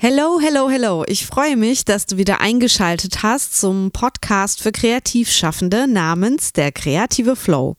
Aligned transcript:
Hello, 0.00 0.38
hello, 0.40 0.70
hello. 0.70 1.02
Ich 1.08 1.26
freue 1.26 1.56
mich, 1.56 1.84
dass 1.84 2.06
du 2.06 2.18
wieder 2.18 2.40
eingeschaltet 2.40 3.24
hast 3.24 3.58
zum 3.58 3.90
Podcast 3.90 4.62
für 4.62 4.70
Kreativschaffende 4.70 5.88
namens 5.88 6.52
Der 6.52 6.70
kreative 6.70 7.34
Flow. 7.34 7.74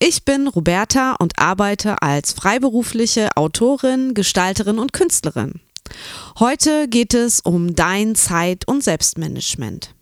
Ich 0.00 0.24
bin 0.24 0.48
Roberta 0.48 1.12
und 1.12 1.38
arbeite 1.38 2.02
als 2.02 2.32
freiberufliche 2.32 3.36
Autorin, 3.36 4.14
Gestalterin 4.14 4.80
und 4.80 4.92
Künstlerin. 4.92 5.60
Heute 6.40 6.88
geht 6.88 7.14
es 7.14 7.38
um 7.38 7.76
dein 7.76 8.16
Zeit- 8.16 8.66
und 8.66 8.82
Selbstmanagement. 8.82 9.94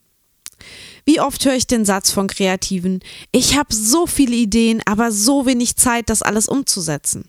Wie 1.04 1.20
oft 1.20 1.44
höre 1.44 1.56
ich 1.56 1.66
den 1.66 1.84
Satz 1.84 2.10
von 2.10 2.28
Kreativen, 2.28 3.00
ich 3.30 3.58
habe 3.58 3.74
so 3.74 4.06
viele 4.06 4.36
Ideen, 4.36 4.80
aber 4.86 5.12
so 5.12 5.44
wenig 5.44 5.76
Zeit, 5.76 6.08
das 6.08 6.22
alles 6.22 6.48
umzusetzen. 6.48 7.26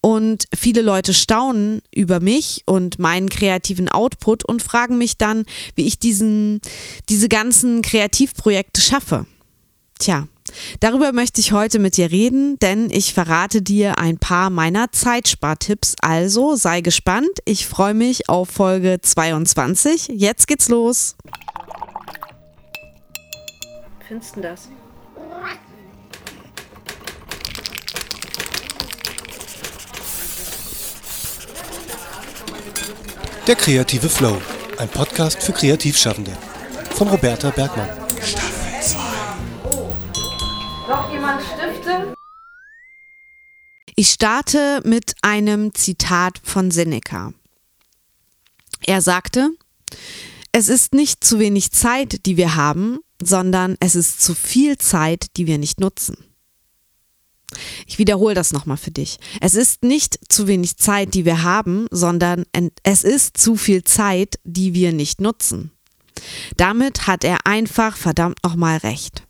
Und 0.00 0.44
viele 0.54 0.82
Leute 0.82 1.14
staunen 1.14 1.82
über 1.94 2.20
mich 2.20 2.62
und 2.66 2.98
meinen 2.98 3.28
kreativen 3.28 3.88
Output 3.88 4.44
und 4.44 4.62
fragen 4.62 4.98
mich 4.98 5.18
dann, 5.18 5.44
wie 5.74 5.86
ich 5.86 5.98
diesen, 5.98 6.60
diese 7.08 7.28
ganzen 7.28 7.82
Kreativprojekte 7.82 8.80
schaffe. 8.80 9.26
Tja, 9.98 10.28
darüber 10.80 11.12
möchte 11.12 11.40
ich 11.40 11.52
heute 11.52 11.78
mit 11.78 11.98
dir 11.98 12.10
reden, 12.10 12.58
denn 12.58 12.88
ich 12.90 13.12
verrate 13.12 13.60
dir 13.60 13.98
ein 13.98 14.18
paar 14.18 14.48
meiner 14.48 14.90
Zeitspartipps. 14.92 15.96
Also 16.00 16.56
sei 16.56 16.80
gespannt. 16.80 17.28
Ich 17.44 17.66
freue 17.66 17.94
mich 17.94 18.28
auf 18.28 18.48
Folge 18.48 19.00
22. 19.02 20.08
Jetzt 20.08 20.46
geht's 20.46 20.68
los. 20.68 21.16
Findest 24.08 24.36
du 24.36 24.40
das? 24.40 24.68
Der 33.46 33.56
kreative 33.56 34.08
Flow, 34.08 34.40
ein 34.76 34.88
Podcast 34.88 35.42
für 35.42 35.52
Kreativschaffende 35.52 36.36
von 36.94 37.08
Roberta 37.08 37.50
Bergmann. 37.50 37.88
Staffel 38.22 38.82
2. 38.82 38.98
Noch 40.88 41.10
jemand 41.10 41.40
Stifte? 41.42 42.14
Ich 43.96 44.10
starte 44.10 44.82
mit 44.84 45.14
einem 45.22 45.74
Zitat 45.74 46.40
von 46.44 46.70
Seneca. 46.70 47.32
Er 48.86 49.00
sagte, 49.00 49.50
es 50.52 50.68
ist 50.68 50.94
nicht 50.94 51.24
zu 51.24 51.38
wenig 51.38 51.72
Zeit, 51.72 52.26
die 52.26 52.36
wir 52.36 52.56
haben, 52.56 52.98
sondern 53.22 53.76
es 53.80 53.94
ist 53.94 54.22
zu 54.22 54.34
viel 54.34 54.76
Zeit, 54.76 55.36
die 55.38 55.46
wir 55.46 55.58
nicht 55.58 55.80
nutzen. 55.80 56.29
Ich 57.86 57.98
wiederhole 57.98 58.34
das 58.34 58.52
nochmal 58.52 58.76
für 58.76 58.90
dich. 58.90 59.18
Es 59.40 59.54
ist 59.54 59.82
nicht 59.82 60.18
zu 60.28 60.46
wenig 60.46 60.76
Zeit, 60.76 61.14
die 61.14 61.24
wir 61.24 61.42
haben, 61.42 61.86
sondern 61.90 62.44
es 62.82 63.04
ist 63.04 63.36
zu 63.36 63.56
viel 63.56 63.84
Zeit, 63.84 64.38
die 64.44 64.74
wir 64.74 64.92
nicht 64.92 65.20
nutzen. 65.20 65.72
Damit 66.56 67.06
hat 67.06 67.24
er 67.24 67.46
einfach 67.46 67.96
verdammt 67.96 68.38
nochmal 68.44 68.78
recht. 68.78 69.24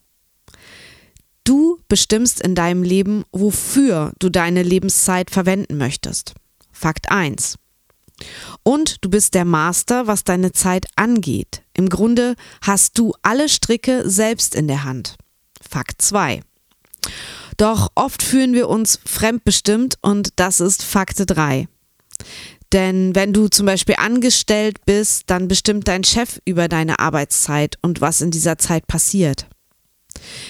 Du 1.45 1.79
bestimmst 1.89 2.41
in 2.41 2.55
deinem 2.55 2.83
Leben, 2.83 3.25
wofür 3.33 4.12
du 4.19 4.29
deine 4.29 4.62
Lebenszeit 4.62 5.31
verwenden 5.31 5.79
möchtest. 5.79 6.34
Fakt 6.71 7.11
1. 7.11 7.57
Und 8.62 8.97
du 9.01 9.09
bist 9.09 9.34
der 9.34 9.47
Master, 9.47 10.07
was 10.07 10.25
deine 10.25 10.53
Zeit 10.53 10.87
angeht. 10.97 11.62
Im 11.75 11.89
Grunde 11.89 12.37
hast 12.61 12.99
du 12.99 13.15
alle 13.23 13.49
Stricke 13.49 14.09
selbst 14.09 14.55
in 14.55 14.69
der 14.69 14.84
Hand. 14.84 15.17
Fakt 15.67 16.03
2. 16.03 16.43
Doch 17.56 17.91
oft 17.95 18.23
fühlen 18.23 18.55
wir 18.55 18.69
uns 18.69 19.01
fremdbestimmt 19.05 19.97
und 20.03 20.31
das 20.37 20.61
ist 20.61 20.83
Fakte 20.83 21.27
3. 21.27 21.69
Denn 22.73 23.15
wenn 23.15 23.33
du 23.33 23.48
zum 23.48 23.67
Beispiel 23.67 23.97
angestellt 23.98 24.84
bist, 24.87 25.25
dann 25.27 25.48
bestimmt 25.48 25.89
dein 25.89 26.05
Chef 26.05 26.41
über 26.45 26.69
deine 26.69 27.01
Arbeitszeit 27.01 27.77
und 27.83 28.01
was 28.01 28.21
in 28.21 28.31
dieser 28.31 28.59
Zeit 28.59 28.87
passiert. 28.87 29.47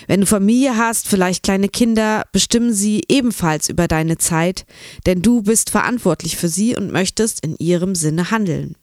Wenn 0.07 0.21
du 0.21 0.27
Familie 0.27 0.77
hast, 0.77 1.07
vielleicht 1.07 1.43
kleine 1.43 1.69
Kinder, 1.69 2.25
bestimmen 2.33 2.73
sie 2.73 3.03
ebenfalls 3.09 3.69
über 3.69 3.89
deine 3.89 4.19
Zeit, 4.19 4.67
denn 5.07 5.23
du 5.23 5.43
bist 5.43 5.71
verantwortlich 5.71 6.37
für 6.37 6.49
sie 6.49 6.77
und 6.77 6.93
möchtest 6.93 7.45
in 7.45 7.57
ihrem 7.57 7.95
Sinne 7.95 8.31
handeln. 8.31 8.77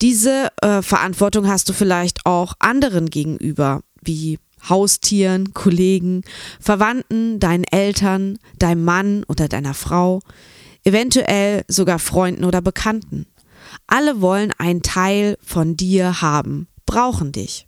Diese 0.00 0.48
äh, 0.62 0.82
Verantwortung 0.82 1.48
hast 1.48 1.68
du 1.68 1.72
vielleicht 1.72 2.24
auch 2.24 2.54
anderen 2.60 3.10
gegenüber, 3.10 3.82
wie 4.00 4.38
Haustieren, 4.68 5.52
Kollegen, 5.54 6.22
Verwandten, 6.60 7.40
deinen 7.40 7.64
Eltern, 7.64 8.38
deinem 8.58 8.84
Mann 8.84 9.24
oder 9.24 9.48
deiner 9.48 9.74
Frau, 9.74 10.20
eventuell 10.84 11.64
sogar 11.68 11.98
Freunden 11.98 12.44
oder 12.44 12.60
Bekannten. 12.60 13.26
Alle 13.86 14.20
wollen 14.20 14.52
einen 14.58 14.82
Teil 14.82 15.36
von 15.44 15.76
dir 15.76 16.20
haben, 16.20 16.68
brauchen 16.86 17.32
dich. 17.32 17.66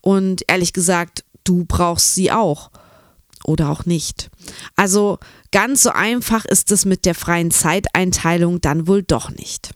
Und 0.00 0.42
ehrlich 0.48 0.72
gesagt, 0.72 1.24
du 1.44 1.64
brauchst 1.64 2.14
sie 2.14 2.30
auch. 2.30 2.70
Oder 3.44 3.68
auch 3.68 3.84
nicht. 3.84 4.30
Also 4.74 5.18
ganz 5.52 5.82
so 5.82 5.90
einfach 5.90 6.46
ist 6.46 6.72
es 6.72 6.86
mit 6.86 7.04
der 7.04 7.14
freien 7.14 7.50
Zeiteinteilung 7.50 8.62
dann 8.62 8.86
wohl 8.86 9.02
doch 9.02 9.30
nicht. 9.30 9.72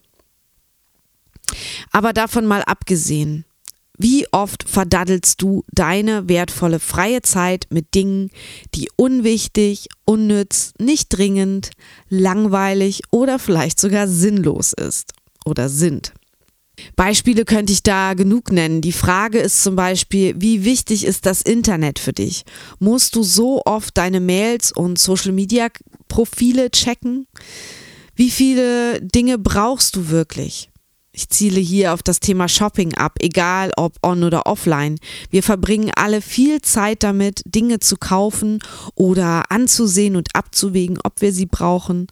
Aber 1.92 2.12
davon 2.12 2.46
mal 2.46 2.62
abgesehen, 2.62 3.44
wie 3.98 4.26
oft 4.32 4.68
verdaddelst 4.68 5.42
du 5.42 5.64
deine 5.72 6.28
wertvolle 6.28 6.78
freie 6.78 7.20
Zeit 7.22 7.66
mit 7.70 7.94
Dingen, 7.94 8.30
die 8.74 8.88
unwichtig, 8.96 9.88
unnütz, 10.04 10.72
nicht 10.78 11.08
dringend, 11.10 11.70
langweilig 12.08 13.02
oder 13.10 13.38
vielleicht 13.38 13.80
sogar 13.80 14.06
sinnlos 14.06 14.72
ist 14.72 15.12
oder 15.44 15.68
sind? 15.68 16.12
Beispiele 16.94 17.44
könnte 17.44 17.72
ich 17.72 17.82
da 17.82 18.14
genug 18.14 18.52
nennen. 18.52 18.80
Die 18.80 18.92
Frage 18.92 19.38
ist 19.38 19.62
zum 19.62 19.74
Beispiel, 19.74 20.34
wie 20.38 20.64
wichtig 20.64 21.04
ist 21.04 21.26
das 21.26 21.42
Internet 21.42 21.98
für 21.98 22.12
dich? 22.12 22.44
Musst 22.78 23.16
du 23.16 23.24
so 23.24 23.62
oft 23.64 23.96
deine 23.96 24.20
Mails 24.20 24.70
und 24.70 24.98
Social-Media-Profile 24.98 26.70
checken? 26.70 27.26
Wie 28.14 28.30
viele 28.30 29.00
Dinge 29.00 29.38
brauchst 29.38 29.96
du 29.96 30.08
wirklich? 30.08 30.70
Ich 31.12 31.28
ziele 31.30 31.60
hier 31.60 31.94
auf 31.94 32.02
das 32.02 32.20
Thema 32.20 32.48
Shopping 32.48 32.94
ab, 32.94 33.16
egal 33.20 33.72
ob 33.76 33.96
on 34.02 34.24
oder 34.24 34.46
offline. 34.46 34.98
Wir 35.30 35.42
verbringen 35.42 35.90
alle 35.96 36.20
viel 36.20 36.60
Zeit 36.60 37.02
damit, 37.02 37.42
Dinge 37.46 37.80
zu 37.80 37.96
kaufen 37.96 38.60
oder 38.94 39.50
anzusehen 39.50 40.16
und 40.16 40.28
abzuwägen, 40.34 40.98
ob 41.02 41.20
wir 41.20 41.32
sie 41.32 41.46
brauchen. 41.46 42.06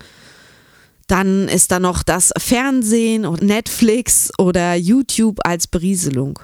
Dann 1.07 1.47
ist 1.47 1.71
da 1.71 1.79
noch 1.79 2.03
das 2.03 2.33
Fernsehen 2.37 3.27
und 3.27 3.43
Netflix 3.43 4.33
oder 4.39 4.75
YouTube 4.75 5.39
als 5.45 5.67
Berieselung. 5.69 6.41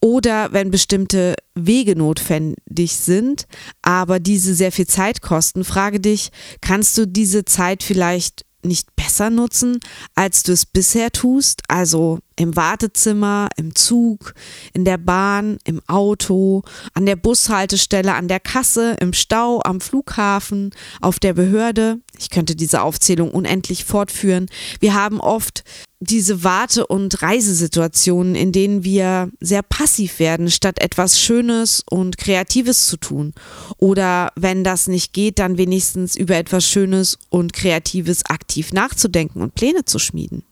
Oder 0.00 0.52
wenn 0.52 0.72
bestimmte 0.72 1.36
Wege 1.54 1.94
notwendig 1.94 2.96
sind, 2.96 3.46
aber 3.82 4.18
diese 4.18 4.54
sehr 4.54 4.72
viel 4.72 4.88
Zeit 4.88 5.22
kosten, 5.22 5.64
frage 5.64 6.00
dich, 6.00 6.30
kannst 6.60 6.98
du 6.98 7.06
diese 7.06 7.44
Zeit 7.44 7.84
vielleicht 7.84 8.44
nicht 8.62 8.94
besser 8.96 9.30
nutzen, 9.30 9.78
als 10.14 10.42
du 10.42 10.52
es 10.52 10.66
bisher 10.66 11.10
tust, 11.10 11.62
also 11.68 12.18
im 12.36 12.56
Wartezimmer, 12.56 13.48
im 13.56 13.74
Zug, 13.74 14.34
in 14.72 14.84
der 14.84 14.98
Bahn, 14.98 15.58
im 15.64 15.80
Auto, 15.86 16.62
an 16.94 17.06
der 17.06 17.16
Bushaltestelle, 17.16 18.14
an 18.14 18.28
der 18.28 18.40
Kasse, 18.40 18.96
im 19.00 19.12
Stau, 19.12 19.60
am 19.64 19.80
Flughafen, 19.80 20.70
auf 21.00 21.18
der 21.18 21.34
Behörde. 21.34 21.98
Ich 22.18 22.30
könnte 22.30 22.56
diese 22.56 22.82
Aufzählung 22.82 23.30
unendlich 23.30 23.84
fortführen. 23.84 24.46
Wir 24.80 24.94
haben 24.94 25.20
oft 25.20 25.64
diese 26.02 26.42
Warte- 26.42 26.86
und 26.86 27.22
Reisesituationen, 27.22 28.34
in 28.34 28.50
denen 28.50 28.82
wir 28.82 29.30
sehr 29.40 29.62
passiv 29.62 30.18
werden, 30.18 30.50
statt 30.50 30.80
etwas 30.80 31.20
Schönes 31.20 31.84
und 31.88 32.18
Kreatives 32.18 32.88
zu 32.88 32.96
tun. 32.96 33.32
Oder 33.78 34.32
wenn 34.34 34.64
das 34.64 34.88
nicht 34.88 35.12
geht, 35.12 35.38
dann 35.38 35.58
wenigstens 35.58 36.16
über 36.16 36.36
etwas 36.36 36.66
Schönes 36.66 37.18
und 37.30 37.52
Kreatives 37.52 38.26
aktiv 38.26 38.72
nachzudenken 38.72 39.42
und 39.42 39.54
Pläne 39.54 39.84
zu 39.84 39.98
schmieden 39.98 40.42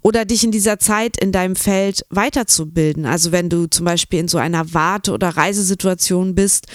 oder 0.00 0.24
dich 0.24 0.42
in 0.42 0.50
dieser 0.50 0.78
Zeit 0.78 1.16
in 1.16 1.30
deinem 1.32 1.54
Feld 1.54 2.04
weiterzubilden. 2.10 3.06
Also 3.06 3.30
wenn 3.30 3.48
du 3.48 3.66
zum 3.66 3.84
Beispiel 3.84 4.20
in 4.20 4.28
so 4.28 4.38
einer 4.38 4.74
Warte- 4.74 5.12
oder 5.12 5.28
Reisesituation 5.28 6.34
bist, 6.34 6.66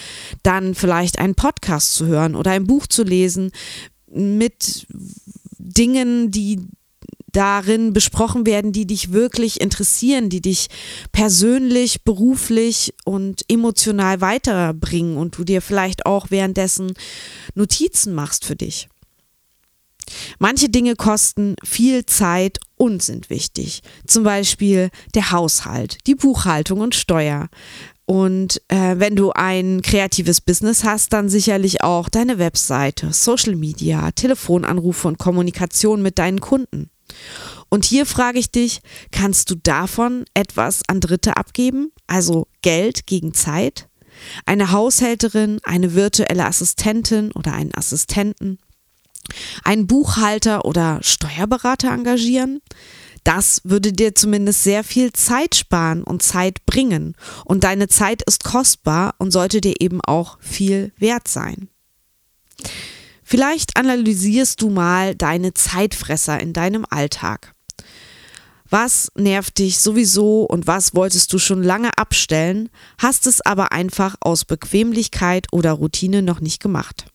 dann 0.43 0.75
vielleicht 0.75 1.19
einen 1.19 1.35
Podcast 1.35 1.95
zu 1.95 2.05
hören 2.05 2.35
oder 2.35 2.51
ein 2.51 2.67
Buch 2.67 2.87
zu 2.87 3.03
lesen 3.03 3.51
mit 4.09 4.87
Dingen, 5.57 6.31
die 6.31 6.61
darin 7.37 7.93
besprochen 7.93 8.47
werden, 8.47 8.71
die 8.71 8.87
dich 8.87 9.11
wirklich 9.11 9.61
interessieren, 9.61 10.29
die 10.29 10.41
dich 10.41 10.69
persönlich, 11.11 12.03
beruflich 12.03 12.95
und 13.05 13.45
emotional 13.47 14.21
weiterbringen 14.21 15.17
und 15.17 15.37
du 15.37 15.43
dir 15.43 15.61
vielleicht 15.61 16.07
auch 16.07 16.31
währenddessen 16.31 16.93
Notizen 17.53 18.15
machst 18.15 18.43
für 18.43 18.55
dich. 18.55 18.89
Manche 20.39 20.69
Dinge 20.69 20.95
kosten 20.95 21.55
viel 21.63 22.07
Zeit 22.07 22.59
und 22.75 23.03
sind 23.03 23.29
wichtig. 23.29 23.81
Zum 24.07 24.23
Beispiel 24.23 24.89
der 25.13 25.31
Haushalt, 25.31 25.99
die 26.07 26.15
Buchhaltung 26.15 26.79
und 26.79 26.95
Steuer. 26.95 27.49
Und 28.05 28.63
äh, 28.69 28.95
wenn 28.97 29.15
du 29.15 29.31
ein 29.31 29.83
kreatives 29.83 30.41
Business 30.41 30.83
hast, 30.83 31.13
dann 31.13 31.29
sicherlich 31.29 31.83
auch 31.83 32.09
deine 32.09 32.39
Webseite, 32.39 33.13
Social 33.13 33.55
Media, 33.55 34.09
Telefonanrufe 34.11 35.09
und 35.09 35.19
Kommunikation 35.19 36.01
mit 36.01 36.17
deinen 36.17 36.39
Kunden. 36.39 36.89
Und 37.69 37.85
hier 37.85 38.05
frage 38.05 38.39
ich 38.39 38.51
dich, 38.51 38.81
kannst 39.11 39.49
du 39.49 39.55
davon 39.55 40.25
etwas 40.33 40.81
an 40.87 41.01
Dritte 41.01 41.37
abgeben? 41.37 41.91
Also 42.07 42.47
Geld 42.61 43.07
gegen 43.07 43.33
Zeit? 43.33 43.89
Eine 44.45 44.71
Haushälterin, 44.71 45.59
eine 45.63 45.93
virtuelle 45.93 46.45
Assistentin 46.45 47.31
oder 47.33 47.53
einen 47.53 47.73
Assistenten? 47.73 48.57
Einen 49.63 49.87
Buchhalter 49.87 50.65
oder 50.65 50.99
Steuerberater 51.01 51.91
engagieren? 51.91 52.61
Das 53.23 53.59
würde 53.65 53.91
dir 53.91 54.15
zumindest 54.15 54.63
sehr 54.63 54.85
viel 54.85 55.11
Zeit 55.11 55.55
sparen 55.55 56.03
und 56.03 56.23
Zeit 56.23 56.65
bringen. 56.65 57.15
Und 57.43 57.65
deine 57.65 57.89
Zeit 57.89 58.21
ist 58.23 58.45
kostbar 58.45 59.15
und 59.17 59.31
sollte 59.31 59.59
dir 59.59 59.75
eben 59.81 59.99
auch 59.99 60.37
viel 60.39 60.93
wert 60.97 61.27
sein. 61.27 61.67
Vielleicht 63.29 63.75
analysierst 63.75 64.61
du 64.61 64.69
mal 64.69 65.13
deine 65.13 65.53
Zeitfresser 65.53 66.39
in 66.39 66.53
deinem 66.53 66.85
Alltag. 66.89 67.51
Was 68.69 69.11
nervt 69.15 69.57
dich 69.57 69.79
sowieso 69.79 70.43
und 70.43 70.65
was 70.65 70.95
wolltest 70.95 71.33
du 71.33 71.37
schon 71.37 71.61
lange 71.61 71.97
abstellen, 71.97 72.69
hast 72.97 73.27
es 73.27 73.41
aber 73.41 73.73
einfach 73.73 74.15
aus 74.21 74.45
Bequemlichkeit 74.45 75.47
oder 75.51 75.73
Routine 75.73 76.21
noch 76.21 76.39
nicht 76.39 76.61
gemacht. 76.61 77.07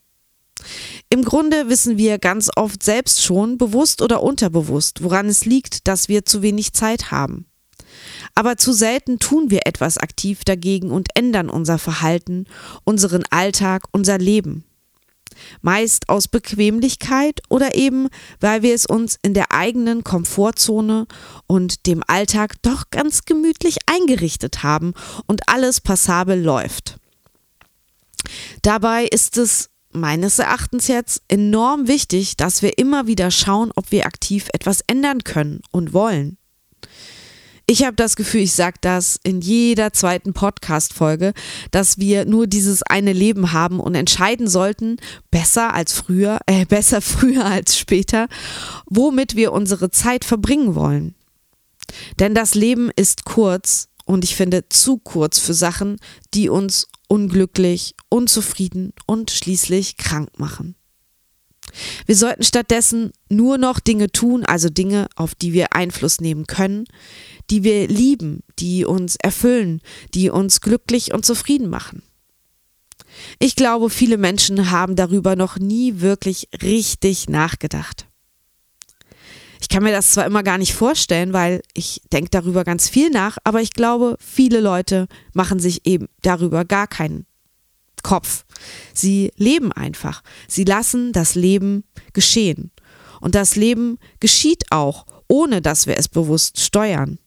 Im 1.08 1.24
Grunde 1.24 1.70
wissen 1.70 1.96
wir 1.96 2.18
ganz 2.18 2.50
oft 2.56 2.82
selbst 2.82 3.22
schon, 3.22 3.56
bewusst 3.56 4.02
oder 4.02 4.22
unterbewusst, 4.22 5.02
woran 5.02 5.30
es 5.30 5.46
liegt, 5.46 5.88
dass 5.88 6.10
wir 6.10 6.26
zu 6.26 6.42
wenig 6.42 6.74
Zeit 6.74 7.10
haben. 7.10 7.46
Aber 8.34 8.58
zu 8.58 8.74
selten 8.74 9.18
tun 9.18 9.50
wir 9.50 9.60
etwas 9.64 9.96
aktiv 9.96 10.44
dagegen 10.44 10.90
und 10.90 11.08
ändern 11.14 11.48
unser 11.48 11.78
Verhalten, 11.78 12.44
unseren 12.84 13.24
Alltag, 13.30 13.84
unser 13.92 14.18
Leben. 14.18 14.66
Meist 15.60 16.08
aus 16.08 16.28
Bequemlichkeit 16.28 17.40
oder 17.48 17.74
eben, 17.74 18.08
weil 18.40 18.62
wir 18.62 18.74
es 18.74 18.86
uns 18.86 19.18
in 19.22 19.34
der 19.34 19.52
eigenen 19.52 20.04
Komfortzone 20.04 21.06
und 21.46 21.86
dem 21.86 22.02
Alltag 22.06 22.54
doch 22.62 22.90
ganz 22.90 23.24
gemütlich 23.24 23.78
eingerichtet 23.86 24.62
haben 24.62 24.92
und 25.26 25.48
alles 25.48 25.80
passabel 25.80 26.40
läuft. 26.40 26.96
Dabei 28.62 29.06
ist 29.06 29.36
es 29.36 29.70
meines 29.92 30.38
Erachtens 30.38 30.88
jetzt 30.88 31.22
enorm 31.28 31.86
wichtig, 31.86 32.36
dass 32.36 32.62
wir 32.62 32.78
immer 32.78 33.06
wieder 33.06 33.30
schauen, 33.30 33.70
ob 33.76 33.90
wir 33.90 34.06
aktiv 34.06 34.48
etwas 34.52 34.80
ändern 34.86 35.22
können 35.24 35.60
und 35.70 35.92
wollen. 35.92 36.38
Ich 37.72 37.84
habe 37.84 37.96
das 37.96 38.16
Gefühl, 38.16 38.42
ich 38.42 38.52
sage 38.52 38.76
das 38.82 39.18
in 39.22 39.40
jeder 39.40 39.94
zweiten 39.94 40.34
Podcast-Folge, 40.34 41.32
dass 41.70 41.96
wir 41.96 42.26
nur 42.26 42.46
dieses 42.46 42.82
eine 42.82 43.14
Leben 43.14 43.52
haben 43.52 43.80
und 43.80 43.94
entscheiden 43.94 44.46
sollten, 44.46 44.98
besser 45.30 45.72
als 45.72 45.94
früher, 45.94 46.40
äh, 46.44 46.66
besser 46.68 47.00
früher 47.00 47.46
als 47.46 47.78
später, 47.78 48.28
womit 48.84 49.36
wir 49.36 49.52
unsere 49.52 49.90
Zeit 49.90 50.26
verbringen 50.26 50.74
wollen. 50.74 51.14
Denn 52.18 52.34
das 52.34 52.54
Leben 52.54 52.90
ist 52.94 53.24
kurz 53.24 53.88
und 54.04 54.22
ich 54.22 54.36
finde 54.36 54.68
zu 54.68 54.98
kurz 54.98 55.38
für 55.38 55.54
Sachen, 55.54 55.96
die 56.34 56.50
uns 56.50 56.88
unglücklich, 57.08 57.94
unzufrieden 58.10 58.92
und 59.06 59.30
schließlich 59.30 59.96
krank 59.96 60.28
machen. 60.38 60.74
Wir 62.06 62.16
sollten 62.16 62.42
stattdessen 62.42 63.12
nur 63.28 63.58
noch 63.58 63.80
Dinge 63.80 64.10
tun, 64.12 64.44
also 64.44 64.68
Dinge, 64.68 65.08
auf 65.16 65.34
die 65.34 65.52
wir 65.52 65.72
Einfluss 65.72 66.20
nehmen 66.20 66.46
können, 66.46 66.84
die 67.50 67.64
wir 67.64 67.88
lieben, 67.88 68.42
die 68.58 68.84
uns 68.84 69.16
erfüllen, 69.16 69.80
die 70.14 70.30
uns 70.30 70.60
glücklich 70.60 71.12
und 71.12 71.26
zufrieden 71.26 71.68
machen. 71.68 72.02
Ich 73.38 73.56
glaube, 73.56 73.90
viele 73.90 74.16
Menschen 74.16 74.70
haben 74.70 74.96
darüber 74.96 75.36
noch 75.36 75.58
nie 75.58 76.00
wirklich 76.00 76.48
richtig 76.62 77.28
nachgedacht. 77.28 78.06
Ich 79.60 79.68
kann 79.68 79.84
mir 79.84 79.92
das 79.92 80.10
zwar 80.10 80.26
immer 80.26 80.42
gar 80.42 80.58
nicht 80.58 80.74
vorstellen, 80.74 81.32
weil 81.32 81.62
ich 81.72 82.02
denke 82.12 82.30
darüber 82.30 82.64
ganz 82.64 82.88
viel 82.88 83.10
nach, 83.10 83.38
aber 83.44 83.60
ich 83.60 83.72
glaube, 83.72 84.16
viele 84.18 84.60
Leute 84.60 85.06
machen 85.34 85.60
sich 85.60 85.86
eben 85.86 86.08
darüber 86.22 86.64
gar 86.64 86.88
keinen 86.88 87.26
Kopf. 88.02 88.44
Sie 88.92 89.30
leben 89.36 89.70
einfach. 89.72 90.22
Sie 90.48 90.64
lassen 90.64 91.12
das 91.12 91.36
Leben 91.36 91.84
geschehen. 92.12 92.72
Und 93.20 93.36
das 93.36 93.54
Leben 93.54 93.98
geschieht 94.18 94.64
auch, 94.70 95.06
ohne 95.28 95.62
dass 95.62 95.86
wir 95.86 95.96
es 95.96 96.08
bewusst 96.08 96.58
steuern. 96.58 97.18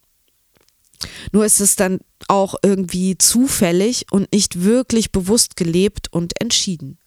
Nur 1.32 1.46
ist 1.46 1.60
es 1.60 1.76
dann 1.76 2.00
auch 2.28 2.56
irgendwie 2.64 3.18
zufällig 3.18 4.06
und 4.12 4.32
nicht 4.34 4.64
wirklich 4.64 5.12
bewusst 5.12 5.56
gelebt 5.56 6.12
und 6.12 6.40
entschieden. 6.42 6.98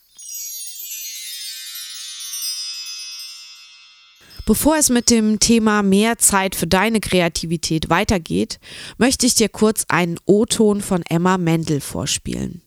Bevor 4.48 4.76
es 4.78 4.88
mit 4.88 5.10
dem 5.10 5.40
Thema 5.40 5.82
mehr 5.82 6.16
Zeit 6.16 6.54
für 6.54 6.66
deine 6.66 7.00
Kreativität 7.00 7.90
weitergeht, 7.90 8.58
möchte 8.96 9.26
ich 9.26 9.34
dir 9.34 9.50
kurz 9.50 9.84
einen 9.88 10.18
O-Ton 10.24 10.80
von 10.80 11.02
Emma 11.02 11.36
Mendel 11.36 11.82
vorspielen. 11.82 12.62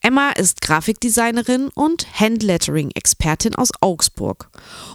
Emma 0.00 0.30
ist 0.30 0.62
Grafikdesignerin 0.62 1.68
und 1.74 2.06
Handlettering-Expertin 2.18 3.56
aus 3.56 3.70
Augsburg 3.82 4.50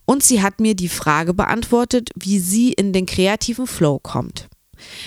und 0.06 0.24
sie 0.24 0.42
hat 0.42 0.60
mir 0.60 0.76
die 0.76 0.90
Frage 0.90 1.36
beantwortet, 1.36 2.10
wie 2.16 2.40
sie 2.40 2.74
in 2.74 2.92
den 2.92 3.06
kreativen 3.06 3.68
Flow 3.68 4.00
kommt. 4.00 4.50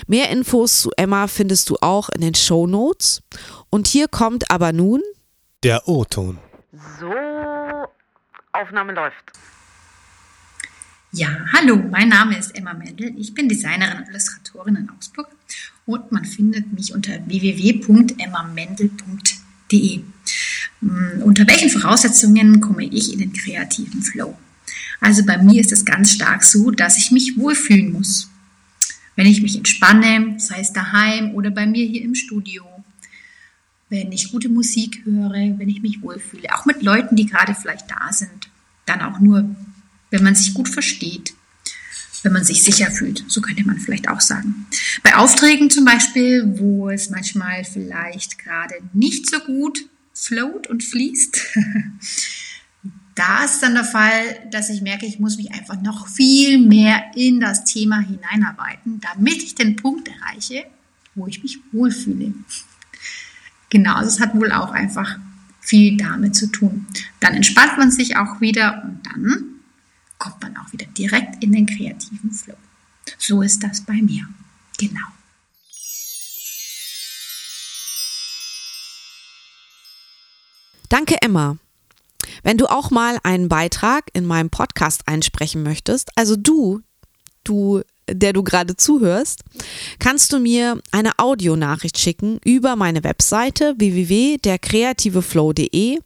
Mehr 0.07 0.31
Infos 0.31 0.83
zu 0.83 0.91
Emma 0.97 1.27
findest 1.27 1.71
du 1.71 1.77
auch 1.81 2.09
in 2.11 2.21
den 2.21 2.35
Show 2.35 2.67
Notes 2.67 3.23
und 3.71 3.87
hier 3.87 4.09
kommt 4.09 4.51
aber 4.51 4.73
nun 4.73 5.01
der 5.63 5.89
O-Ton. 5.89 6.39
So, 7.01 7.13
Aufnahme 8.53 8.93
läuft. 8.93 9.33
Ja, 11.13 11.29
hallo, 11.53 11.77
mein 11.77 12.11
Name 12.11 12.39
ist 12.39 12.55
Emma 12.55 12.75
Mendel. 12.75 13.15
Ich 13.17 13.33
bin 13.33 13.49
Designerin 13.49 13.97
und 13.99 14.09
Illustratorin 14.09 14.77
in 14.77 14.91
Augsburg 14.91 15.29
und 15.87 16.13
man 16.13 16.25
findet 16.25 16.73
mich 16.73 16.93
unter 16.93 17.13
www.emmamendel.de. 17.27 20.01
Hm, 20.81 21.23
unter 21.23 21.47
welchen 21.47 21.71
Voraussetzungen 21.71 22.61
komme 22.61 22.85
ich 22.85 23.13
in 23.13 23.21
den 23.21 23.33
kreativen 23.33 24.03
Flow? 24.03 24.37
Also 25.01 25.25
bei 25.25 25.39
mir 25.39 25.61
ist 25.61 25.73
es 25.73 25.85
ganz 25.85 26.13
stark 26.13 26.45
so, 26.45 26.71
dass 26.71 26.99
ich 26.99 27.11
mich 27.13 27.39
wohlfühlen 27.39 27.93
muss. 27.93 28.29
Wenn 29.17 29.27
ich 29.27 29.43
mich 29.43 29.57
entspanne, 29.57 30.35
sei 30.39 30.61
es 30.61 30.73
daheim 30.73 31.35
oder 31.35 31.51
bei 31.51 31.67
mir 31.67 31.85
hier 31.85 32.03
im 32.03 32.15
Studio, 32.15 32.65
wenn 33.89 34.13
ich 34.13 34.31
gute 34.31 34.49
Musik 34.49 35.03
höre, 35.05 35.59
wenn 35.59 35.69
ich 35.69 35.83
mich 35.83 36.03
wohlfühle, 36.03 36.55
auch 36.55 36.67
mit 36.67 36.83
Leuten, 36.83 37.17
die 37.17 37.27
gerade 37.27 37.55
vielleicht 37.55 37.91
da 37.91 38.13
sind, 38.13 38.51
dann 38.85 39.01
auch 39.01 39.19
nur 39.21 39.57
wenn 40.11 40.23
man 40.23 40.35
sich 40.35 40.55
gut 40.55 40.69
versteht, 40.69 41.35
wenn 42.23 42.33
man 42.33 42.45
sich 42.45 42.63
sicher 42.63 42.91
fühlt, 42.91 43.25
so 43.29 43.41
könnte 43.41 43.65
man 43.65 43.79
vielleicht 43.79 44.09
auch 44.09 44.21
sagen. 44.21 44.67
Bei 45.03 45.17
Aufträgen 45.17 45.71
zum 45.71 45.85
Beispiel, 45.85 46.59
wo 46.59 46.89
es 46.89 47.11
manchmal 47.11 47.65
vielleicht 47.65 48.39
gerade 48.39 48.75
nicht 48.93 49.29
so 49.31 49.39
gut 49.41 49.89
float 50.13 50.67
und 50.69 50.83
fließt, 50.83 51.41
da 53.17 53.45
ist 53.45 53.63
dann 53.63 53.75
der 53.75 53.85
Fall, 53.85 54.47
dass 54.51 54.69
ich 54.69 54.83
merke, 54.83 55.07
ich 55.07 55.19
muss 55.19 55.39
mich 55.39 55.51
einfach 55.53 55.81
noch 55.81 56.07
viel 56.07 56.59
mehr 56.59 57.03
in 57.15 57.41
das 57.41 57.65
Thema 57.65 57.99
hineinarbeiten, 57.99 59.01
damit 59.01 59.43
ich 59.43 59.55
den 59.55 59.75
Punkt 59.75 60.09
erreiche, 60.09 60.67
wo 61.15 61.27
ich 61.27 61.43
mich 61.43 61.59
wohlfühle. 61.73 62.35
Genau, 63.71 64.01
das 64.01 64.21
hat 64.21 64.35
wohl 64.35 64.53
auch 64.53 64.71
einfach 64.71 65.19
viel 65.61 65.97
damit 65.97 66.37
zu 66.37 66.47
tun. 66.49 66.87
Dann 67.19 67.35
entspannt 67.35 67.79
man 67.79 67.91
sich 67.91 68.17
auch 68.17 68.41
wieder 68.41 68.85
und 68.85 69.01
dann 69.07 69.45
kommt 70.19 70.43
man 70.43 70.57
auch 70.59 70.71
wieder 70.73 70.87
direkt 70.87 71.43
in 71.43 71.53
den 71.53 71.67
kreativen 71.67 72.31
Flow. 72.31 72.55
So 73.19 73.41
ist 73.41 73.63
das 73.63 73.81
bei 73.81 73.95
mir. 73.95 74.29
Genau. 74.79 75.01
Danke, 80.89 81.17
Emma. 81.23 81.57
Wenn 82.47 82.57
du 82.59 82.71
auch 82.71 82.91
mal 82.93 83.19
einen 83.25 83.49
Beitrag 83.49 84.05
in 84.13 84.25
meinem 84.25 84.51
Podcast 84.51 85.03
einsprechen 85.07 85.65
möchtest, 85.65 86.11
also 86.15 86.37
du, 86.37 86.81
du 87.43 87.83
der 88.09 88.33
du 88.33 88.45
gerade 88.45 88.77
zuhörst, 88.77 89.43
kannst 89.99 90.33
du 90.33 90.39
mir 90.39 90.81
eine 90.93 91.19
Audionachricht 91.19 91.99
schicken 91.99 92.39
über 92.45 92.77
meine 92.77 93.03
Webseite 93.03 93.75
www.derkreativeflow.de 93.79 95.99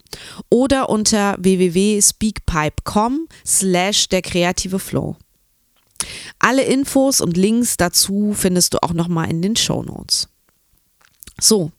oder 0.48 0.88
unter 0.88 1.36
www.speakpipe.com 1.38 3.28
slash 3.44 4.08
der 4.08 4.22
kreative 4.22 4.78
Flow. 4.78 5.16
Alle 6.38 6.62
Infos 6.62 7.20
und 7.20 7.36
Links 7.36 7.76
dazu 7.76 8.32
findest 8.34 8.72
du 8.72 8.82
auch 8.82 8.94
nochmal 8.94 9.28
in 9.28 9.42
den 9.42 9.56
Show 9.56 9.82
Notes. 9.82 10.30
So, 11.38 11.70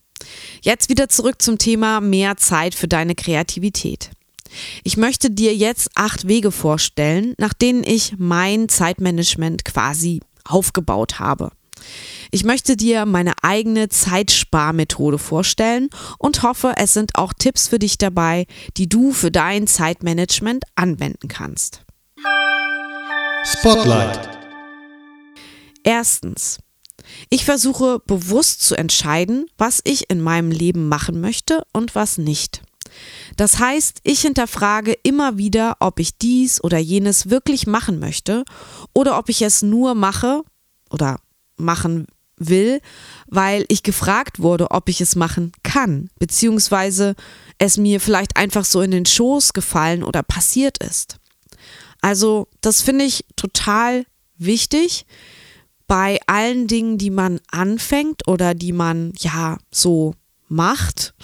jetzt 0.60 0.88
wieder 0.88 1.08
zurück 1.08 1.42
zum 1.42 1.58
Thema 1.58 2.00
mehr 2.00 2.36
Zeit 2.36 2.76
für 2.76 2.86
deine 2.86 3.16
Kreativität. 3.16 4.12
Ich 4.84 4.96
möchte 4.96 5.30
dir 5.30 5.54
jetzt 5.54 5.90
acht 5.94 6.28
Wege 6.28 6.50
vorstellen, 6.50 7.34
nach 7.38 7.52
denen 7.52 7.84
ich 7.84 8.14
mein 8.18 8.68
Zeitmanagement 8.68 9.64
quasi 9.64 10.20
aufgebaut 10.44 11.18
habe. 11.18 11.50
Ich 12.30 12.44
möchte 12.44 12.76
dir 12.76 13.06
meine 13.06 13.32
eigene 13.42 13.88
Zeitsparmethode 13.88 15.18
vorstellen 15.18 15.90
und 16.18 16.42
hoffe, 16.42 16.74
es 16.76 16.94
sind 16.94 17.16
auch 17.16 17.32
Tipps 17.32 17.68
für 17.68 17.78
dich 17.78 17.98
dabei, 17.98 18.46
die 18.76 18.88
du 18.88 19.12
für 19.12 19.30
dein 19.30 19.66
Zeitmanagement 19.66 20.64
anwenden 20.74 21.28
kannst. 21.28 21.82
Spotlight. 23.44 24.28
Erstens. 25.82 26.58
Ich 27.28 27.44
versuche 27.44 28.00
bewusst 28.06 28.62
zu 28.62 28.76
entscheiden, 28.76 29.46
was 29.58 29.80
ich 29.84 30.08
in 30.08 30.20
meinem 30.20 30.52
Leben 30.52 30.88
machen 30.88 31.20
möchte 31.20 31.64
und 31.72 31.94
was 31.94 32.16
nicht. 32.16 32.62
Das 33.36 33.58
heißt, 33.58 34.00
ich 34.02 34.20
hinterfrage 34.20 34.92
immer 35.02 35.38
wieder, 35.38 35.76
ob 35.80 35.98
ich 35.98 36.16
dies 36.18 36.62
oder 36.62 36.78
jenes 36.78 37.30
wirklich 37.30 37.66
machen 37.66 37.98
möchte 37.98 38.44
oder 38.94 39.18
ob 39.18 39.28
ich 39.28 39.42
es 39.42 39.62
nur 39.62 39.94
mache 39.94 40.42
oder 40.90 41.18
machen 41.56 42.06
will, 42.36 42.80
weil 43.26 43.64
ich 43.68 43.82
gefragt 43.82 44.40
wurde, 44.40 44.70
ob 44.70 44.88
ich 44.88 45.00
es 45.00 45.16
machen 45.16 45.52
kann, 45.62 46.10
beziehungsweise 46.18 47.14
es 47.58 47.76
mir 47.76 48.00
vielleicht 48.00 48.36
einfach 48.36 48.64
so 48.64 48.80
in 48.80 48.90
den 48.90 49.06
Schoß 49.06 49.52
gefallen 49.52 50.02
oder 50.02 50.22
passiert 50.22 50.78
ist. 50.78 51.18
Also 52.00 52.48
das 52.60 52.82
finde 52.82 53.04
ich 53.04 53.24
total 53.36 54.04
wichtig 54.36 55.06
bei 55.86 56.18
allen 56.26 56.66
Dingen, 56.66 56.98
die 56.98 57.10
man 57.10 57.40
anfängt 57.50 58.26
oder 58.26 58.54
die 58.54 58.72
man 58.72 59.12
ja 59.18 59.58
so 59.70 60.14
macht, 60.52 61.14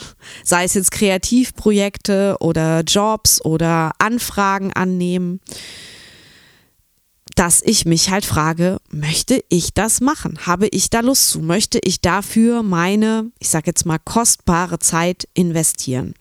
sei 0.45 0.65
es 0.65 0.75
jetzt 0.75 0.91
Kreativprojekte 0.91 2.37
oder 2.41 2.81
Jobs 2.81 3.45
oder 3.45 3.93
Anfragen 3.99 4.73
annehmen, 4.73 5.41
dass 7.37 7.63
ich 7.63 7.85
mich 7.85 8.11
halt 8.11 8.25
frage, 8.25 8.79
möchte 8.91 9.45
ich 9.49 9.73
das 9.73 10.01
machen? 10.01 10.47
Habe 10.47 10.67
ich 10.67 10.91
da 10.91 11.01
Lust 11.01 11.29
zu? 11.29 11.39
Möchte 11.41 11.79
ich 11.85 12.01
dafür 12.01 12.65
meine, 12.65 13.31
ich 13.39 13.49
sage 13.49 13.69
jetzt 13.69 13.87
mal, 13.87 13.99
kostbare 13.99 14.81
Zeit 14.81 15.29
investieren? 15.35 16.15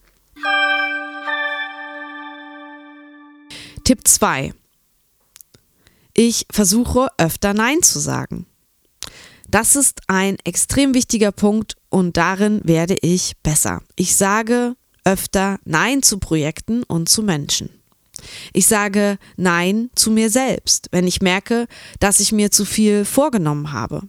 Tipp 3.84 4.08
2. 4.08 4.54
Ich 6.14 6.46
versuche 6.52 7.08
öfter 7.18 7.54
Nein 7.54 7.82
zu 7.82 8.00
sagen. 8.00 8.46
Das 9.50 9.76
ist 9.76 10.02
ein 10.08 10.38
extrem 10.44 10.94
wichtiger 10.94 11.32
Punkt 11.32 11.76
und 11.90 12.18
darin 12.18 12.62
werde 12.64 12.98
ich 13.02 13.34
besser. 13.44 13.82
Ich 13.96 14.16
sage 14.16 14.76
öfter 15.06 15.58
Nein 15.64 16.04
zu 16.04 16.20
Projekten 16.20 16.84
und 16.84 17.08
zu 17.08 17.24
Menschen. 17.24 17.70
Ich 18.52 18.68
sage 18.68 19.18
Nein 19.38 19.90
zu 19.96 20.12
mir 20.12 20.30
selbst, 20.30 20.90
wenn 20.92 21.08
ich 21.08 21.22
merke, 21.22 21.68
dass 22.00 22.20
ich 22.20 22.32
mir 22.32 22.52
zu 22.52 22.66
viel 22.66 23.06
vorgenommen 23.06 23.72
habe. 23.72 24.02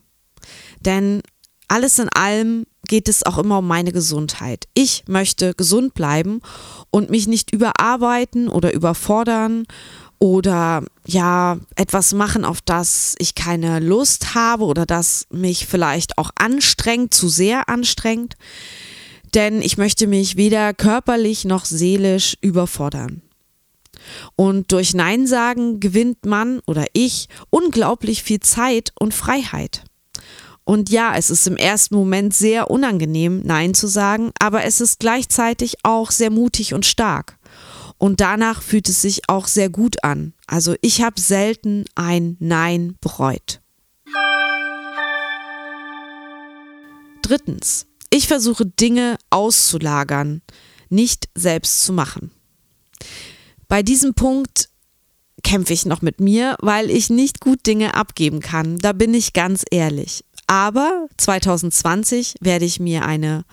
Denn 0.80 1.22
alles 1.68 1.98
in 1.98 2.08
allem 2.08 2.64
geht 2.88 3.08
es 3.08 3.24
auch 3.24 3.38
immer 3.38 3.58
um 3.58 3.66
meine 3.66 3.92
Gesundheit. 3.92 4.66
Ich 4.74 5.04
möchte 5.06 5.54
gesund 5.54 5.94
bleiben 5.94 6.40
und 6.90 7.10
mich 7.10 7.28
nicht 7.28 7.52
überarbeiten 7.52 8.48
oder 8.48 8.72
überfordern 8.72 9.66
oder 10.18 10.84
ja, 11.06 11.58
etwas 11.76 12.12
machen, 12.12 12.44
auf 12.44 12.60
das 12.60 13.14
ich 13.18 13.34
keine 13.34 13.78
Lust 13.80 14.34
habe 14.34 14.64
oder 14.64 14.84
das 14.84 15.26
mich 15.30 15.66
vielleicht 15.66 16.18
auch 16.18 16.30
anstrengt, 16.38 17.14
zu 17.14 17.28
sehr 17.28 17.68
anstrengt. 17.68 18.34
Denn 19.34 19.62
ich 19.62 19.78
möchte 19.78 20.06
mich 20.06 20.36
weder 20.36 20.74
körperlich 20.74 21.44
noch 21.44 21.64
seelisch 21.64 22.36
überfordern. 22.40 23.22
Und 24.36 24.72
durch 24.72 24.94
Nein 24.94 25.26
sagen 25.26 25.80
gewinnt 25.80 26.24
man 26.24 26.60
oder 26.66 26.86
ich 26.92 27.28
unglaublich 27.50 28.22
viel 28.22 28.40
Zeit 28.40 28.92
und 28.98 29.14
Freiheit. 29.14 29.84
Und 30.64 30.90
ja, 30.90 31.14
es 31.16 31.30
ist 31.30 31.46
im 31.46 31.56
ersten 31.56 31.94
Moment 31.94 32.34
sehr 32.34 32.70
unangenehm, 32.70 33.40
Nein 33.42 33.72
zu 33.72 33.86
sagen, 33.86 34.32
aber 34.38 34.64
es 34.64 34.82
ist 34.82 35.00
gleichzeitig 35.00 35.76
auch 35.82 36.10
sehr 36.10 36.30
mutig 36.30 36.74
und 36.74 36.84
stark. 36.84 37.37
Und 37.98 38.20
danach 38.20 38.62
fühlt 38.62 38.88
es 38.88 39.02
sich 39.02 39.28
auch 39.28 39.48
sehr 39.48 39.68
gut 39.68 40.04
an. 40.04 40.32
Also 40.46 40.76
ich 40.80 41.02
habe 41.02 41.20
selten 41.20 41.84
ein 41.94 42.36
Nein 42.38 42.96
bereut. 43.00 43.60
Drittens, 47.22 47.86
ich 48.10 48.26
versuche 48.26 48.64
Dinge 48.64 49.18
auszulagern, 49.30 50.40
nicht 50.88 51.28
selbst 51.34 51.82
zu 51.82 51.92
machen. 51.92 52.30
Bei 53.66 53.82
diesem 53.82 54.14
Punkt 54.14 54.70
kämpfe 55.42 55.72
ich 55.72 55.84
noch 55.84 56.00
mit 56.00 56.20
mir, 56.20 56.56
weil 56.60 56.90
ich 56.90 57.10
nicht 57.10 57.40
gut 57.40 57.66
Dinge 57.66 57.94
abgeben 57.94 58.40
kann. 58.40 58.78
Da 58.78 58.92
bin 58.92 59.12
ich 59.12 59.34
ganz 59.34 59.64
ehrlich. 59.70 60.24
Aber 60.46 61.08
2020 61.18 62.36
werde 62.40 62.64
ich 62.64 62.80
mir 62.80 63.04
eine 63.04 63.44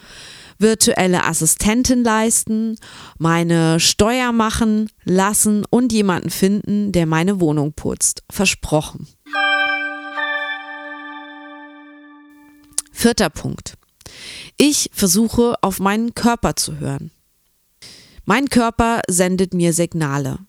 virtuelle 0.58 1.24
Assistentin 1.26 2.04
leisten, 2.04 2.78
meine 3.18 3.80
Steuer 3.80 4.32
machen 4.32 4.90
lassen 5.04 5.66
und 5.70 5.92
jemanden 5.92 6.30
finden, 6.30 6.92
der 6.92 7.06
meine 7.06 7.40
Wohnung 7.40 7.74
putzt. 7.74 8.24
Versprochen. 8.30 9.08
Vierter 12.92 13.30
Punkt. 13.30 13.74
Ich 14.58 14.90
versuche 14.94 15.56
auf 15.62 15.80
meinen 15.80 16.16
Körper 16.16 16.56
zu 16.56 16.80
hören. 16.80 17.12
Mein 18.24 18.50
Körper 18.50 19.02
sendet 19.08 19.54
mir 19.54 19.74
Signale. 19.74 20.40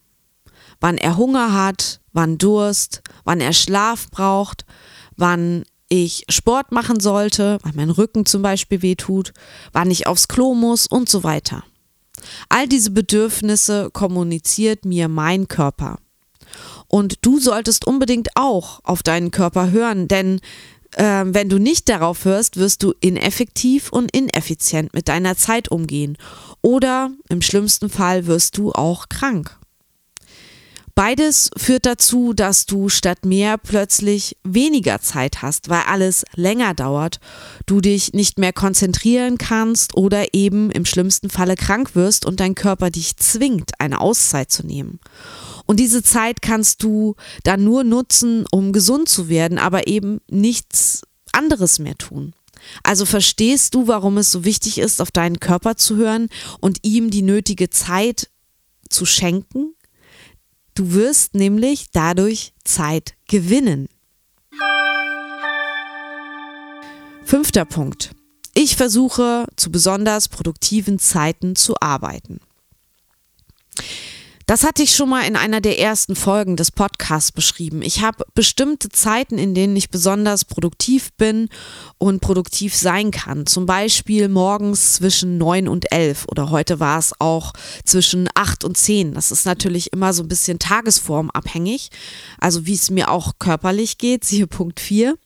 Wann 0.81 0.97
er 0.97 1.17
Hunger 1.17 1.53
hat, 1.53 2.01
wann 2.13 2.39
Durst, 2.39 3.03
wann 3.25 3.41
er 3.41 3.53
Schlaf 3.53 4.11
braucht, 4.11 4.65
wann 5.17 5.65
ich 5.89 6.25
Sport 6.29 6.73
machen 6.73 7.01
sollte, 7.01 7.59
weil 7.63 7.73
mein 7.75 7.91
Rücken 7.91 8.27
zum 8.27 8.43
Beispiel 8.43 8.83
wehtut, 8.83 9.33
wann 9.73 9.91
ich 9.91 10.07
aufs 10.07 10.29
Klo 10.29 10.55
muss 10.55 10.87
und 10.87 11.09
so 11.09 11.23
weiter. 11.23 11.65
All 12.49 12.67
diese 12.67 12.91
Bedürfnisse 12.91 13.91
kommuniziert 13.93 14.85
mir 14.85 15.09
mein 15.09 15.49
Körper. 15.49 15.99
Und 16.89 17.19
du 17.23 17.39
solltest 17.39 17.87
unbedingt 17.87 18.29
auch 18.37 18.81
auf 18.85 19.03
deinen 19.03 19.31
Körper 19.31 19.71
hören, 19.71 20.09
denn 20.09 20.41
äh, 20.97 21.25
wenn 21.27 21.49
du 21.49 21.59
nicht 21.59 21.89
darauf 21.89 22.25
hörst, 22.25 22.57
wirst 22.57 22.83
du 22.83 22.95
ineffektiv 23.01 23.91
und 23.93 24.15
ineffizient 24.17 24.95
mit 24.95 25.09
deiner 25.09 25.37
Zeit 25.37 25.71
umgehen. 25.71 26.17
Oder 26.63 27.11
im 27.29 27.43
schlimmsten 27.43 27.91
Fall 27.91 28.27
wirst 28.27 28.57
du 28.57 28.73
auch 28.73 29.09
krank. 29.09 29.59
Beides 30.97 31.51
führt 31.59 31.85
dazu, 31.85 32.33
dass 32.33 32.65
du 32.65 32.89
statt 32.89 33.27
mehr 33.27 33.59
plötzlich 33.59 34.39
weniger 34.45 34.99
Zeit 35.03 35.43
hast, 35.43 35.69
weil 35.69 35.83
alles 35.87 36.25
länger 36.35 36.73
dauert, 36.73 37.21
du 37.67 37.83
dich 37.83 38.15
nicht 38.15 38.39
mehr 38.39 38.55
konzentrieren 38.55 39.37
kannst 39.37 39.95
oder 39.95 40.33
eben 40.33 40.71
im 40.71 40.87
schlimmsten 40.87 41.29
Falle 41.29 41.55
krank 41.55 41.95
wirst 41.95 42.25
und 42.25 42.41
dein 42.41 42.55
Körper 42.55 42.89
dich 42.91 43.19
zwingt, 43.19 43.73
eine 43.79 44.01
Auszeit 44.01 44.51
zu 44.51 44.67
nehmen. 44.67 44.99
Und 45.67 45.81
diese 45.81 46.03
Zeit 46.03 46.41
kannst 46.41 46.83
du 46.83 47.15
dann 47.45 47.63
nur 47.63 47.85
nutzen, 47.85 48.47
um 48.51 48.73
gesund 48.73 49.11
zu 49.11 49.29
werden, 49.29 49.59
aber 49.59 49.89
eben 49.89 50.23
nichts 50.31 51.03
anderes 51.31 51.79
mehr 51.79 51.99
tun. 51.99 52.33
Also 52.83 53.05
verstehst 53.05 53.75
du, 53.75 53.87
warum 53.87 54.17
es 54.17 54.33
so 54.33 54.47
wichtig 54.47 54.79
ist, 54.79 55.03
auf 55.03 55.11
deinen 55.11 55.41
Körper 55.41 55.77
zu 55.77 55.97
hören 55.97 56.31
und 56.61 56.79
ihm 56.85 57.11
die 57.11 57.21
nötige 57.21 57.69
Zeit 57.69 58.31
zu 58.89 59.05
schenken? 59.05 59.76
Du 60.77 60.93
wirst 60.93 61.35
nämlich 61.35 61.87
dadurch 61.91 62.53
Zeit 62.63 63.15
gewinnen. 63.29 63.89
Fünfter 67.25 67.65
Punkt. 67.65 68.15
Ich 68.53 68.77
versuche 68.77 69.47
zu 69.57 69.73
besonders 69.73 70.29
produktiven 70.29 70.99
Zeiten 70.99 71.57
zu 71.57 71.77
arbeiten. 71.81 72.41
Das 74.49 74.63
hatte 74.63 74.85
ich 74.85 74.95
schon 74.95 75.09
mal 75.09 75.23
in 75.23 75.35
einer 75.35 75.61
der 75.61 75.81
ersten 75.81 76.15
Folgen 76.15 76.55
des 76.55 76.71
Podcasts 76.71 77.33
beschrieben. 77.33 77.83
Ich 77.83 78.03
habe 78.03 78.25
bestimmte 78.35 78.89
Zeiten, 78.91 79.39
in 79.39 79.55
denen 79.55 79.75
ich 79.75 79.91
besonders 79.91 80.45
produktiv 80.45 81.13
bin 81.15 81.49
und 81.99 82.21
produktiv 82.21 82.77
sein 82.77 83.11
kann. 83.11 83.47
Zum 83.47 83.67
Beispiel 83.67 84.29
morgens 84.29 84.95
zwischen 84.95 85.37
neun 85.37 85.67
und 85.67 85.91
elf 85.91 86.27
oder 86.29 86.51
heute 86.51 86.79
war 86.79 87.01
es 87.01 87.13
auch 87.19 87.55
zwischen 87.85 88.29
acht 88.37 88.63
und 88.63 88.77
zehn. 88.77 89.15
Das 89.15 89.33
ist 89.33 89.47
natürlich 89.47 89.93
immer 89.93 90.13
so 90.13 90.23
ein 90.23 90.29
bisschen 90.29 90.61
tagesformabhängig, 90.61 91.91
also 92.39 92.67
wie 92.67 92.75
es 92.75 92.89
mir 92.89 93.11
auch 93.11 93.41
körperlich 93.41 93.99
geht, 93.99 94.25
siehe 94.25 94.47
Punkt 94.47 94.79
vier. 94.79 95.17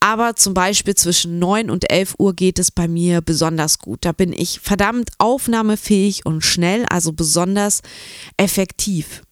Aber 0.00 0.34
zum 0.34 0.54
Beispiel 0.54 0.94
zwischen 0.94 1.38
9 1.38 1.70
und 1.70 1.90
11 1.92 2.14
Uhr 2.18 2.34
geht 2.34 2.58
es 2.58 2.70
bei 2.70 2.88
mir 2.88 3.20
besonders 3.20 3.78
gut. 3.78 3.98
Da 4.02 4.12
bin 4.12 4.32
ich 4.32 4.58
verdammt 4.60 5.10
aufnahmefähig 5.18 6.24
und 6.24 6.42
schnell, 6.42 6.86
also 6.88 7.12
besonders 7.12 7.82
effektiv. 8.38 9.22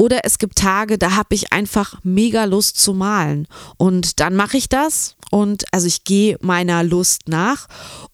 Oder 0.00 0.20
es 0.22 0.38
gibt 0.38 0.56
Tage, 0.56 0.96
da 0.96 1.16
habe 1.16 1.34
ich 1.34 1.52
einfach 1.52 1.98
mega 2.04 2.44
Lust 2.44 2.78
zu 2.78 2.94
malen. 2.94 3.48
Und 3.78 4.20
dann 4.20 4.36
mache 4.36 4.56
ich 4.56 4.68
das 4.68 5.16
und 5.30 5.64
also 5.72 5.86
ich 5.86 6.04
gehe 6.04 6.38
meiner 6.40 6.82
Lust 6.82 7.28
nach 7.28 7.66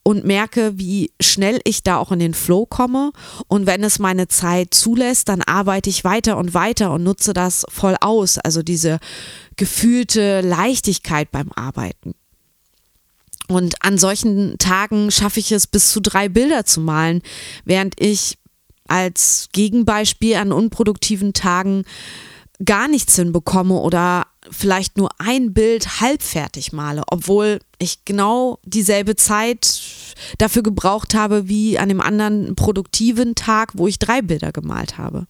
und 0.02 0.24
merke, 0.24 0.78
wie 0.78 1.12
schnell 1.20 1.60
ich 1.64 1.82
da 1.82 1.98
auch 1.98 2.10
in 2.10 2.18
den 2.18 2.34
Flow 2.34 2.66
komme. 2.66 3.12
Und 3.46 3.66
wenn 3.66 3.84
es 3.84 3.98
meine 3.98 4.28
Zeit 4.28 4.74
zulässt, 4.74 5.28
dann 5.28 5.42
arbeite 5.42 5.90
ich 5.90 6.04
weiter 6.04 6.36
und 6.36 6.54
weiter 6.54 6.92
und 6.92 7.04
nutze 7.04 7.32
das 7.32 7.64
voll 7.68 7.96
aus. 8.00 8.38
Also 8.38 8.62
diese 8.62 8.98
gefühlte 9.56 10.40
Leichtigkeit 10.40 11.30
beim 11.30 11.52
Arbeiten. 11.54 12.14
Und 13.46 13.76
an 13.80 13.98
solchen 13.98 14.56
Tagen 14.58 15.10
schaffe 15.10 15.38
ich 15.38 15.52
es, 15.52 15.66
bis 15.66 15.90
zu 15.90 16.00
drei 16.00 16.28
Bilder 16.28 16.64
zu 16.64 16.80
malen, 16.80 17.22
während 17.64 18.00
ich 18.00 18.38
als 18.88 19.48
Gegenbeispiel 19.52 20.36
an 20.36 20.50
unproduktiven 20.50 21.32
Tagen 21.32 21.84
gar 22.64 22.88
nichts 22.88 23.16
hinbekomme 23.16 23.74
oder 23.74 24.26
vielleicht 24.50 24.96
nur 24.96 25.10
ein 25.18 25.52
Bild 25.52 26.00
halbfertig 26.00 26.72
male, 26.72 27.02
obwohl 27.10 27.60
ich 27.78 28.04
genau 28.04 28.58
dieselbe 28.64 29.16
Zeit 29.16 29.80
dafür 30.38 30.62
gebraucht 30.62 31.14
habe 31.14 31.48
wie 31.48 31.78
an 31.78 31.88
dem 31.88 32.00
anderen 32.00 32.54
produktiven 32.54 33.34
Tag, 33.34 33.72
wo 33.74 33.86
ich 33.86 33.98
drei 33.98 34.22
Bilder 34.22 34.52
gemalt 34.52 34.98
habe. 34.98 35.26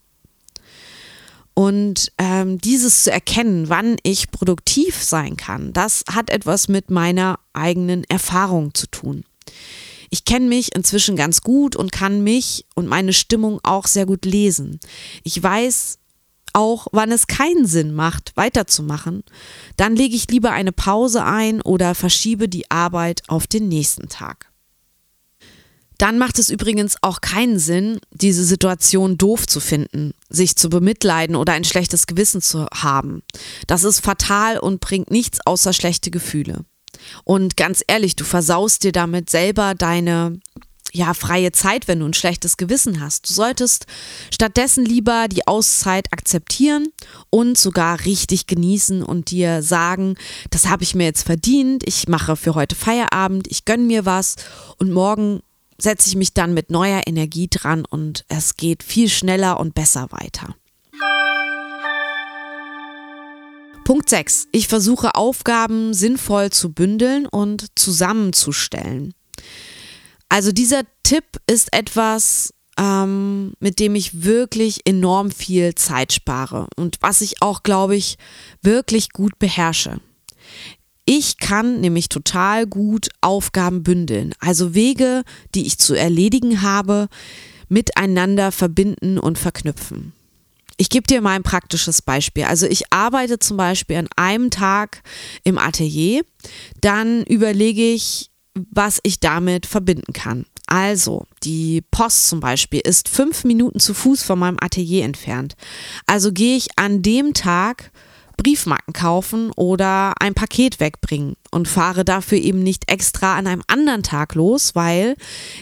Und 1.54 2.12
ähm, 2.18 2.58
dieses 2.58 3.04
zu 3.04 3.12
erkennen, 3.12 3.68
wann 3.68 3.96
ich 4.02 4.32
produktiv 4.32 5.02
sein 5.02 5.36
kann, 5.36 5.72
das 5.72 6.04
hat 6.10 6.30
etwas 6.30 6.68
mit 6.68 6.90
meiner 6.90 7.38
eigenen 7.52 8.02
Erfahrung 8.04 8.74
zu 8.74 8.88
tun. 8.88 9.24
Ich 10.10 10.24
kenne 10.24 10.46
mich 10.46 10.74
inzwischen 10.74 11.16
ganz 11.16 11.40
gut 11.40 11.76
und 11.76 11.92
kann 11.92 12.22
mich 12.22 12.66
und 12.74 12.86
meine 12.86 13.12
Stimmung 13.12 13.60
auch 13.62 13.86
sehr 13.86 14.06
gut 14.06 14.24
lesen. 14.24 14.80
Ich 15.22 15.40
weiß 15.40 15.98
auch, 16.54 16.86
wann 16.92 17.12
es 17.12 17.26
keinen 17.26 17.66
Sinn 17.66 17.94
macht, 17.94 18.32
weiterzumachen. 18.36 19.24
Dann 19.76 19.96
lege 19.96 20.16
ich 20.16 20.28
lieber 20.28 20.52
eine 20.52 20.72
Pause 20.72 21.24
ein 21.24 21.60
oder 21.60 21.94
verschiebe 21.94 22.48
die 22.48 22.70
Arbeit 22.70 23.22
auf 23.28 23.46
den 23.46 23.68
nächsten 23.68 24.08
Tag. 24.08 24.50
Dann 25.98 26.18
macht 26.18 26.38
es 26.38 26.50
übrigens 26.50 26.96
auch 27.02 27.20
keinen 27.20 27.58
Sinn, 27.58 28.00
diese 28.10 28.44
Situation 28.44 29.16
doof 29.16 29.46
zu 29.46 29.60
finden, 29.60 30.12
sich 30.28 30.56
zu 30.56 30.68
bemitleiden 30.68 31.36
oder 31.36 31.52
ein 31.52 31.64
schlechtes 31.64 32.06
Gewissen 32.06 32.42
zu 32.42 32.66
haben. 32.74 33.22
Das 33.66 33.84
ist 33.84 34.00
fatal 34.00 34.58
und 34.58 34.80
bringt 34.80 35.10
nichts 35.10 35.38
außer 35.46 35.72
schlechte 35.72 36.10
Gefühle. 36.10 36.64
Und 37.22 37.56
ganz 37.56 37.82
ehrlich, 37.86 38.16
du 38.16 38.24
versaust 38.24 38.82
dir 38.82 38.92
damit 38.92 39.30
selber 39.30 39.74
deine 39.74 40.40
ja, 40.94 41.12
freie 41.12 41.50
Zeit, 41.50 41.88
wenn 41.88 41.98
du 41.98 42.06
ein 42.06 42.14
schlechtes 42.14 42.56
Gewissen 42.56 43.00
hast. 43.00 43.28
Du 43.28 43.34
solltest 43.34 43.86
stattdessen 44.32 44.84
lieber 44.84 45.26
die 45.28 45.46
Auszeit 45.46 46.12
akzeptieren 46.12 46.88
und 47.30 47.58
sogar 47.58 48.04
richtig 48.04 48.46
genießen 48.46 49.02
und 49.02 49.32
dir 49.32 49.62
sagen, 49.62 50.14
das 50.50 50.68
habe 50.68 50.84
ich 50.84 50.94
mir 50.94 51.04
jetzt 51.04 51.24
verdient, 51.24 51.82
ich 51.84 52.06
mache 52.06 52.36
für 52.36 52.54
heute 52.54 52.76
Feierabend, 52.76 53.48
ich 53.50 53.64
gönne 53.64 53.82
mir 53.82 54.06
was 54.06 54.36
und 54.78 54.92
morgen 54.92 55.40
setze 55.78 56.08
ich 56.08 56.14
mich 56.14 56.32
dann 56.32 56.54
mit 56.54 56.70
neuer 56.70 57.02
Energie 57.06 57.48
dran 57.50 57.84
und 57.84 58.24
es 58.28 58.56
geht 58.56 58.84
viel 58.84 59.08
schneller 59.08 59.58
und 59.58 59.74
besser 59.74 60.06
weiter. 60.12 60.54
Punkt 63.84 64.08
6. 64.08 64.46
Ich 64.52 64.68
versuche 64.68 65.14
Aufgaben 65.14 65.92
sinnvoll 65.92 66.50
zu 66.50 66.72
bündeln 66.72 67.26
und 67.26 67.66
zusammenzustellen. 67.74 69.12
Also 70.34 70.50
dieser 70.50 70.82
Tipp 71.04 71.24
ist 71.46 71.72
etwas, 71.72 72.52
ähm, 72.76 73.52
mit 73.60 73.78
dem 73.78 73.94
ich 73.94 74.24
wirklich 74.24 74.80
enorm 74.84 75.30
viel 75.30 75.76
Zeit 75.76 76.12
spare 76.12 76.66
und 76.74 76.96
was 77.02 77.20
ich 77.20 77.40
auch, 77.40 77.62
glaube 77.62 77.94
ich, 77.94 78.18
wirklich 78.60 79.10
gut 79.10 79.38
beherrsche. 79.38 80.00
Ich 81.04 81.38
kann 81.38 81.80
nämlich 81.80 82.08
total 82.08 82.66
gut 82.66 83.10
Aufgaben 83.20 83.84
bündeln, 83.84 84.34
also 84.40 84.74
Wege, 84.74 85.22
die 85.54 85.66
ich 85.66 85.78
zu 85.78 85.94
erledigen 85.94 86.62
habe, 86.62 87.06
miteinander 87.68 88.50
verbinden 88.50 89.20
und 89.20 89.38
verknüpfen. 89.38 90.14
Ich 90.78 90.88
gebe 90.88 91.06
dir 91.06 91.20
mal 91.20 91.36
ein 91.36 91.44
praktisches 91.44 92.02
Beispiel. 92.02 92.42
Also 92.42 92.66
ich 92.66 92.92
arbeite 92.92 93.38
zum 93.38 93.56
Beispiel 93.56 93.98
an 93.98 94.08
einem 94.16 94.50
Tag 94.50 95.04
im 95.44 95.58
Atelier, 95.58 96.22
dann 96.80 97.22
überlege 97.22 97.92
ich, 97.92 98.32
was 98.54 99.00
ich 99.02 99.20
damit 99.20 99.66
verbinden 99.66 100.12
kann. 100.12 100.46
Also, 100.66 101.26
die 101.42 101.82
Post 101.90 102.28
zum 102.28 102.40
Beispiel 102.40 102.80
ist 102.80 103.08
fünf 103.08 103.44
Minuten 103.44 103.80
zu 103.80 103.94
Fuß 103.94 104.22
von 104.22 104.38
meinem 104.38 104.56
Atelier 104.60 105.04
entfernt. 105.04 105.54
Also 106.06 106.32
gehe 106.32 106.56
ich 106.56 106.68
an 106.76 107.02
dem 107.02 107.34
Tag 107.34 107.90
Briefmarken 108.36 108.92
kaufen 108.92 109.52
oder 109.52 110.14
ein 110.20 110.34
Paket 110.34 110.80
wegbringen 110.80 111.36
und 111.50 111.68
fahre 111.68 112.04
dafür 112.04 112.38
eben 112.38 112.62
nicht 112.62 112.90
extra 112.90 113.36
an 113.36 113.46
einem 113.46 113.62
anderen 113.68 114.02
Tag 114.02 114.34
los, 114.34 114.74
weil 114.74 115.16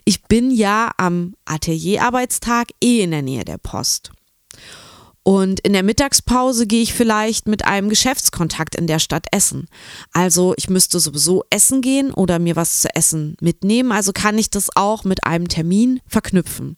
ich 0.05 0.23
bin 0.25 0.51
ja 0.51 0.91
am 0.97 1.35
Atelierarbeitstag 1.45 2.69
eh 2.83 3.03
in 3.03 3.11
der 3.11 3.23
Nähe 3.23 3.45
der 3.45 3.59
Post. 3.59 4.13
Und 5.25 5.61
in 5.61 5.73
der 5.73 5.85
Mittagspause 5.85 6.67
gehe 6.67 6.83
ich 6.83 6.95
vielleicht 6.95 7.47
mit 7.47 7.65
einem 7.65 7.89
Geschäftskontakt 7.89 8.75
in 8.75 8.89
der 8.89 8.99
Stadt 8.99 9.27
essen. 9.31 9.69
Also 10.13 10.55
ich 10.57 10.69
müsste 10.69 10.99
sowieso 10.99 11.45
essen 11.49 11.81
gehen 11.81 12.13
oder 12.13 12.41
mir 12.41 12.57
was 12.57 12.83
zu 12.83 12.95
essen 12.95 13.37
mitnehmen. 13.41 13.93
Also 13.93 14.13
kann 14.13 14.37
ich 14.37 14.51
das 14.51 14.69
auch 14.75 15.05
mit 15.05 15.25
einem 15.25 15.47
Termin 15.47 16.01
verknüpfen. 16.09 16.77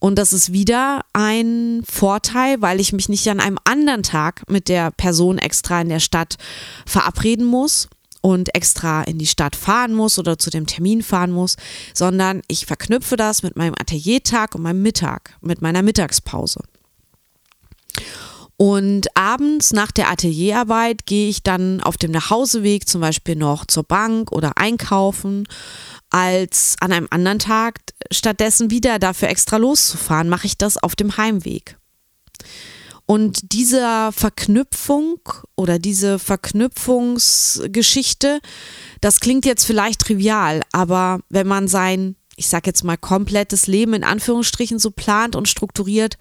Und 0.00 0.18
das 0.18 0.32
ist 0.32 0.52
wieder 0.52 1.02
ein 1.12 1.82
Vorteil, 1.88 2.60
weil 2.60 2.80
ich 2.80 2.92
mich 2.92 3.08
nicht 3.08 3.28
an 3.28 3.38
einem 3.38 3.58
anderen 3.64 4.02
Tag 4.02 4.42
mit 4.48 4.68
der 4.68 4.90
Person 4.90 5.38
extra 5.38 5.80
in 5.80 5.90
der 5.90 6.00
Stadt 6.00 6.38
verabreden 6.86 7.44
muss 7.44 7.88
und 8.22 8.54
extra 8.54 9.02
in 9.02 9.18
die 9.18 9.26
Stadt 9.26 9.54
fahren 9.54 9.94
muss 9.94 10.18
oder 10.18 10.38
zu 10.38 10.50
dem 10.50 10.66
Termin 10.66 11.02
fahren 11.02 11.30
muss, 11.30 11.56
sondern 11.94 12.42
ich 12.48 12.66
verknüpfe 12.66 13.16
das 13.16 13.42
mit 13.42 13.56
meinem 13.56 13.74
Ateliertag 13.78 14.54
und 14.54 14.62
meinem 14.62 14.82
Mittag, 14.82 15.36
mit 15.40 15.62
meiner 15.62 15.82
Mittagspause. 15.82 16.62
Und 18.56 19.16
abends 19.16 19.72
nach 19.72 19.90
der 19.90 20.10
Atelierarbeit 20.10 21.06
gehe 21.06 21.30
ich 21.30 21.42
dann 21.42 21.80
auf 21.80 21.96
dem 21.96 22.10
Nachhauseweg 22.10 22.86
zum 22.86 23.00
Beispiel 23.00 23.34
noch 23.34 23.64
zur 23.64 23.84
Bank 23.84 24.32
oder 24.32 24.58
einkaufen 24.58 25.48
als 26.10 26.76
an 26.80 26.92
einem 26.92 27.08
anderen 27.10 27.38
Tag 27.38 27.80
stattdessen 28.10 28.70
wieder 28.70 28.98
dafür 28.98 29.30
extra 29.30 29.56
loszufahren, 29.56 30.28
mache 30.28 30.46
ich 30.46 30.58
das 30.58 30.76
auf 30.76 30.94
dem 30.94 31.16
Heimweg. 31.16 31.78
Und 33.06 33.54
dieser 33.54 34.12
Verknüpfung 34.12 35.20
oder 35.56 35.78
diese 35.78 36.18
Verknüpfungsgeschichte, 36.18 38.40
das 39.00 39.20
klingt 39.20 39.46
jetzt 39.46 39.64
vielleicht 39.64 40.02
trivial, 40.02 40.60
aber 40.72 41.20
wenn 41.28 41.46
man 41.46 41.66
sein, 41.66 42.16
ich 42.40 42.48
sag 42.48 42.66
jetzt 42.66 42.84
mal, 42.84 42.96
komplettes 42.96 43.66
Leben 43.66 43.92
in 43.92 44.02
Anführungsstrichen 44.02 44.78
so 44.78 44.90
plant 44.90 45.36
und 45.36 45.46
strukturiert, 45.46 46.16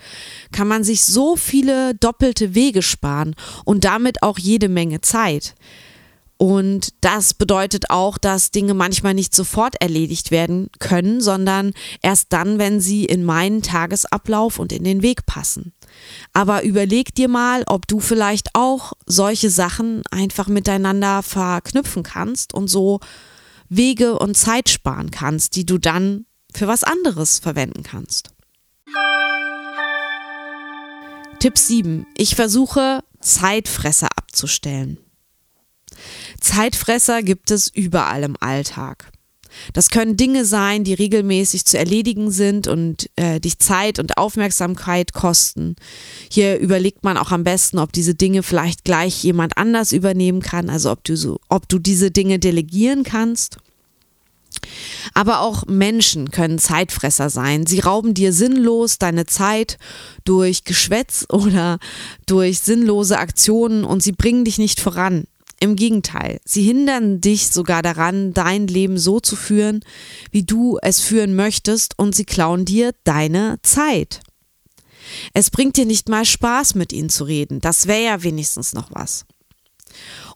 kann 0.51 0.67
man 0.67 0.84
sich 0.84 1.05
so 1.05 1.38
viele 1.38 1.95
doppelte 1.95 2.53
Wege 2.53 2.82
sparen 2.82 3.36
und 3.63 3.86
damit 3.86 4.21
auch 4.21 4.38
jede 4.38 4.67
Menge 4.67 4.99
Zeit. 4.99 5.55
Und 6.36 6.93
das 6.99 7.34
bedeutet 7.34 7.89
auch, 7.89 8.17
dass 8.17 8.51
Dinge 8.51 8.73
manchmal 8.73 9.13
nicht 9.13 9.34
sofort 9.34 9.82
erledigt 9.82 10.29
werden 10.29 10.69
können, 10.79 11.21
sondern 11.21 11.71
erst 12.01 12.34
dann, 12.34 12.60
wenn 12.60 12.82
sie 12.82 13.05
in 13.05 13.23
meinen 13.23 13.62
Tagesablauf 13.62 14.60
und 14.60 14.73
in 14.73 14.84
den 14.84 15.01
Weg 15.01 15.25
passen. 15.25 15.73
Aber 16.34 16.63
überleg 16.63 17.15
dir 17.15 17.29
mal, 17.29 17.63
ob 17.65 17.88
du 17.88 18.01
vielleicht 18.01 18.49
auch 18.55 18.91
solche 19.05 19.49
Sachen 19.49 20.03
einfach 20.12 20.47
miteinander 20.47 21.23
verknüpfen 21.23 22.03
kannst 22.03 22.53
und 22.53 22.69
so 22.69 22.99
Wege 23.69 24.17
und 24.17 24.36
Zeit 24.36 24.69
sparen 24.69 25.12
kannst, 25.12 25.55
die 25.55 25.65
du 25.65 25.77
dann 25.77 26.25
für 26.53 26.67
was 26.67 26.84
anderes 26.84 27.39
verwenden 27.39 27.84
kannst. 27.84 28.32
Tipp 31.39 31.58
7. 31.58 32.05
Ich 32.17 32.36
versuche 32.36 33.03
Zeitfresser 33.21 34.10
abzustellen. 34.17 34.97
Zeitfresser 36.41 37.23
gibt 37.23 37.51
es 37.51 37.67
überall 37.67 38.23
im 38.23 38.36
Alltag. 38.39 39.12
Das 39.73 39.89
können 39.89 40.17
Dinge 40.17 40.45
sein, 40.45 40.83
die 40.83 40.93
regelmäßig 40.93 41.65
zu 41.65 41.77
erledigen 41.77 42.31
sind 42.31 42.67
und 42.67 43.09
äh, 43.15 43.39
dich 43.39 43.59
Zeit 43.59 43.99
und 43.99 44.17
Aufmerksamkeit 44.17 45.13
kosten. 45.13 45.75
Hier 46.31 46.59
überlegt 46.59 47.03
man 47.03 47.17
auch 47.17 47.31
am 47.31 47.43
besten, 47.43 47.79
ob 47.79 47.91
diese 47.91 48.15
Dinge 48.15 48.43
vielleicht 48.43 48.83
gleich 48.83 49.23
jemand 49.23 49.57
anders 49.57 49.91
übernehmen 49.91 50.41
kann, 50.41 50.69
also 50.69 50.91
ob 50.91 51.03
du 51.03 51.15
so, 51.15 51.39
ob 51.49 51.67
du 51.69 51.79
diese 51.79 52.12
Dinge 52.12 52.39
delegieren 52.39 53.03
kannst. 53.03 53.57
Aber 55.13 55.41
auch 55.41 55.65
Menschen 55.67 56.31
können 56.31 56.59
Zeitfresser 56.59 57.29
sein. 57.29 57.65
Sie 57.65 57.79
rauben 57.79 58.13
dir 58.13 58.33
sinnlos 58.33 58.97
deine 58.97 59.25
Zeit 59.25 59.77
durch 60.25 60.63
Geschwätz 60.63 61.25
oder 61.29 61.79
durch 62.25 62.59
sinnlose 62.59 63.17
Aktionen 63.17 63.83
und 63.83 64.03
sie 64.03 64.12
bringen 64.12 64.45
dich 64.45 64.57
nicht 64.57 64.79
voran. 64.79 65.25
Im 65.62 65.76
Gegenteil, 65.76 66.39
sie 66.45 66.63
hindern 66.63 67.19
dich 67.19 67.50
sogar 67.50 67.82
daran, 67.82 68.34
dein 68.34 68.67
Leben 68.67 68.98
so 68.98 69.19
zu 69.19 69.36
führen, 69.36 69.82
wie 70.32 70.43
du 70.43 70.80
es 70.82 71.02
führen 71.02 71.36
möchtest, 71.36 72.00
und 72.00 72.15
sie 72.15 72.26
klauen 72.26 72.63
dir 72.63 72.93
deine 73.04 73.60
Zeit. 73.62 74.22
Es 75.34 75.50
bringt 75.50 75.76
dir 75.76 75.86
nicht 75.86 76.08
mal 76.08 76.26
Spaß, 76.26 76.76
mit 76.76 76.93
ihnen 76.93 77.10
zu 77.10 77.24
reden. 77.24 77.60
Das 77.60 77.88
wäre 77.88 78.04
ja 78.04 78.24
wenigstens 78.24 78.74
noch 78.74 78.89
was. 78.91 79.26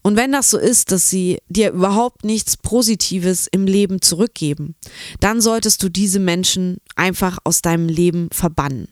Und 0.01 0.17
wenn 0.17 0.33
das 0.33 0.49
so 0.49 0.57
ist, 0.57 0.91
dass 0.91 1.09
sie 1.09 1.39
dir 1.47 1.71
überhaupt 1.71 2.25
nichts 2.25 2.57
Positives 2.57 3.47
im 3.49 3.65
Leben 3.65 4.01
zurückgeben, 4.01 4.75
dann 5.21 5.39
solltest 5.39 5.81
du 5.81 5.89
diese 5.89 6.19
Menschen 6.19 6.77
einfach 6.95 7.37
aus 7.45 7.61
deinem 7.61 7.87
Leben 7.87 8.27
verbannen. 8.31 8.89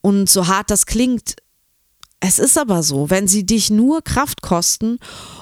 Und 0.00 0.30
so 0.30 0.46
hart 0.46 0.70
das 0.70 0.86
klingt, 0.86 1.36
es 2.26 2.38
ist 2.38 2.56
aber 2.56 2.82
so, 2.82 3.10
wenn 3.10 3.28
sie 3.28 3.44
dich 3.44 3.68
nur 3.68 4.00
Kraft 4.00 4.40
kosten 4.40 4.98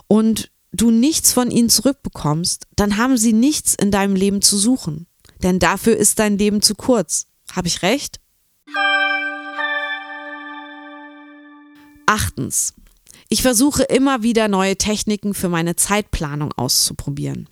und 0.08 0.50
du 0.72 0.90
nichts 0.90 1.32
von 1.32 1.52
ihnen 1.52 1.70
zurückbekommst, 1.70 2.64
dann 2.74 2.96
haben 2.96 3.16
sie 3.16 3.32
nichts 3.32 3.76
in 3.76 3.92
deinem 3.92 4.16
Leben 4.16 4.42
zu 4.42 4.58
suchen. 4.58 5.06
Denn 5.44 5.60
dafür 5.60 5.96
ist 5.96 6.18
dein 6.18 6.38
Leben 6.38 6.60
zu 6.60 6.74
kurz. 6.74 7.28
Habe 7.52 7.68
ich 7.68 7.82
recht? 7.82 8.18
Achtens. 12.06 12.74
Ich 13.28 13.42
versuche 13.42 13.84
immer 13.84 14.24
wieder 14.24 14.48
neue 14.48 14.76
Techniken 14.76 15.34
für 15.34 15.48
meine 15.48 15.76
Zeitplanung 15.76 16.50
auszuprobieren. 16.52 17.48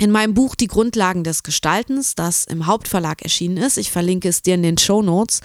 In 0.00 0.12
meinem 0.12 0.32
Buch 0.32 0.54
Die 0.54 0.68
Grundlagen 0.68 1.24
des 1.24 1.42
Gestaltens, 1.42 2.14
das 2.14 2.44
im 2.44 2.66
Hauptverlag 2.66 3.22
erschienen 3.22 3.56
ist, 3.56 3.78
ich 3.78 3.90
verlinke 3.90 4.28
es 4.28 4.42
dir 4.42 4.54
in 4.54 4.62
den 4.62 4.78
Show 4.78 5.02
Notes, 5.02 5.40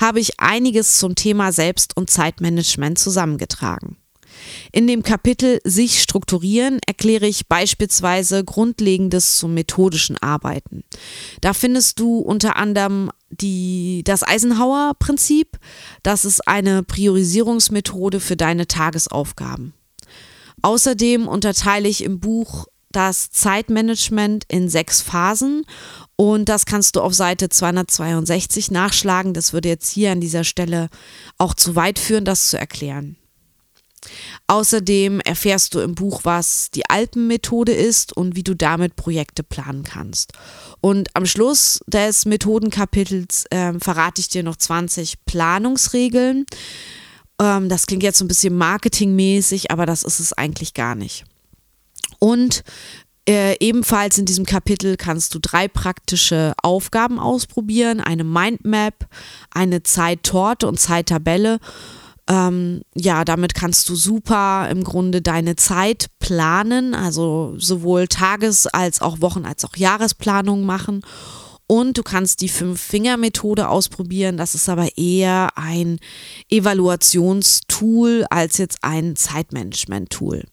habe 0.00 0.18
ich 0.18 0.40
einiges 0.40 0.96
zum 0.96 1.14
Thema 1.14 1.52
Selbst- 1.52 1.94
und 1.94 2.08
Zeitmanagement 2.08 2.98
zusammengetragen. 2.98 3.98
In 4.72 4.86
dem 4.86 5.02
Kapitel 5.02 5.60
Sich 5.64 6.00
strukturieren 6.00 6.78
erkläre 6.86 7.26
ich 7.26 7.48
beispielsweise 7.48 8.44
Grundlegendes 8.44 9.36
zum 9.36 9.52
methodischen 9.52 10.16
Arbeiten. 10.16 10.84
Da 11.42 11.52
findest 11.52 12.00
du 12.00 12.18
unter 12.18 12.56
anderem 12.56 13.10
die, 13.28 14.02
das 14.04 14.22
Eisenhower-Prinzip. 14.22 15.58
Das 16.02 16.24
ist 16.24 16.48
eine 16.48 16.82
Priorisierungsmethode 16.82 18.20
für 18.20 18.36
deine 18.36 18.66
Tagesaufgaben. 18.66 19.74
Außerdem 20.62 21.28
unterteile 21.28 21.88
ich 21.88 22.02
im 22.02 22.20
Buch 22.20 22.66
das 22.90 23.30
Zeitmanagement 23.30 24.44
in 24.48 24.68
sechs 24.68 25.00
Phasen 25.02 25.64
und 26.16 26.48
das 26.48 26.66
kannst 26.66 26.96
du 26.96 27.00
auf 27.00 27.14
Seite 27.14 27.48
262 27.48 28.70
nachschlagen. 28.70 29.34
Das 29.34 29.52
würde 29.52 29.68
jetzt 29.68 29.90
hier 29.90 30.12
an 30.12 30.20
dieser 30.20 30.44
Stelle 30.44 30.88
auch 31.36 31.54
zu 31.54 31.76
weit 31.76 31.98
führen, 31.98 32.24
das 32.24 32.50
zu 32.50 32.58
erklären. 32.58 33.16
Außerdem 34.46 35.20
erfährst 35.20 35.74
du 35.74 35.80
im 35.80 35.94
Buch, 35.94 36.20
was 36.24 36.70
die 36.70 36.88
Alpenmethode 36.88 37.72
ist 37.72 38.16
und 38.16 38.36
wie 38.36 38.42
du 38.42 38.54
damit 38.54 38.96
Projekte 38.96 39.42
planen 39.42 39.82
kannst. 39.82 40.32
Und 40.80 41.14
am 41.14 41.26
Schluss 41.26 41.80
des 41.86 42.24
Methodenkapitels 42.24 43.46
äh, 43.50 43.74
verrate 43.78 44.20
ich 44.20 44.28
dir 44.28 44.42
noch 44.42 44.56
20 44.56 45.24
Planungsregeln. 45.26 46.46
Ähm, 47.40 47.68
das 47.68 47.86
klingt 47.86 48.02
jetzt 48.02 48.18
so 48.18 48.24
ein 48.24 48.28
bisschen 48.28 48.56
marketingmäßig, 48.56 49.70
aber 49.70 49.86
das 49.86 50.02
ist 50.02 50.20
es 50.20 50.32
eigentlich 50.32 50.74
gar 50.74 50.94
nicht. 50.94 51.24
Und 52.18 52.62
äh, 53.28 53.56
ebenfalls 53.60 54.16
in 54.16 54.24
diesem 54.24 54.46
Kapitel 54.46 54.96
kannst 54.96 55.34
du 55.34 55.38
drei 55.38 55.68
praktische 55.68 56.54
Aufgaben 56.62 57.18
ausprobieren: 57.18 58.00
eine 58.00 58.24
Mindmap, 58.24 59.06
eine 59.50 59.82
Zeittorte 59.82 60.66
und 60.66 60.80
Zeittabelle. 60.80 61.58
Ähm, 62.28 62.82
ja, 62.94 63.24
damit 63.24 63.54
kannst 63.54 63.88
du 63.88 63.96
super 63.96 64.68
im 64.70 64.84
Grunde 64.84 65.22
deine 65.22 65.56
Zeit 65.56 66.08
planen, 66.18 66.94
also 66.94 67.54
sowohl 67.58 68.06
Tages- 68.06 68.66
als 68.66 69.00
auch 69.00 69.20
Wochen- 69.20 69.46
als 69.46 69.64
auch 69.64 69.76
Jahresplanung 69.76 70.64
machen. 70.64 71.02
Und 71.66 71.98
du 71.98 72.02
kannst 72.02 72.40
die 72.40 72.48
Fünf-Finger-Methode 72.48 73.68
ausprobieren. 73.68 74.38
Das 74.38 74.54
ist 74.54 74.70
aber 74.70 74.96
eher 74.96 75.50
ein 75.56 75.98
Evaluationstool 76.48 78.24
als 78.30 78.56
jetzt 78.56 78.78
ein 78.82 79.16
Zeitmanagement-Tool. 79.16 80.44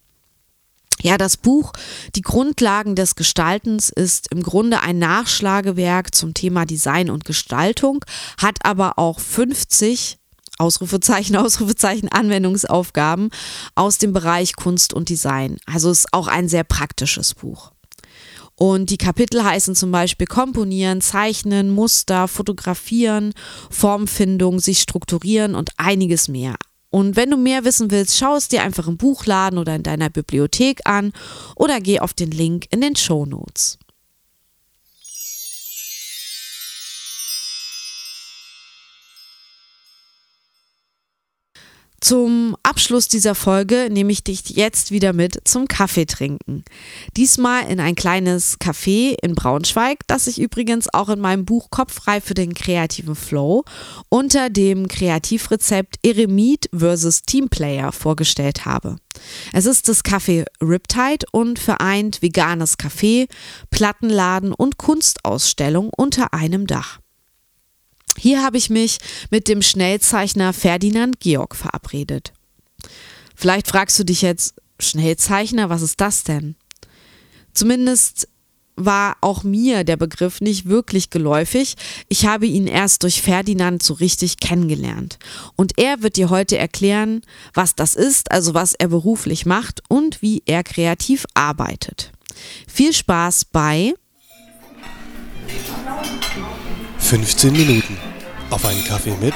Ja, 1.01 1.17
das 1.17 1.37
Buch 1.37 1.73
Die 2.15 2.21
Grundlagen 2.21 2.95
des 2.95 3.15
Gestaltens 3.15 3.89
ist 3.89 4.31
im 4.31 4.41
Grunde 4.41 4.81
ein 4.81 4.97
Nachschlagewerk 4.97 6.15
zum 6.15 6.33
Thema 6.33 6.65
Design 6.65 7.09
und 7.09 7.25
Gestaltung, 7.25 8.03
hat 8.37 8.59
aber 8.63 8.97
auch 8.97 9.19
50 9.19 10.17
Ausrufezeichen, 10.57 11.35
Ausrufezeichen, 11.35 12.09
Anwendungsaufgaben 12.09 13.29
aus 13.75 13.97
dem 13.97 14.13
Bereich 14.13 14.55
Kunst 14.55 14.93
und 14.93 15.09
Design. 15.09 15.57
Also 15.65 15.91
ist 15.91 16.13
auch 16.13 16.27
ein 16.27 16.47
sehr 16.47 16.63
praktisches 16.63 17.33
Buch. 17.33 17.71
Und 18.57 18.89
die 18.89 18.97
Kapitel 18.97 19.43
heißen 19.43 19.75
zum 19.75 19.91
Beispiel 19.91 20.27
Komponieren, 20.27 21.01
Zeichnen, 21.01 21.69
Muster, 21.69 22.29
Fotografieren, 22.29 23.33
Formfindung, 23.69 24.59
sich 24.59 24.79
strukturieren 24.79 25.55
und 25.55 25.71
einiges 25.75 26.29
mehr. 26.29 26.55
Und 26.95 27.17
wenn 27.17 27.29
du 27.29 27.35
mehr 27.35 27.65
wissen 27.65 27.91
willst, 27.91 28.17
schau 28.17 28.37
es 28.37 28.47
dir 28.47 28.63
einfach 28.63 28.87
im 28.87 28.95
Buchladen 28.95 29.59
oder 29.59 29.75
in 29.75 29.83
deiner 29.83 30.09
Bibliothek 30.09 30.79
an 30.85 31.11
oder 31.57 31.81
geh 31.81 31.99
auf 31.99 32.13
den 32.13 32.31
Link 32.31 32.67
in 32.69 32.79
den 32.79 32.95
Show 32.95 33.25
Notes. 33.25 33.77
Zum 42.05 42.55
Abschluss 42.61 43.07
dieser 43.07 43.33
Folge 43.33 43.89
nehme 43.89 44.11
ich 44.11 44.23
dich 44.23 44.51
jetzt 44.51 44.91
wieder 44.91 45.11
mit 45.11 45.39
zum 45.45 45.67
Kaffee 45.67 46.05
trinken. 46.05 46.63
Diesmal 47.17 47.67
in 47.67 47.79
ein 47.79 47.95
kleines 47.95 48.59
Café 48.59 49.15
in 49.23 49.33
Braunschweig, 49.33 50.01
das 50.05 50.27
ich 50.27 50.39
übrigens 50.39 50.87
auch 50.93 51.09
in 51.09 51.19
meinem 51.19 51.45
Buch 51.45 51.71
Kopffrei 51.71 52.21
für 52.21 52.35
den 52.35 52.53
kreativen 52.53 53.15
Flow 53.15 53.63
unter 54.07 54.51
dem 54.51 54.87
Kreativrezept 54.87 55.95
Eremit 56.03 56.69
vs. 56.71 57.23
Teamplayer 57.23 57.91
vorgestellt 57.91 58.65
habe. 58.65 58.97
Es 59.51 59.65
ist 59.65 59.89
das 59.89 60.05
Café 60.05 60.45
Riptide 60.61 61.25
und 61.31 61.57
vereint 61.57 62.21
veganes 62.21 62.77
Café, 62.77 63.27
Plattenladen 63.71 64.53
und 64.53 64.77
Kunstausstellung 64.77 65.89
unter 65.97 66.35
einem 66.35 66.67
Dach. 66.67 66.99
Hier 68.17 68.43
habe 68.43 68.57
ich 68.57 68.69
mich 68.69 68.99
mit 69.29 69.47
dem 69.47 69.61
Schnellzeichner 69.61 70.53
Ferdinand 70.53 71.19
Georg 71.19 71.55
verabredet. 71.55 72.33
Vielleicht 73.35 73.67
fragst 73.67 73.99
du 73.99 74.05
dich 74.05 74.21
jetzt, 74.21 74.55
Schnellzeichner, 74.79 75.69
was 75.69 75.81
ist 75.81 76.01
das 76.01 76.23
denn? 76.23 76.55
Zumindest 77.53 78.27
war 78.75 79.15
auch 79.21 79.43
mir 79.43 79.83
der 79.83 79.97
Begriff 79.97 80.41
nicht 80.41 80.67
wirklich 80.67 81.09
geläufig. 81.09 81.75
Ich 82.09 82.25
habe 82.25 82.45
ihn 82.45 82.67
erst 82.67 83.03
durch 83.03 83.21
Ferdinand 83.21 83.81
so 83.81 83.93
richtig 83.93 84.37
kennengelernt. 84.39 85.17
Und 85.55 85.77
er 85.77 86.01
wird 86.01 86.17
dir 86.17 86.29
heute 86.29 86.57
erklären, 86.57 87.21
was 87.53 87.75
das 87.75 87.95
ist, 87.95 88.31
also 88.31 88.53
was 88.53 88.73
er 88.73 88.89
beruflich 88.89 89.45
macht 89.45 89.81
und 89.87 90.21
wie 90.21 90.43
er 90.45 90.63
kreativ 90.63 91.25
arbeitet. 91.33 92.11
Viel 92.67 92.91
Spaß 92.91 93.45
bei 93.45 93.93
15 97.05 97.53
Minuten. 97.53 97.97
Auf 98.49 98.65
einen 98.65 98.83
Kaffee 98.83 99.15
mit 99.21 99.35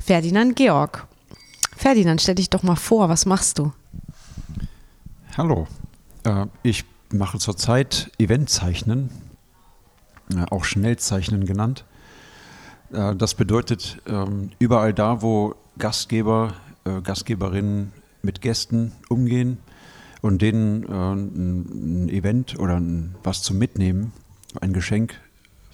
Ferdinand 0.00 0.56
Georg. 0.56 1.06
Ferdinand, 1.76 2.20
stell 2.20 2.34
dich 2.34 2.50
doch 2.50 2.64
mal 2.64 2.74
vor, 2.74 3.08
was 3.08 3.26
machst 3.26 3.60
du? 3.60 3.72
Hallo, 5.38 5.68
äh, 6.24 6.46
ich 6.64 6.84
mache 7.12 7.38
zurzeit 7.38 8.10
Eventzeichnen, 8.18 9.08
äh, 10.34 10.44
auch 10.50 10.64
Schnellzeichnen 10.64 11.46
genannt. 11.46 11.84
Äh, 12.92 13.14
das 13.14 13.36
bedeutet, 13.36 14.02
ähm, 14.08 14.50
überall 14.58 14.94
da, 14.94 15.22
wo 15.22 15.54
Gastgeber, 15.78 16.54
Gastgeberinnen 17.04 17.92
mit 18.20 18.40
Gästen 18.40 18.90
umgehen 19.08 19.58
und 20.22 20.42
denen 20.42 20.84
ein 20.86 22.08
Event 22.10 22.58
oder 22.58 22.82
was 23.22 23.42
zum 23.42 23.58
Mitnehmen, 23.58 24.12
ein 24.60 24.72
Geschenk 24.74 25.18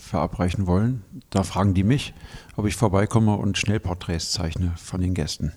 verabreichen 0.00 0.66
wollen, 0.66 1.04
da 1.30 1.42
fragen 1.42 1.74
die 1.74 1.84
mich, 1.84 2.14
ob 2.56 2.66
ich 2.66 2.76
vorbeikomme 2.76 3.36
und 3.36 3.58
Schnellporträts 3.58 4.32
zeichne 4.32 4.72
von 4.76 5.00
den 5.00 5.14
Gästen. 5.14 5.52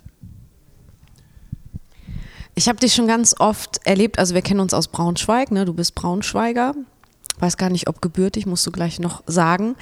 Ich 2.55 2.67
habe 2.67 2.79
dich 2.79 2.93
schon 2.93 3.07
ganz 3.07 3.35
oft 3.39 3.79
erlebt, 3.85 4.19
also 4.19 4.35
wir 4.35 4.43
kennen 4.43 4.59
uns 4.59 4.73
aus 4.73 4.87
Braunschweig, 4.87 5.51
ne? 5.51 5.65
du 5.65 5.73
bist 5.73 5.95
Braunschweiger. 5.95 6.75
Weiß 7.39 7.57
gar 7.57 7.71
nicht, 7.71 7.89
ob 7.89 7.99
gebürtig, 7.99 8.45
musst 8.45 8.65
du 8.67 8.71
gleich 8.71 8.99
noch 8.99 9.23
sagen. 9.25 9.75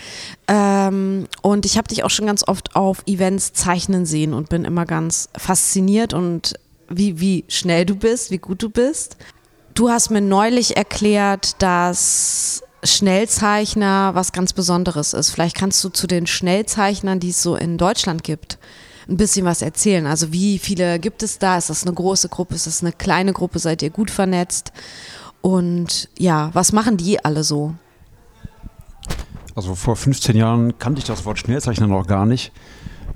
Ähm, 0.47 1.27
und 1.41 1.65
ich 1.65 1.77
habe 1.77 1.89
dich 1.89 2.05
auch 2.05 2.09
schon 2.09 2.25
ganz 2.25 2.47
oft 2.47 2.77
auf 2.77 3.03
Events 3.07 3.51
zeichnen 3.51 4.05
sehen 4.05 4.33
und 4.33 4.47
bin 4.47 4.63
immer 4.63 4.85
ganz 4.85 5.27
fasziniert 5.35 6.13
und 6.13 6.53
wie, 6.87 7.19
wie 7.19 7.43
schnell 7.49 7.85
du 7.85 7.95
bist, 7.95 8.31
wie 8.31 8.37
gut 8.37 8.63
du 8.63 8.69
bist. 8.69 9.17
Du 9.73 9.89
hast 9.89 10.11
mir 10.11 10.21
neulich 10.21 10.77
erklärt, 10.77 11.61
dass 11.61 12.63
Schnellzeichner 12.83 14.11
was 14.15 14.31
ganz 14.31 14.53
Besonderes 14.53 15.13
ist. 15.13 15.29
Vielleicht 15.29 15.55
kannst 15.55 15.83
du 15.83 15.89
zu 15.89 16.07
den 16.07 16.27
Schnellzeichnern, 16.27 17.19
die 17.19 17.29
es 17.29 17.41
so 17.41 17.55
in 17.55 17.77
Deutschland 17.77 18.23
gibt, 18.23 18.57
ein 19.07 19.17
bisschen 19.17 19.45
was 19.45 19.61
erzählen. 19.61 20.07
Also 20.07 20.31
wie 20.31 20.57
viele 20.57 20.99
gibt 20.99 21.23
es 21.23 21.37
da? 21.39 21.57
Ist 21.57 21.69
das 21.69 21.85
eine 21.85 21.93
große 21.93 22.29
Gruppe? 22.29 22.55
Ist 22.55 22.67
das 22.67 22.81
eine 22.81 22.91
kleine 22.91 23.33
Gruppe? 23.33 23.59
Seid 23.59 23.81
ihr 23.81 23.89
gut 23.89 24.09
vernetzt? 24.09 24.71
Und 25.41 26.09
ja, 26.17 26.49
was 26.53 26.71
machen 26.71 26.97
die 26.97 27.23
alle 27.23 27.43
so? 27.43 27.73
Also 29.55 29.75
vor 29.75 29.95
15 29.95 30.35
Jahren 30.35 30.77
kannte 30.79 30.99
ich 30.99 31.05
das 31.05 31.25
Wort 31.25 31.39
Schnellzeichner 31.39 31.87
noch 31.87 32.07
gar 32.07 32.25
nicht. 32.25 32.51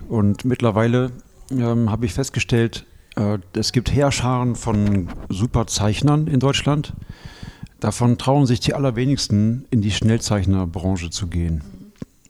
Und 0.09 0.45
mittlerweile 0.45 1.11
ähm, 1.51 1.89
habe 1.89 2.05
ich 2.05 2.13
festgestellt, 2.13 2.85
äh, 3.15 3.39
es 3.53 3.71
gibt 3.71 3.93
Heerscharen 3.93 4.55
von 4.55 5.09
Superzeichnern 5.29 6.27
in 6.27 6.39
Deutschland. 6.39 6.93
Davon 7.79 8.17
trauen 8.17 8.45
sich 8.45 8.59
die 8.59 8.73
allerwenigsten 8.73 9.65
in 9.69 9.81
die 9.81 9.91
Schnellzeichnerbranche 9.91 11.09
zu 11.09 11.27
gehen. 11.27 11.63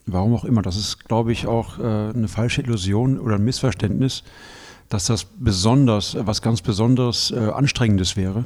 Warum 0.05 0.35
auch 0.35 0.45
immer. 0.45 0.61
Das 0.61 0.77
ist, 0.77 1.05
glaube 1.05 1.31
ich, 1.31 1.47
auch 1.47 1.79
äh, 1.79 1.83
eine 1.83 2.27
falsche 2.27 2.61
Illusion 2.61 3.19
oder 3.19 3.35
ein 3.35 3.43
Missverständnis, 3.43 4.23
dass 4.89 5.05
das 5.05 5.23
besonders, 5.23 6.15
was 6.19 6.41
ganz 6.41 6.61
besonders 6.61 7.31
äh, 7.31 7.49
Anstrengendes 7.49 8.15
wäre. 8.15 8.45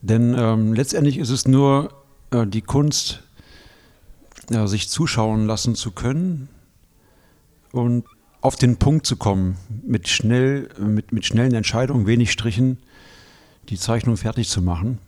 Denn 0.00 0.34
ähm, 0.38 0.72
letztendlich 0.72 1.18
ist 1.18 1.30
es 1.30 1.46
nur 1.46 1.92
äh, 2.30 2.46
die 2.46 2.62
Kunst, 2.62 3.22
sich 4.48 4.88
zuschauen 4.88 5.48
lassen 5.48 5.74
zu 5.74 5.90
können 5.90 6.48
und 7.72 8.04
auf 8.42 8.54
den 8.54 8.76
Punkt 8.76 9.04
zu 9.04 9.16
kommen, 9.16 9.56
mit, 9.84 10.06
schnell, 10.06 10.68
mit, 10.78 11.10
mit 11.10 11.26
schnellen 11.26 11.52
Entscheidungen, 11.52 12.06
wenig 12.06 12.30
Strichen, 12.30 12.78
die 13.70 13.76
Zeichnung 13.76 14.16
fertig 14.16 14.48
zu 14.48 14.62
machen. 14.62 15.00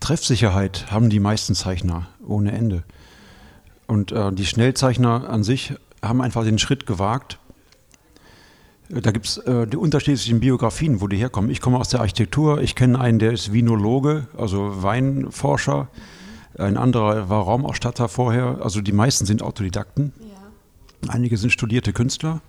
Treffsicherheit 0.00 0.90
haben 0.90 1.10
die 1.10 1.20
meisten 1.20 1.54
Zeichner 1.54 2.08
ohne 2.26 2.52
Ende. 2.52 2.82
Und 3.86 4.12
äh, 4.12 4.32
die 4.32 4.46
Schnellzeichner 4.46 5.28
an 5.28 5.44
sich 5.44 5.74
haben 6.02 6.22
einfach 6.22 6.44
den 6.44 6.58
Schritt 6.58 6.86
gewagt. 6.86 7.38
Da 8.88 9.10
gibt 9.10 9.26
es 9.26 9.38
äh, 9.38 9.66
die 9.66 9.76
unterschiedlichen 9.76 10.40
Biografien, 10.40 11.00
wo 11.00 11.08
die 11.08 11.16
herkommen. 11.16 11.50
Ich 11.50 11.60
komme 11.60 11.78
aus 11.78 11.88
der 11.88 12.00
Architektur. 12.00 12.60
Ich 12.60 12.74
kenne 12.74 13.00
einen, 13.00 13.18
der 13.18 13.32
ist 13.32 13.52
Vinologe, 13.52 14.26
also 14.36 14.82
Weinforscher. 14.82 15.88
Ein 16.58 16.76
anderer 16.76 17.28
war 17.28 17.44
Raumausstatter 17.44 18.08
vorher. 18.08 18.58
Also 18.60 18.80
die 18.80 18.92
meisten 18.92 19.24
sind 19.24 19.42
Autodidakten. 19.42 20.12
Ja. 20.20 21.10
Einige 21.10 21.38
sind 21.38 21.50
studierte 21.50 21.92
Künstler. 21.92 22.42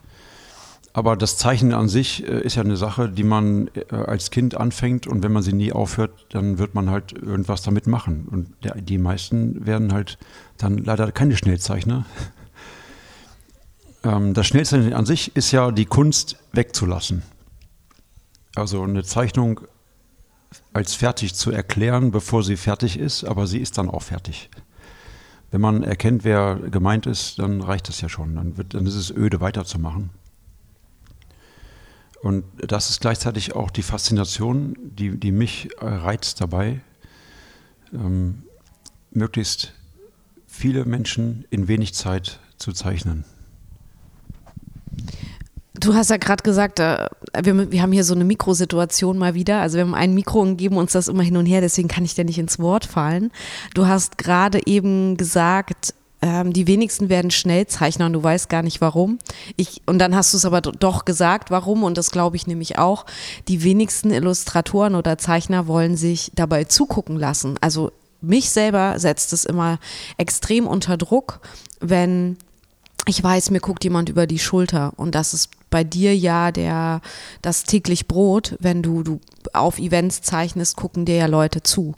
Aber 0.92 1.16
das 1.16 1.38
Zeichnen 1.38 1.74
an 1.74 1.88
sich 1.88 2.28
äh, 2.28 2.42
ist 2.42 2.56
ja 2.56 2.64
eine 2.64 2.78
Sache, 2.78 3.10
die 3.10 3.24
man 3.24 3.70
äh, 3.70 3.96
als 3.96 4.30
Kind 4.30 4.56
anfängt 4.56 5.08
und 5.08 5.24
wenn 5.24 5.32
man 5.32 5.42
sie 5.42 5.54
nie 5.54 5.72
aufhört, 5.72 6.28
dann 6.30 6.58
wird 6.58 6.76
man 6.76 6.90
halt 6.90 7.14
irgendwas 7.14 7.64
damit 7.64 7.88
machen. 7.88 8.28
Und 8.30 8.54
der, 8.64 8.76
die 8.76 8.98
meisten 8.98 9.66
werden 9.66 9.94
halt 9.94 10.18
dann 10.58 10.78
leider 10.78 11.12
keine 11.12 11.38
Schnellzeichner. 11.38 12.06
Ähm, 14.06 14.34
das 14.34 14.48
Schnellzeichnen 14.48 14.92
an 14.92 15.06
sich 15.06 15.34
ist 15.38 15.54
ja 15.54 15.72
die 15.72 15.86
Kunst 15.86 16.36
wegzulassen. 16.52 17.24
Also 18.54 18.84
eine 18.84 19.06
Zeichnung 19.06 19.62
als 20.74 20.94
fertig 20.94 21.36
zu 21.36 21.52
erklären, 21.52 22.12
bevor 22.12 22.44
sie 22.44 22.58
fertig 22.58 23.00
ist, 23.00 23.24
aber 23.24 23.48
sie 23.48 23.60
ist 23.60 23.78
dann 23.78 23.90
auch 23.90 24.02
fertig. 24.02 24.50
Wenn 25.52 25.62
man 25.62 25.84
erkennt, 25.84 26.24
wer 26.24 26.56
gemeint 26.56 27.06
ist, 27.06 27.40
dann 27.40 27.62
reicht 27.62 27.88
das 27.88 28.02
ja 28.02 28.10
schon. 28.10 28.36
Dann, 28.36 28.58
wird, 28.58 28.74
dann 28.74 28.86
ist 28.86 28.96
es 28.96 29.10
öde 29.10 29.40
weiterzumachen. 29.40 30.10
Und 32.24 32.46
das 32.56 32.90
ist 32.90 33.02
gleichzeitig 33.02 33.54
auch 33.54 33.70
die 33.70 33.84
Faszination, 33.84 34.78
die, 34.82 35.20
die 35.20 35.34
mich 35.34 35.68
reizt 35.78 36.40
dabei, 36.40 36.80
ähm, 37.94 38.44
möglichst 39.12 39.74
viele 40.48 40.86
Menschen 40.86 41.44
in 41.50 41.68
wenig 41.68 41.94
Zeit 41.94 42.40
zu 42.58 42.72
zeichnen. 42.72 43.26
Du 45.74 45.96
hast 45.96 46.12
ja 46.12 46.18
gerade 46.18 46.44
gesagt, 46.44 46.80
äh, 46.80 47.10
wir, 47.42 47.72
wir, 47.72 47.82
haben 47.82 47.92
hier 47.92 48.06
so 48.06 48.14
eine 48.14 48.24
Mikrosituation 48.24 49.18
mal 49.18 49.34
wieder. 49.34 49.60
Also 49.60 49.76
wir 49.76 49.84
haben 49.84 49.94
ein 49.94 50.14
Mikro 50.14 50.40
und 50.40 50.56
geben 50.56 50.78
uns 50.78 50.94
das 50.94 51.10
immer 51.10 51.24
hin 51.24 51.36
und 51.36 51.46
her, 51.46 51.60
deswegen 51.60 51.90
kann 51.90 52.06
ich 52.06 52.16
dir 52.16 52.24
nicht 52.24 52.40
ins 52.40 52.58
Wort 52.58 52.86
fallen. 52.86 53.32
Du 53.74 53.86
hast 53.86 54.18
gerade 54.18 54.66
eben 54.66 55.18
gesagt, 55.18 55.94
ähm, 56.24 56.54
die 56.54 56.68
wenigsten 56.68 57.10
werden 57.10 57.32
Schnellzeichner 57.32 58.06
und 58.06 58.14
du 58.14 58.24
weißt 58.24 58.48
gar 58.48 58.64
nicht 58.64 58.80
warum. 58.80 59.20
Ich, 59.58 59.82
und 59.86 60.00
dann 60.00 60.16
hast 60.16 60.32
du 60.32 60.38
es 60.38 60.46
aber 60.46 60.62
doch 60.62 61.04
gesagt, 61.04 61.52
warum, 61.52 61.84
und 61.84 61.98
das 61.98 62.12
glaube 62.12 62.38
ich 62.38 62.48
nämlich 62.48 62.78
auch. 62.78 63.06
Die 63.50 63.62
wenigsten 63.62 64.10
Illustratoren 64.10 64.96
oder 64.96 65.18
Zeichner 65.18 65.68
wollen 65.68 65.98
sich 65.98 66.32
dabei 66.34 66.64
zugucken 66.64 67.18
lassen. 67.18 67.58
Also 67.60 67.92
mich 68.22 68.52
selber 68.52 68.98
setzt 69.00 69.34
es 69.34 69.44
immer 69.44 69.80
extrem 70.18 70.66
unter 70.66 70.96
Druck, 70.96 71.42
wenn 71.82 72.38
ich 73.06 73.22
weiß, 73.22 73.52
mir 73.52 73.60
guckt 73.60 73.84
jemand 73.84 74.08
über 74.08 74.26
die 74.26 74.40
Schulter 74.40 74.94
und 74.96 75.14
das 75.14 75.34
ist 75.34 75.50
bei 75.70 75.84
dir 75.84 76.16
ja 76.16 76.54
der 76.54 77.02
das 77.42 77.64
täglich 77.64 78.08
Brot, 78.08 78.56
wenn 78.62 78.82
du 78.82 79.04
du 79.04 79.20
auf 79.52 79.78
Events 79.78 80.22
zeichnest, 80.22 80.78
gucken 80.78 81.04
dir 81.04 81.18
ja 81.18 81.26
Leute 81.26 81.64
zu. 81.64 81.96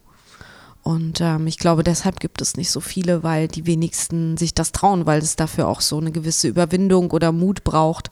Und 0.85 1.19
ähm, 1.19 1.47
ich 1.47 1.57
glaube, 1.57 1.83
deshalb 1.83 2.19
gibt 2.19 2.41
es 2.41 2.57
nicht 2.57 2.69
so 2.69 2.79
viele, 2.79 3.23
weil 3.23 3.47
die 3.47 3.65
wenigsten 3.65 4.37
sich 4.37 4.53
das 4.53 4.71
trauen, 4.71 5.07
weil 5.07 5.19
es 5.19 5.35
dafür 5.35 5.67
auch 5.67 5.81
so 5.81 5.97
eine 5.97 6.11
gewisse 6.11 6.47
Überwindung 6.47 7.09
oder 7.09 7.31
Mut 7.31 7.63
braucht, 7.63 8.11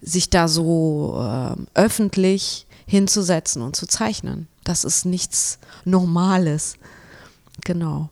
sich 0.00 0.30
da 0.30 0.46
so 0.46 1.20
äh, 1.20 1.56
öffentlich 1.74 2.68
hinzusetzen 2.86 3.62
und 3.62 3.74
zu 3.74 3.88
zeichnen. 3.88 4.46
Das 4.62 4.84
ist 4.84 5.06
nichts 5.06 5.58
Normales. 5.84 6.76
Genau. 7.64 8.10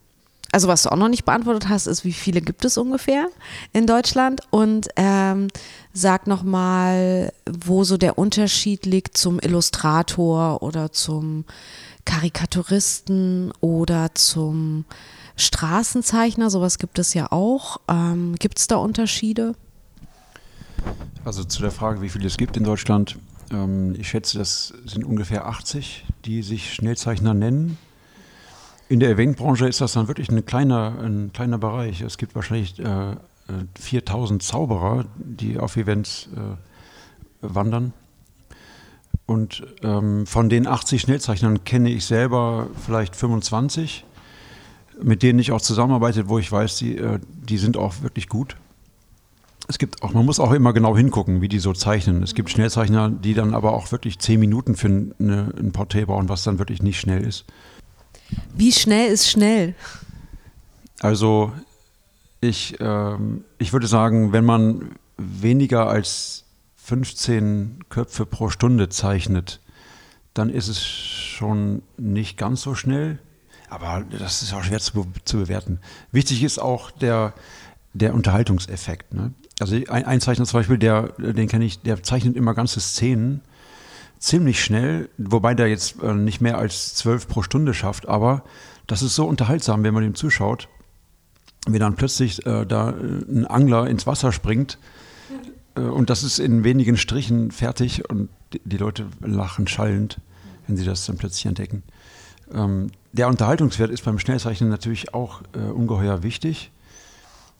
Also 0.50 0.66
was 0.66 0.82
du 0.82 0.90
auch 0.90 0.96
noch 0.96 1.08
nicht 1.08 1.24
beantwortet 1.24 1.68
hast, 1.68 1.86
ist, 1.86 2.04
wie 2.04 2.12
viele 2.12 2.40
gibt 2.40 2.64
es 2.64 2.78
ungefähr 2.78 3.28
in 3.72 3.86
Deutschland? 3.86 4.40
Und 4.50 4.88
ähm, 4.96 5.46
sag 5.92 6.26
nochmal, 6.26 7.32
wo 7.48 7.84
so 7.84 7.96
der 7.96 8.18
Unterschied 8.18 8.84
liegt 8.84 9.16
zum 9.16 9.38
Illustrator 9.38 10.60
oder 10.60 10.90
zum 10.90 11.44
Karikaturisten 12.06 13.52
oder 13.60 14.14
zum 14.14 14.86
Straßenzeichner, 15.36 16.48
sowas 16.48 16.78
gibt 16.78 16.98
es 16.98 17.12
ja 17.12 17.30
auch. 17.30 17.80
Ähm, 17.88 18.36
gibt 18.38 18.58
es 18.58 18.66
da 18.66 18.76
Unterschiede? 18.76 19.54
Also 21.26 21.44
zu 21.44 21.60
der 21.60 21.70
Frage, 21.70 22.00
wie 22.00 22.08
viele 22.08 22.26
es 22.26 22.38
gibt 22.38 22.56
in 22.56 22.64
Deutschland. 22.64 23.18
Ähm, 23.50 23.94
ich 23.98 24.08
schätze, 24.08 24.38
das 24.38 24.72
sind 24.86 25.04
ungefähr 25.04 25.46
80, 25.46 26.06
die 26.24 26.42
sich 26.42 26.72
Schnellzeichner 26.72 27.34
nennen. 27.34 27.76
In 28.88 29.00
der 29.00 29.10
Eventbranche 29.10 29.66
ist 29.66 29.80
das 29.80 29.92
dann 29.92 30.08
wirklich 30.08 30.30
ein 30.30 30.46
kleiner, 30.46 30.96
ein 31.00 31.32
kleiner 31.32 31.58
Bereich. 31.58 32.00
Es 32.00 32.18
gibt 32.18 32.34
wahrscheinlich 32.34 32.78
äh, 32.78 33.16
4000 33.78 34.42
Zauberer, 34.42 35.06
die 35.16 35.58
auf 35.58 35.76
Events 35.76 36.28
äh, 36.36 36.56
wandern. 37.42 37.92
Und 39.26 39.64
ähm, 39.82 40.24
von 40.26 40.48
den 40.48 40.68
80 40.68 41.02
Schnellzeichnern 41.02 41.64
kenne 41.64 41.90
ich 41.90 42.04
selber 42.04 42.68
vielleicht 42.84 43.16
25, 43.16 44.04
mit 45.02 45.22
denen 45.22 45.40
ich 45.40 45.50
auch 45.50 45.60
zusammenarbeite, 45.60 46.28
wo 46.28 46.38
ich 46.38 46.50
weiß, 46.50 46.76
die, 46.76 46.96
äh, 46.96 47.18
die 47.26 47.58
sind 47.58 47.76
auch 47.76 48.02
wirklich 48.02 48.28
gut. 48.28 48.56
Es 49.68 49.78
gibt 49.78 50.02
auch, 50.02 50.12
man 50.12 50.24
muss 50.24 50.38
auch 50.38 50.52
immer 50.52 50.72
genau 50.72 50.96
hingucken, 50.96 51.40
wie 51.40 51.48
die 51.48 51.58
so 51.58 51.72
zeichnen. 51.72 52.22
Es 52.22 52.34
gibt 52.34 52.50
Schnellzeichner, 52.50 53.10
die 53.10 53.34
dann 53.34 53.52
aber 53.52 53.72
auch 53.72 53.90
wirklich 53.90 54.20
10 54.20 54.38
Minuten 54.38 54.76
für 54.76 54.86
eine, 54.86 55.52
ein 55.58 55.72
Porträt 55.72 56.04
brauchen, 56.04 56.28
was 56.28 56.44
dann 56.44 56.60
wirklich 56.60 56.82
nicht 56.82 57.00
schnell 57.00 57.26
ist. 57.26 57.44
Wie 58.54 58.70
schnell 58.70 59.10
ist 59.12 59.28
schnell? 59.28 59.74
Also 61.00 61.52
ich, 62.40 62.76
ähm, 62.78 63.44
ich 63.58 63.72
würde 63.72 63.88
sagen, 63.88 64.32
wenn 64.32 64.44
man 64.44 64.92
weniger 65.16 65.88
als 65.88 66.45
15 66.86 67.80
Köpfe 67.88 68.26
pro 68.26 68.48
Stunde 68.48 68.88
zeichnet, 68.88 69.60
dann 70.34 70.50
ist 70.50 70.68
es 70.68 70.86
schon 70.86 71.82
nicht 71.96 72.38
ganz 72.38 72.62
so 72.62 72.76
schnell. 72.76 73.18
Aber 73.68 74.04
das 74.08 74.42
ist 74.42 74.52
auch 74.52 74.62
schwer 74.62 74.78
zu, 74.78 75.04
zu 75.24 75.38
bewerten. 75.38 75.80
Wichtig 76.12 76.44
ist 76.44 76.60
auch 76.60 76.92
der, 76.92 77.34
der 77.92 78.14
Unterhaltungseffekt. 78.14 79.12
Ne? 79.14 79.34
Also 79.58 79.74
ein, 79.74 80.04
ein, 80.04 80.20
Zeichner 80.20 80.44
zum 80.44 80.60
Beispiel, 80.60 80.78
der, 80.78 81.08
den 81.18 81.48
kenne 81.48 81.64
ich, 81.64 81.82
der 81.82 82.04
zeichnet 82.04 82.36
immer 82.36 82.54
ganze 82.54 82.78
Szenen 82.78 83.40
ziemlich 84.20 84.62
schnell, 84.62 85.08
wobei 85.18 85.54
der 85.54 85.66
jetzt 85.66 86.00
äh, 86.04 86.14
nicht 86.14 86.40
mehr 86.40 86.56
als 86.56 86.94
zwölf 86.94 87.26
pro 87.26 87.42
Stunde 87.42 87.74
schafft, 87.74 88.06
aber 88.06 88.44
das 88.86 89.02
ist 89.02 89.16
so 89.16 89.26
unterhaltsam, 89.26 89.82
wenn 89.82 89.92
man 89.92 90.04
ihm 90.04 90.14
zuschaut, 90.14 90.68
wie 91.66 91.80
dann 91.80 91.96
plötzlich 91.96 92.46
äh, 92.46 92.64
da 92.64 92.90
äh, 92.90 92.92
ein 92.92 93.44
Angler 93.44 93.88
ins 93.88 94.06
Wasser 94.06 94.30
springt 94.30 94.78
und 95.80 96.10
das 96.10 96.22
ist 96.22 96.38
in 96.38 96.64
wenigen 96.64 96.96
Strichen 96.96 97.50
fertig 97.50 98.08
und 98.08 98.28
die 98.64 98.76
Leute 98.76 99.06
lachen 99.20 99.66
schallend, 99.66 100.18
wenn 100.66 100.76
sie 100.76 100.84
das 100.84 101.06
dann 101.06 101.16
plötzlich 101.16 101.46
entdecken. 101.46 101.82
Ähm, 102.52 102.90
der 103.12 103.28
Unterhaltungswert 103.28 103.90
ist 103.90 104.04
beim 104.04 104.18
Schnellzeichnen 104.18 104.68
natürlich 104.68 105.14
auch 105.14 105.42
äh, 105.54 105.58
ungeheuer 105.58 106.22
wichtig. 106.22 106.70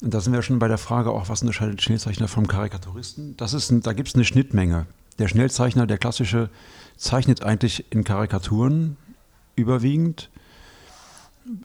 Und 0.03 0.13
da 0.13 0.21
sind 0.21 0.33
wir 0.33 0.43
schon 0.43 0.59
bei 0.59 0.69
der 0.69 0.79
Frage 0.79 1.11
auch, 1.11 1.29
was 1.29 1.43
unterscheidet 1.43 1.81
Schnellzeichner 1.83 2.29
vom 2.29 2.47
Karikaturisten? 2.47 3.37
Das 3.37 3.55
ist 3.55 3.73
da 3.83 3.93
gibt 3.93 4.09
es 4.09 4.15
eine 4.15 4.25
Schnittmenge. 4.25 4.87
Der 5.19 5.29
Schnellzeichner, 5.29 5.87
der 5.87 5.97
klassische, 5.97 6.51
zeichnet 6.97 7.43
eigentlich 7.43 7.91
in 7.91 8.05
Karikaturen 8.05 8.97
überwiegend, 9.57 10.31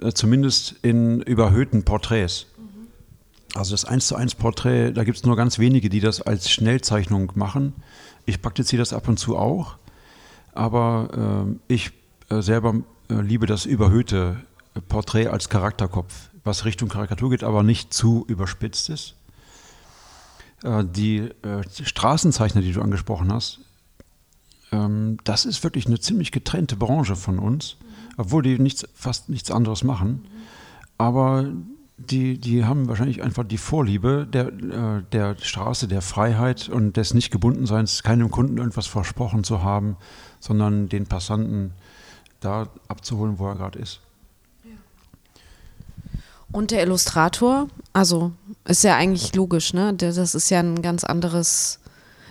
äh, 0.02 0.14
zumindest 0.14 0.76
in 0.82 1.22
überhöhten 1.22 1.84
Porträts. 1.84 2.48
Also 3.54 3.72
das 3.74 3.86
1 3.86 4.08
zu 4.08 4.16
1 4.16 4.36
Porträt, 4.36 4.94
da 4.94 5.04
gibt 5.04 5.18
es 5.18 5.26
nur 5.26 5.36
ganz 5.36 5.60
wenige, 5.60 5.90
die 5.90 6.00
das 6.00 6.22
als 6.22 6.50
Schnellzeichnung 6.50 7.32
machen. 7.36 7.74
Ich 8.26 8.42
praktiziere 8.42 8.82
das 8.82 8.94
ab 8.94 9.08
und 9.08 9.18
zu 9.18 9.38
auch, 9.38 9.76
aber 10.54 11.48
äh, 11.68 11.74
ich 11.74 11.92
äh, 12.30 12.42
selber 12.42 12.76
äh, 13.10 13.16
liebe 13.16 13.46
das 13.46 13.66
überhöhte 13.66 14.38
Porträt 14.88 15.28
als 15.28 15.50
Charakterkopf, 15.50 16.30
was 16.44 16.66
Richtung 16.66 16.88
Karikatur 16.88 17.30
geht, 17.30 17.44
aber 17.44 17.64
nicht 17.64 17.94
zu 17.94 18.26
überspitzt 18.28 18.90
ist. 18.90 19.16
Äh, 20.64 20.86
die 20.86 21.18
äh, 21.18 21.64
Straßenzeichner, 21.84 22.62
die 22.62 22.72
du 22.72 22.82
angesprochen 22.82 23.34
hast, 23.34 23.60
ähm, 24.72 25.18
das 25.24 25.46
ist 25.46 25.64
wirklich 25.64 25.88
eine 25.88 26.00
ziemlich 26.00 26.32
getrennte 26.32 26.76
Branche 26.76 27.16
von 27.16 27.40
uns, 27.40 27.78
obwohl 28.18 28.44
die 28.44 28.60
nichts, 28.60 28.88
fast 28.94 29.30
nichts 29.30 29.52
anderes 29.52 29.84
machen. 29.84 30.26
Aber 30.98 31.52
die, 32.10 32.38
die 32.38 32.66
haben 32.66 32.88
wahrscheinlich 32.88 33.24
einfach 33.24 33.44
die 33.44 33.58
Vorliebe 33.58 34.28
der, 34.32 34.48
äh, 34.48 35.04
der 35.12 35.36
Straße, 35.40 35.88
der 35.88 36.02
Freiheit 36.02 36.70
und 36.70 36.98
des 36.98 37.14
Nicht-Gebundenseins, 37.14 38.04
keinem 38.04 38.32
Kunden 38.32 38.58
irgendwas 38.58 38.88
versprochen 38.88 39.44
zu 39.44 39.64
haben, 39.64 39.98
sondern 40.40 40.90
den 40.90 41.06
Passanten 41.06 41.74
da 42.40 42.68
abzuholen, 42.88 43.40
wo 43.40 43.48
er 43.48 43.56
gerade 43.56 43.80
ist. 43.80 44.02
Und 46.52 46.72
der 46.72 46.84
Illustrator, 46.84 47.68
also 47.94 48.34
ist 48.66 48.84
ja 48.84 48.98
eigentlich 48.98 49.34
logisch, 49.36 49.74
ne? 49.74 49.94
Das 49.94 50.36
ist 50.36 50.50
ja 50.50 50.60
ein 50.60 50.82
ganz 50.82 51.04
anderes 51.04 51.81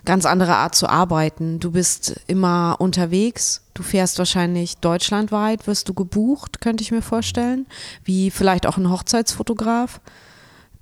ganz 0.05 0.27
andere 0.27 0.57
Art 0.57 0.75
zu 0.75 0.89
arbeiten. 0.89 1.61
Du 1.61 1.73
bist 1.73 2.21
immer 2.27 2.77
unterwegs. 2.79 3.63
Du 3.75 3.83
fährst 3.83 4.19
wahrscheinlich 4.19 4.79
deutschlandweit, 4.79 5.67
wirst 5.67 5.89
du 5.89 5.95
gebucht, 5.95 6.61
könnte 6.61 6.83
ich 6.83 6.91
mir 6.91 7.03
vorstellen. 7.03 7.67
Wie 8.05 8.31
vielleicht 8.31 8.67
auch 8.67 8.77
ein 8.77 8.91
Hochzeitsfotograf, 8.91 10.01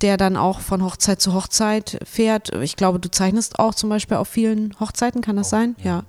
der 0.01 0.17
dann 0.17 0.37
auch 0.37 0.59
von 0.59 0.83
Hochzeit 0.83 1.21
zu 1.21 1.33
Hochzeit 1.33 1.99
fährt. 2.05 2.53
Ich 2.55 2.75
glaube, 2.75 2.99
du 2.99 3.09
zeichnest 3.11 3.59
auch 3.59 3.75
zum 3.75 3.89
Beispiel 3.89 4.17
auf 4.17 4.27
vielen 4.27 4.75
Hochzeiten, 4.79 5.21
kann 5.21 5.35
das 5.35 5.49
sein? 5.49 5.75
ja. 5.83 6.03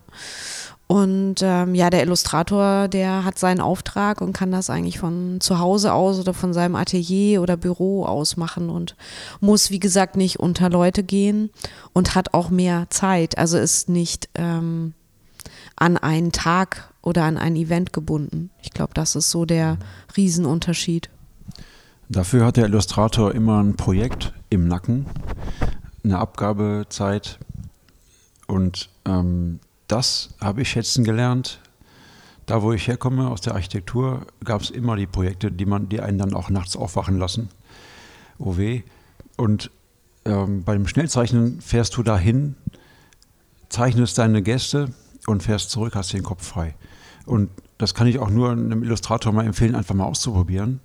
Und 0.90 1.36
ähm, 1.42 1.76
ja, 1.76 1.88
der 1.88 2.02
Illustrator, 2.02 2.88
der 2.88 3.24
hat 3.24 3.38
seinen 3.38 3.60
Auftrag 3.60 4.20
und 4.20 4.32
kann 4.32 4.50
das 4.50 4.70
eigentlich 4.70 4.98
von 4.98 5.40
zu 5.40 5.60
Hause 5.60 5.92
aus 5.92 6.18
oder 6.18 6.34
von 6.34 6.52
seinem 6.52 6.74
Atelier 6.74 7.42
oder 7.42 7.56
Büro 7.56 8.04
aus 8.04 8.36
machen 8.36 8.68
und 8.70 8.96
muss, 9.38 9.70
wie 9.70 9.78
gesagt, 9.78 10.16
nicht 10.16 10.40
unter 10.40 10.68
Leute 10.68 11.04
gehen 11.04 11.50
und 11.92 12.16
hat 12.16 12.34
auch 12.34 12.50
mehr 12.50 12.88
Zeit. 12.90 13.38
Also 13.38 13.56
ist 13.56 13.88
nicht 13.88 14.30
ähm, 14.34 14.94
an 15.76 15.96
einen 15.96 16.32
Tag 16.32 16.92
oder 17.02 17.22
an 17.22 17.38
ein 17.38 17.54
Event 17.54 17.92
gebunden. 17.92 18.50
Ich 18.60 18.72
glaube, 18.72 18.92
das 18.92 19.14
ist 19.14 19.30
so 19.30 19.44
der 19.44 19.78
Riesenunterschied. 20.16 21.08
Dafür 22.08 22.44
hat 22.44 22.56
der 22.56 22.64
Illustrator 22.64 23.32
immer 23.32 23.62
ein 23.62 23.76
Projekt 23.76 24.32
im 24.48 24.66
Nacken, 24.66 25.06
eine 26.02 26.18
Abgabezeit 26.18 27.38
und 28.48 28.90
ähm, 29.06 29.60
das 29.90 30.30
habe 30.40 30.62
ich 30.62 30.70
schätzen 30.70 31.04
gelernt. 31.04 31.60
Da, 32.46 32.62
wo 32.62 32.72
ich 32.72 32.88
herkomme, 32.88 33.28
aus 33.28 33.40
der 33.40 33.54
Architektur, 33.54 34.26
gab 34.44 34.62
es 34.62 34.70
immer 34.70 34.96
die 34.96 35.06
Projekte, 35.06 35.52
die, 35.52 35.66
man, 35.66 35.88
die 35.88 36.00
einen 36.00 36.18
dann 36.18 36.34
auch 36.34 36.50
nachts 36.50 36.76
aufwachen 36.76 37.18
lassen. 37.18 37.48
Oh 38.38 38.56
weh. 38.56 38.82
Und 39.36 39.70
ähm, 40.24 40.64
beim 40.64 40.86
Schnellzeichnen 40.86 41.60
fährst 41.60 41.96
du 41.96 42.02
dahin, 42.02 42.56
zeichnest 43.68 44.18
deine 44.18 44.42
Gäste 44.42 44.92
und 45.26 45.42
fährst 45.42 45.70
zurück, 45.70 45.94
hast 45.94 46.12
den 46.12 46.22
Kopf 46.22 46.46
frei. 46.46 46.74
Und 47.26 47.50
das 47.78 47.94
kann 47.94 48.06
ich 48.06 48.18
auch 48.18 48.30
nur 48.30 48.50
einem 48.50 48.82
Illustrator 48.82 49.32
mal 49.32 49.46
empfehlen, 49.46 49.74
einfach 49.74 49.94
mal 49.94 50.04
auszuprobieren. 50.04 50.80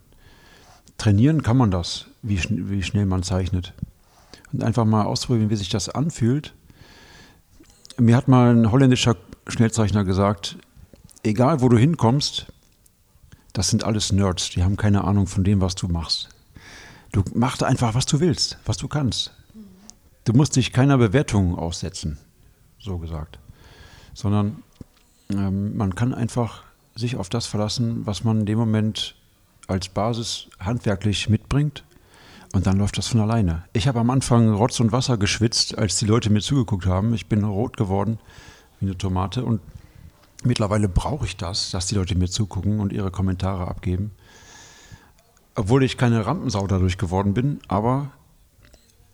Trainieren 0.97 1.41
kann 1.41 1.57
man 1.57 1.71
das, 1.71 2.05
wie, 2.21 2.39
wie 2.49 2.83
schnell 2.83 3.05
man 3.05 3.23
zeichnet. 3.23 3.73
Und 4.53 4.63
einfach 4.63 4.85
mal 4.85 5.03
ausprobieren, 5.03 5.49
wie 5.49 5.55
sich 5.55 5.69
das 5.69 5.89
anfühlt 5.89 6.53
mir 7.97 8.15
hat 8.15 8.27
mal 8.27 8.55
ein 8.55 8.71
holländischer 8.71 9.15
Schnellzeichner 9.47 10.03
gesagt, 10.03 10.57
egal 11.23 11.61
wo 11.61 11.69
du 11.69 11.77
hinkommst, 11.77 12.47
das 13.53 13.69
sind 13.69 13.83
alles 13.83 14.11
Nerds, 14.11 14.49
die 14.49 14.63
haben 14.63 14.77
keine 14.77 15.03
Ahnung 15.03 15.27
von 15.27 15.43
dem, 15.43 15.61
was 15.61 15.75
du 15.75 15.87
machst. 15.87 16.29
Du 17.11 17.23
machst 17.33 17.63
einfach, 17.63 17.95
was 17.95 18.05
du 18.05 18.19
willst, 18.19 18.57
was 18.65 18.77
du 18.77 18.87
kannst. 18.87 19.31
Du 20.25 20.33
musst 20.33 20.55
dich 20.55 20.73
keiner 20.73 20.97
Bewertung 20.97 21.57
aussetzen, 21.57 22.17
so 22.79 22.97
gesagt. 22.97 23.39
Sondern 24.13 24.63
ähm, 25.29 25.77
man 25.77 25.95
kann 25.95 26.13
einfach 26.13 26.63
sich 26.95 27.15
auf 27.15 27.29
das 27.29 27.45
verlassen, 27.45 28.05
was 28.05 28.23
man 28.23 28.41
in 28.41 28.45
dem 28.45 28.57
Moment 28.57 29.15
als 29.67 29.89
Basis 29.89 30.47
handwerklich 30.59 31.29
mitbringt 31.29 31.83
und 32.55 32.65
dann 32.67 32.77
läuft 32.77 32.97
das 32.97 33.07
von 33.07 33.19
alleine. 33.19 33.63
Ich 33.73 33.85
habe 33.85 33.99
am 33.99 34.09
Anfang 34.09 34.53
Rotz 34.53 34.79
und 34.79 34.93
Wasser 34.93 35.17
geschwitzt, 35.17 35.77
als 35.77 35.97
die 35.97 36.05
Leute 36.05 36.29
mir 36.29 36.39
zugeguckt 36.39 36.85
haben. 36.85 37.13
Ich 37.13 37.27
bin 37.27 37.43
rot 37.43 37.75
geworden 37.75 38.17
wie 38.79 38.85
eine 38.85 38.97
Tomate 38.97 39.43
und 39.43 39.59
mittlerweile 40.45 40.87
brauche 40.87 41.25
ich 41.25 41.35
das, 41.35 41.71
dass 41.71 41.87
die 41.87 41.95
Leute 41.95 42.15
mir 42.15 42.29
zugucken 42.29 42.79
und 42.79 42.93
ihre 42.93 43.11
Kommentare 43.11 43.67
abgeben. 43.67 44.11
Obwohl 45.55 45.83
ich 45.83 45.97
keine 45.97 46.25
Rampensau 46.25 46.65
dadurch 46.65 46.97
geworden 46.97 47.33
bin, 47.33 47.59
aber 47.67 48.11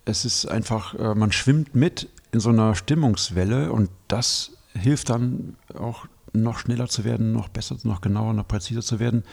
es 0.05 0.23
ist 0.23 0.45
einfach, 0.45 0.93
äh, 0.93 1.15
man 1.15 1.31
schwimmt 1.31 1.73
mit 1.73 2.09
in 2.31 2.39
so 2.39 2.49
einer 2.49 2.75
Stimmungswelle 2.75 3.71
und 3.71 3.89
das 4.07 4.51
hilft 4.75 5.09
dann 5.09 5.55
auch 5.73 6.05
noch 6.31 6.59
schneller 6.59 6.87
zu 6.89 7.05
werden, 7.05 7.31
noch 7.31 7.49
besser, 7.49 7.75
noch 7.83 8.01
genauer, 8.01 8.33
noch 8.33 8.47
präziser 8.47 8.81
zu 8.81 8.99
werden. 8.99 9.23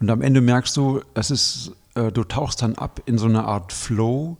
Und 0.00 0.10
am 0.10 0.20
Ende 0.20 0.42
merkst 0.42 0.76
du, 0.76 1.00
es 1.14 1.30
ist 1.30 1.72
äh, 1.94 2.12
du 2.12 2.24
tauchst 2.24 2.62
dann 2.62 2.74
ab 2.74 3.02
in 3.06 3.18
so 3.18 3.26
eine 3.26 3.44
Art 3.44 3.72
Flow, 3.72 4.36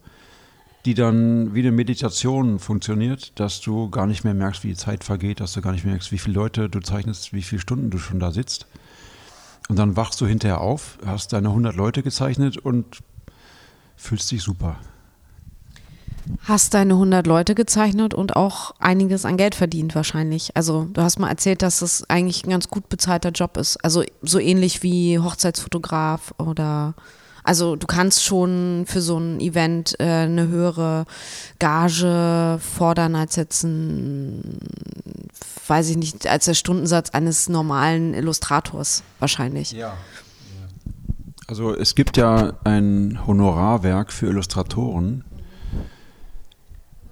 die 0.85 0.95
dann 0.95 1.55
wie 1.55 1.61
eine 1.61 1.73
Meditation 1.73 2.59
funktioniert, 2.59 3.38
dass 3.40 3.61
du 3.61 3.88
gar 3.90 4.07
nicht 4.07 4.25
mehr 4.25 4.35
merkst, 4.35 4.64
wie 4.64 4.69
die 4.69 4.77
Zeit 4.77 5.03
vergeht, 5.03 5.40
dass 5.40 5.55
du 5.55 5.62
gar 5.62 5.73
nicht 5.73 5.85
mehr 5.85 5.93
merkst, 5.93 6.12
wie 6.12 6.19
viele 6.19 6.35
Leute 6.35 6.69
du 6.69 6.81
zeichnest, 6.81 7.33
wie 7.33 7.43
viele 7.43 7.61
Stunden 7.61 7.90
du 7.90 7.99
schon 7.99 8.21
da 8.21 8.33
sitzt. 8.33 8.67
Und 9.69 9.79
dann 9.79 9.97
wachst 9.97 10.21
du 10.21 10.27
hinterher 10.27 10.61
auf, 10.61 10.99
hast 11.07 11.33
deine 11.33 11.49
100 11.49 11.75
Leute 11.75 12.03
gezeichnet 12.03 12.59
und 12.59 12.99
fühlst 13.97 14.31
dich 14.31 14.43
super. 14.43 14.77
Hast 16.45 16.75
deine 16.75 16.95
100 16.95 17.27
Leute 17.27 17.55
gezeichnet 17.55 18.14
und 18.14 18.37
auch 18.37 18.75
einiges 18.79 19.25
an 19.25 19.37
Geld 19.37 19.55
verdient 19.55 19.95
wahrscheinlich. 19.95 20.57
Also 20.57 20.87
du 20.93 21.03
hast 21.03 21.19
mal 21.19 21.29
erzählt, 21.29 21.62
dass 21.62 21.83
es 21.83 22.09
eigentlich 22.09 22.45
ein 22.45 22.51
ganz 22.51 22.69
gut 22.69 22.88
bezahlter 22.88 23.31
Job 23.31 23.57
ist. 23.57 23.83
Also 23.85 24.05
so 24.23 24.38
ähnlich 24.38 24.83
wie 24.83 25.19
Hochzeitsfotograf 25.19 26.35
oder 26.38 26.95
also 27.44 27.76
du 27.76 27.87
kannst 27.87 28.24
schon 28.24 28.85
für 28.87 29.02
so 29.02 29.18
ein 29.18 29.38
Event 29.38 29.94
äh, 30.00 30.04
eine 30.04 30.48
höhere 30.48 31.04
Gage 31.59 32.59
fordern 32.59 33.14
als 33.14 33.37
jetzt 33.37 33.62
ein, 33.64 34.59
weiß 35.66 35.90
ich 35.90 35.98
nicht, 35.98 36.26
als 36.26 36.46
der 36.46 36.54
Stundensatz 36.54 37.11
eines 37.11 37.50
normalen 37.50 38.14
Illustrators 38.14 39.02
wahrscheinlich. 39.18 39.72
Ja. 39.72 39.92
Also 41.46 41.76
es 41.76 41.94
gibt 41.94 42.16
ja 42.16 42.54
ein 42.64 43.20
Honorarwerk 43.26 44.11
für 44.11 44.26
Illustratoren. 44.28 45.24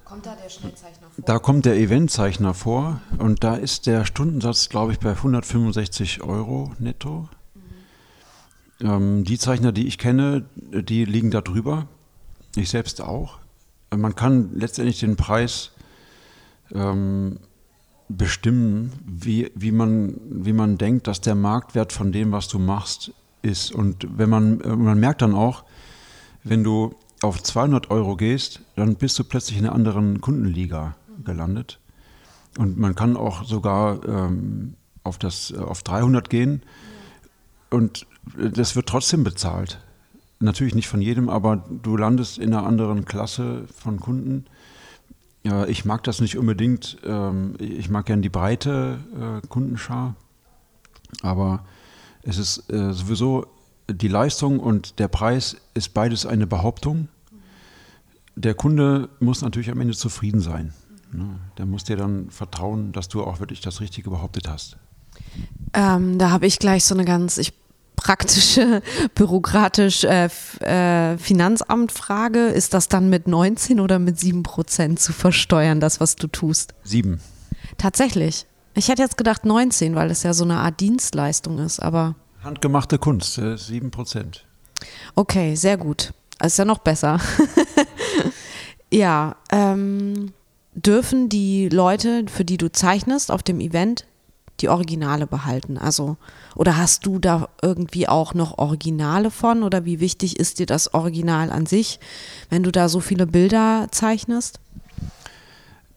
Kommt 0.07 0.25
da 0.25 0.35
der 0.42 0.49
Schnellzeichner 0.49 1.09
vor? 1.14 1.25
Da 1.27 1.38
kommt 1.38 1.66
der 1.66 1.77
Eventzeichner 1.77 2.55
vor 2.55 3.03
und 3.18 3.45
da 3.45 3.57
ist 3.57 3.87
der 3.87 4.07
Stundensatz, 4.07 4.71
glaube 4.71 4.92
ich, 4.92 4.99
bei 4.99 5.11
165 5.11 6.23
Euro 6.23 6.73
netto. 6.79 7.29
Ähm, 8.83 9.25
die 9.25 9.38
Zeichner, 9.38 9.73
die 9.73 9.87
ich 9.87 9.99
kenne, 9.99 10.45
die 10.57 11.05
liegen 11.05 11.31
da 11.31 11.40
drüber. 11.40 11.87
Ich 12.57 12.71
selbst 12.71 13.01
auch. 13.01 13.38
Man 13.95 14.14
kann 14.14 14.51
letztendlich 14.55 15.01
den 15.01 15.16
Preis 15.16 15.73
ähm, 16.73 17.38
bestimmen, 18.09 18.92
wie, 19.05 19.51
wie, 19.55 19.73
man, 19.73 20.16
wie 20.29 20.53
man 20.53 20.79
denkt, 20.79 21.07
dass 21.07 21.21
der 21.21 21.35
Marktwert 21.35 21.92
von 21.92 22.12
dem, 22.12 22.33
was 22.33 22.49
du 22.49 22.59
machst, 22.59 23.12
ist. 23.42 23.73
Und 23.73 24.07
wenn 24.18 24.31
man, 24.31 24.61
äh, 24.61 24.77
man 24.77 24.99
merkt 24.99 25.23
dann 25.23 25.35
auch, 25.35 25.64
wenn 26.45 26.64
du 26.64 26.95
auf 27.23 27.42
200 27.42 27.90
Euro 27.90 28.16
gehst, 28.16 28.62
dann 28.77 28.97
bist 28.97 29.18
du 29.18 29.25
plötzlich 29.25 29.59
in 29.59 29.66
einer 29.66 29.75
anderen 29.75 30.21
Kundenliga 30.21 30.97
gelandet. 31.25 31.79
Und 32.59 32.79
man 32.79 32.95
kann 32.95 33.16
auch 33.16 33.45
sogar 33.45 34.05
ähm, 34.07 34.75
auf, 35.05 35.18
das, 35.18 35.53
äh, 35.53 35.59
auf 35.59 35.83
300 35.83 36.29
gehen. 36.29 36.62
Und 37.71 38.07
das 38.37 38.77
wird 38.77 38.89
trotzdem 38.89 39.25
bezahlt. 39.25 39.81
Natürlich 40.41 40.75
nicht 40.75 40.89
von 40.89 41.01
jedem, 41.01 41.29
aber 41.29 41.65
du 41.83 41.97
landest 41.97 42.39
in 42.39 42.53
einer 42.53 42.67
anderen 42.67 43.05
Klasse 43.05 43.65
von 43.77 44.01
Kunden. 44.01 44.47
Ja, 45.45 45.67
ich 45.67 45.85
mag 45.85 46.03
das 46.05 46.21
nicht 46.21 46.37
unbedingt. 46.37 46.99
Ähm, 47.05 47.55
ich 47.59 47.91
mag 47.91 48.07
gern 48.07 48.23
die 48.23 48.29
breite 48.29 48.99
äh, 49.15 49.47
Kundenschar. 49.47 50.15
Aber 51.23 51.65
es 52.23 52.39
ist 52.39 52.71
äh, 52.73 52.93
sowieso 52.93 53.47
die 53.91 54.09
Leistung 54.09 54.61
und 54.61 54.99
der 54.99 55.09
Preis 55.09 55.57
ist 55.75 55.95
beides 55.95 56.27
eine 56.27 56.47
Behauptung. 56.47 57.09
Der 58.35 58.55
Kunde 58.55 59.09
muss 59.21 59.43
natürlich 59.43 59.71
am 59.71 59.81
Ende 59.81 59.95
zufrieden 59.95 60.41
sein. 60.41 60.73
Ne? 61.13 61.39
Der 61.59 61.67
muss 61.67 61.85
dir 61.85 61.97
dann 61.97 62.31
vertrauen, 62.31 62.93
dass 62.93 63.09
du 63.09 63.23
auch 63.23 63.41
wirklich 63.41 63.61
das 63.61 63.81
Richtige 63.81 64.11
behauptet 64.11 64.49
hast. 64.49 64.77
Ähm, 65.75 66.19
da 66.19 66.31
habe 66.31 66.47
ich 66.47 66.59
gleich 66.59 66.85
so 66.85 66.95
eine 66.95 67.05
ganz, 67.05 67.39
ich 67.39 67.53
praktische, 68.03 68.83
bürokratisch 69.15 70.05
äh, 70.05 70.29
äh, 70.61 71.19
Finanzamtfrage. 71.19 72.46
Ist 72.46 72.75
das 72.75 72.88
dann 72.88 73.09
mit 73.09 73.29
19 73.29 73.81
oder 73.81 73.98
mit 73.98 74.19
7 74.19 74.42
Prozent 74.42 75.00
zu 75.00 75.13
versteuern, 75.13 75.81
das, 75.81 76.00
was 76.00 76.17
du 76.17 76.27
tust? 76.27 76.75
7. 76.85 77.21
Tatsächlich. 77.79 78.46
Ich 78.75 78.88
hätte 78.88 79.03
jetzt 79.03 79.17
gedacht 79.17 79.44
19, 79.44 79.94
weil 79.94 80.11
es 80.11 80.23
ja 80.23 80.33
so 80.33 80.44
eine 80.44 80.57
Art 80.57 80.81
Dienstleistung 80.81 81.59
ist, 81.59 81.81
aber. 81.81 82.15
Handgemachte 82.42 82.98
Kunst, 82.98 83.35
7 83.35 83.90
Prozent. 83.90 84.44
Okay, 85.15 85.55
sehr 85.55 85.77
gut. 85.77 86.13
ist 86.42 86.59
ja 86.59 86.65
noch 86.65 86.79
besser. 86.79 87.21
ja, 88.92 89.37
ähm, 89.50 90.33
dürfen 90.75 91.29
die 91.29 91.69
Leute, 91.69 92.25
für 92.29 92.44
die 92.44 92.57
du 92.57 92.73
zeichnest 92.73 93.31
auf 93.31 93.42
dem 93.42 93.61
Event, 93.61 94.07
die 94.61 94.69
Originale 94.69 95.27
behalten? 95.27 95.79
Also, 95.79 96.17
oder 96.55 96.77
hast 96.77 97.07
du 97.07 97.19
da 97.19 97.48
irgendwie 97.63 98.09
auch 98.09 98.35
noch 98.35 98.59
Originale 98.59 99.31
von? 99.31 99.63
Oder 99.63 99.85
wie 99.85 100.00
wichtig 100.00 100.38
ist 100.38 100.59
dir 100.59 100.67
das 100.67 100.94
Original 100.94 101.50
an 101.50 101.67
sich, 101.67 101.98
wenn 102.50 102.63
du 102.63 102.71
da 102.71 102.88
so 102.88 103.00
viele 103.00 103.27
Bilder 103.27 103.88
zeichnest? 103.90 104.61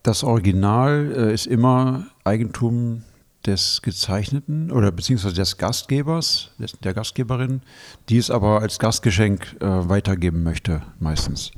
Das 0.04 0.24
Original 0.24 1.14
äh, 1.16 1.34
ist 1.34 1.48
immer 1.48 2.08
Eigentum 2.24 3.04
des 3.46 3.82
Gezeichneten 3.82 4.72
oder 4.72 4.92
beziehungsweise 4.92 5.36
des 5.36 5.58
Gastgebers, 5.58 6.52
des, 6.60 6.74
der 6.80 6.94
Gastgeberin, 6.94 7.62
die 8.10 8.18
es 8.18 8.32
aber 8.32 8.62
als 8.62 8.80
Gastgeschenk 8.80 9.56
äh, 9.60 9.66
weitergeben 9.66 10.44
möchte, 10.44 10.82
meistens. 11.00 11.52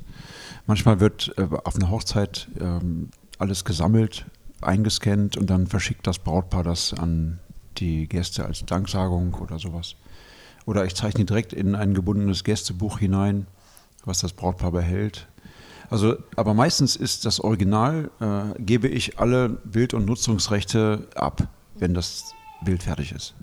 Manchmal 0.66 1.00
wird 1.00 1.34
äh, 1.38 1.48
auf 1.64 1.76
einer 1.76 1.90
Hochzeit 1.90 2.50
ähm, 2.60 3.10
alles 3.38 3.64
gesammelt, 3.64 4.26
eingescannt 4.62 5.38
und 5.38 5.50
dann 5.50 5.68
verschickt 5.68 6.08
das 6.08 6.20
Brautpaar 6.20 6.64
das 6.64 6.94
an 6.94 7.40
die 7.78 8.08
Gäste 8.08 8.46
als 8.46 8.66
Danksagung 8.66 9.34
oder 9.36 9.60
sowas. 9.60 9.96
Oder 10.66 10.86
ich 10.86 10.96
zeichne 10.96 11.26
direkt 11.26 11.54
in 11.54 11.76
ein 11.76 11.94
gebundenes 11.94 12.44
Gästebuch 12.44 13.00
hinein, 13.00 13.48
was 14.04 14.20
das 14.20 14.34
Brautpaar 14.34 14.72
behält. 14.72 15.28
Also, 15.90 16.18
aber 16.36 16.54
meistens 16.54 16.96
ist 16.96 17.26
das 17.26 17.40
Original, 17.40 18.12
äh, 18.20 18.62
gebe 18.62 18.88
ich 18.88 19.20
alle 19.20 19.50
Bild- 19.50 19.94
und 19.94 20.06
Nutzungsrechte 20.06 21.08
ab, 21.16 21.48
wenn 21.76 21.94
das 21.94 22.34
Bild 22.62 22.84
fertig 22.84 23.14
ist. 23.14 23.36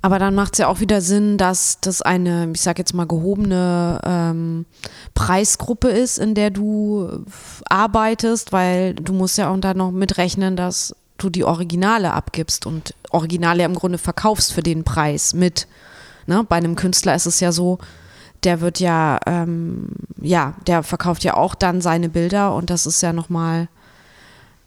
Aber 0.00 0.18
dann 0.18 0.34
macht 0.34 0.54
es 0.54 0.58
ja 0.58 0.68
auch 0.68 0.80
wieder 0.80 1.00
Sinn, 1.00 1.38
dass 1.38 1.78
das 1.80 2.02
eine, 2.02 2.50
ich 2.52 2.60
sag 2.60 2.78
jetzt 2.78 2.94
mal, 2.94 3.06
gehobene 3.06 4.00
ähm, 4.04 4.66
Preisgruppe 5.14 5.88
ist, 5.88 6.18
in 6.18 6.34
der 6.34 6.50
du 6.50 7.24
arbeitest, 7.68 8.52
weil 8.52 8.94
du 8.94 9.12
musst 9.12 9.38
ja 9.38 9.50
auch 9.50 9.58
dann 9.58 9.76
noch 9.76 9.92
mitrechnen, 9.92 10.56
dass 10.56 10.94
du 11.18 11.30
die 11.30 11.44
Originale 11.44 12.12
abgibst 12.12 12.66
und 12.66 12.94
Originale 13.10 13.64
im 13.64 13.74
Grunde 13.74 13.98
verkaufst 13.98 14.52
für 14.52 14.62
den 14.62 14.84
Preis 14.84 15.34
mit. 15.34 15.68
Ne? 16.26 16.44
Bei 16.48 16.56
einem 16.56 16.74
Künstler 16.74 17.14
ist 17.14 17.26
es 17.26 17.40
ja 17.40 17.52
so, 17.52 17.78
der 18.42 18.60
wird 18.60 18.80
ja, 18.80 19.20
ähm, 19.26 19.88
ja, 20.20 20.54
der 20.66 20.82
verkauft 20.82 21.22
ja 21.22 21.34
auch 21.34 21.54
dann 21.54 21.80
seine 21.80 22.08
Bilder 22.08 22.54
und 22.54 22.70
das 22.70 22.86
ist 22.86 23.02
ja 23.02 23.12
nochmal, 23.12 23.68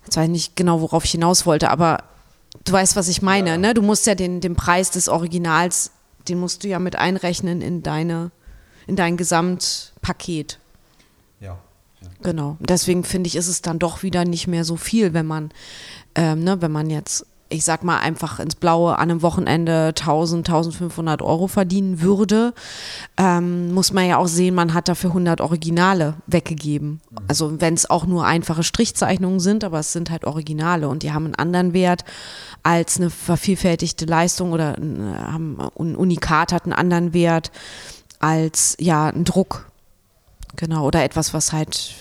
jetzt 0.05 0.16
weiß 0.16 0.26
ich 0.26 0.32
nicht 0.32 0.55
genau, 0.55 0.82
worauf 0.82 1.03
ich 1.03 1.11
hinaus 1.11 1.45
wollte, 1.45 1.70
aber 1.70 2.03
du 2.64 2.72
weißt, 2.72 2.95
was 2.95 3.08
ich 3.08 3.22
meine, 3.22 3.51
ja. 3.51 3.58
ne? 3.58 3.74
Du 3.74 3.82
musst 3.82 4.08
ja 4.08 4.16
den, 4.16 4.41
den 4.41 4.56
Preis 4.56 4.91
des 4.91 5.10
Originals, 5.10 5.91
den 6.28 6.39
musst 6.39 6.64
du 6.64 6.68
ja 6.68 6.80
mit 6.80 6.95
einrechnen 6.95 7.62
in 7.62 7.84
deine, 7.84 8.32
in 8.88 8.95
dein 8.95 9.18
Gesamtpaket. 9.18 10.60
Ja. 11.39 11.58
ja. 12.01 12.08
Genau. 12.22 12.58
Deswegen 12.60 13.03
finde 13.03 13.28
ich, 13.28 13.36
ist 13.36 13.47
es 13.47 13.62
dann 13.62 13.80
doch 13.80 14.03
wieder 14.03 14.26
nicht 14.26 14.47
mehr 14.47 14.64
so 14.64 14.76
viel, 14.76 15.14
wenn 15.14 15.26
man, 15.26 15.51
ähm, 16.16 16.43
ne, 16.43 16.62
wenn 16.62 16.72
man 16.72 16.89
jetzt 16.89 17.26
ich 17.50 17.64
sag 17.64 17.84
mal 17.84 18.00
einfach 18.00 18.39
ins 18.39 18.56
Blaue 18.56 18.98
an 18.98 19.12
einem 19.12 19.22
Wochenende 19.22 19.89
1000, 19.89 20.48
1500 20.48 21.22
Euro 21.22 21.48
verdienen 21.48 22.02
würde, 22.02 22.54
ähm, 23.18 23.72
muss 23.74 23.93
man 23.93 24.08
ja 24.08 24.18
auch 24.18 24.28
sehen, 24.28 24.56
man 24.56 24.74
hat 24.74 24.88
dafür 24.88 25.12
100 25.12 25.41
Originale 25.41 26.16
weggegeben. 26.26 27.02
Also 27.28 27.62
wenn 27.62 27.76
es 27.76 27.89
auch 27.89 28.06
nur 28.08 28.26
einfache 28.26 28.64
Strichzeichnungen 28.64 29.39
sind, 29.39 29.64
aber 29.64 29.80
es 29.80 29.93
sind 29.93 30.10
halt 30.10 30.26
Originale 30.26 30.89
und 30.89 31.04
die 31.04 31.12
haben 31.12 31.26
einen 31.26 31.36
anderen 31.36 31.74
Wert 31.74 32.04
als 32.64 32.98
eine 32.98 33.12
vervielfältigte 33.12 34.06
Leistung 34.06 34.52
oder 34.52 34.76
ein, 34.78 35.58
ein 35.80 35.96
Unikat 35.96 36.52
hat 36.52 36.64
einen 36.64 36.74
anderen 36.74 37.14
Wert 37.14 37.52
als 38.20 38.76
ja 38.80 39.08
ein 39.08 39.24
Druck. 39.24 39.70
Genau, 40.56 40.88
oder 40.88 41.04
etwas, 41.04 41.34
was 41.34 41.54
halt 41.54 41.93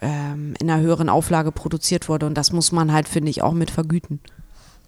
ähm, 0.00 0.54
in 0.60 0.70
einer 0.70 0.80
höheren 0.80 1.08
Auflage 1.08 1.52
produziert 1.52 2.08
wurde 2.08 2.26
und 2.26 2.34
das 2.34 2.52
muss 2.52 2.72
man 2.72 2.92
halt, 2.92 3.08
finde 3.08 3.30
ich, 3.30 3.42
auch 3.42 3.52
mit 3.52 3.70
vergüten. 3.70 4.20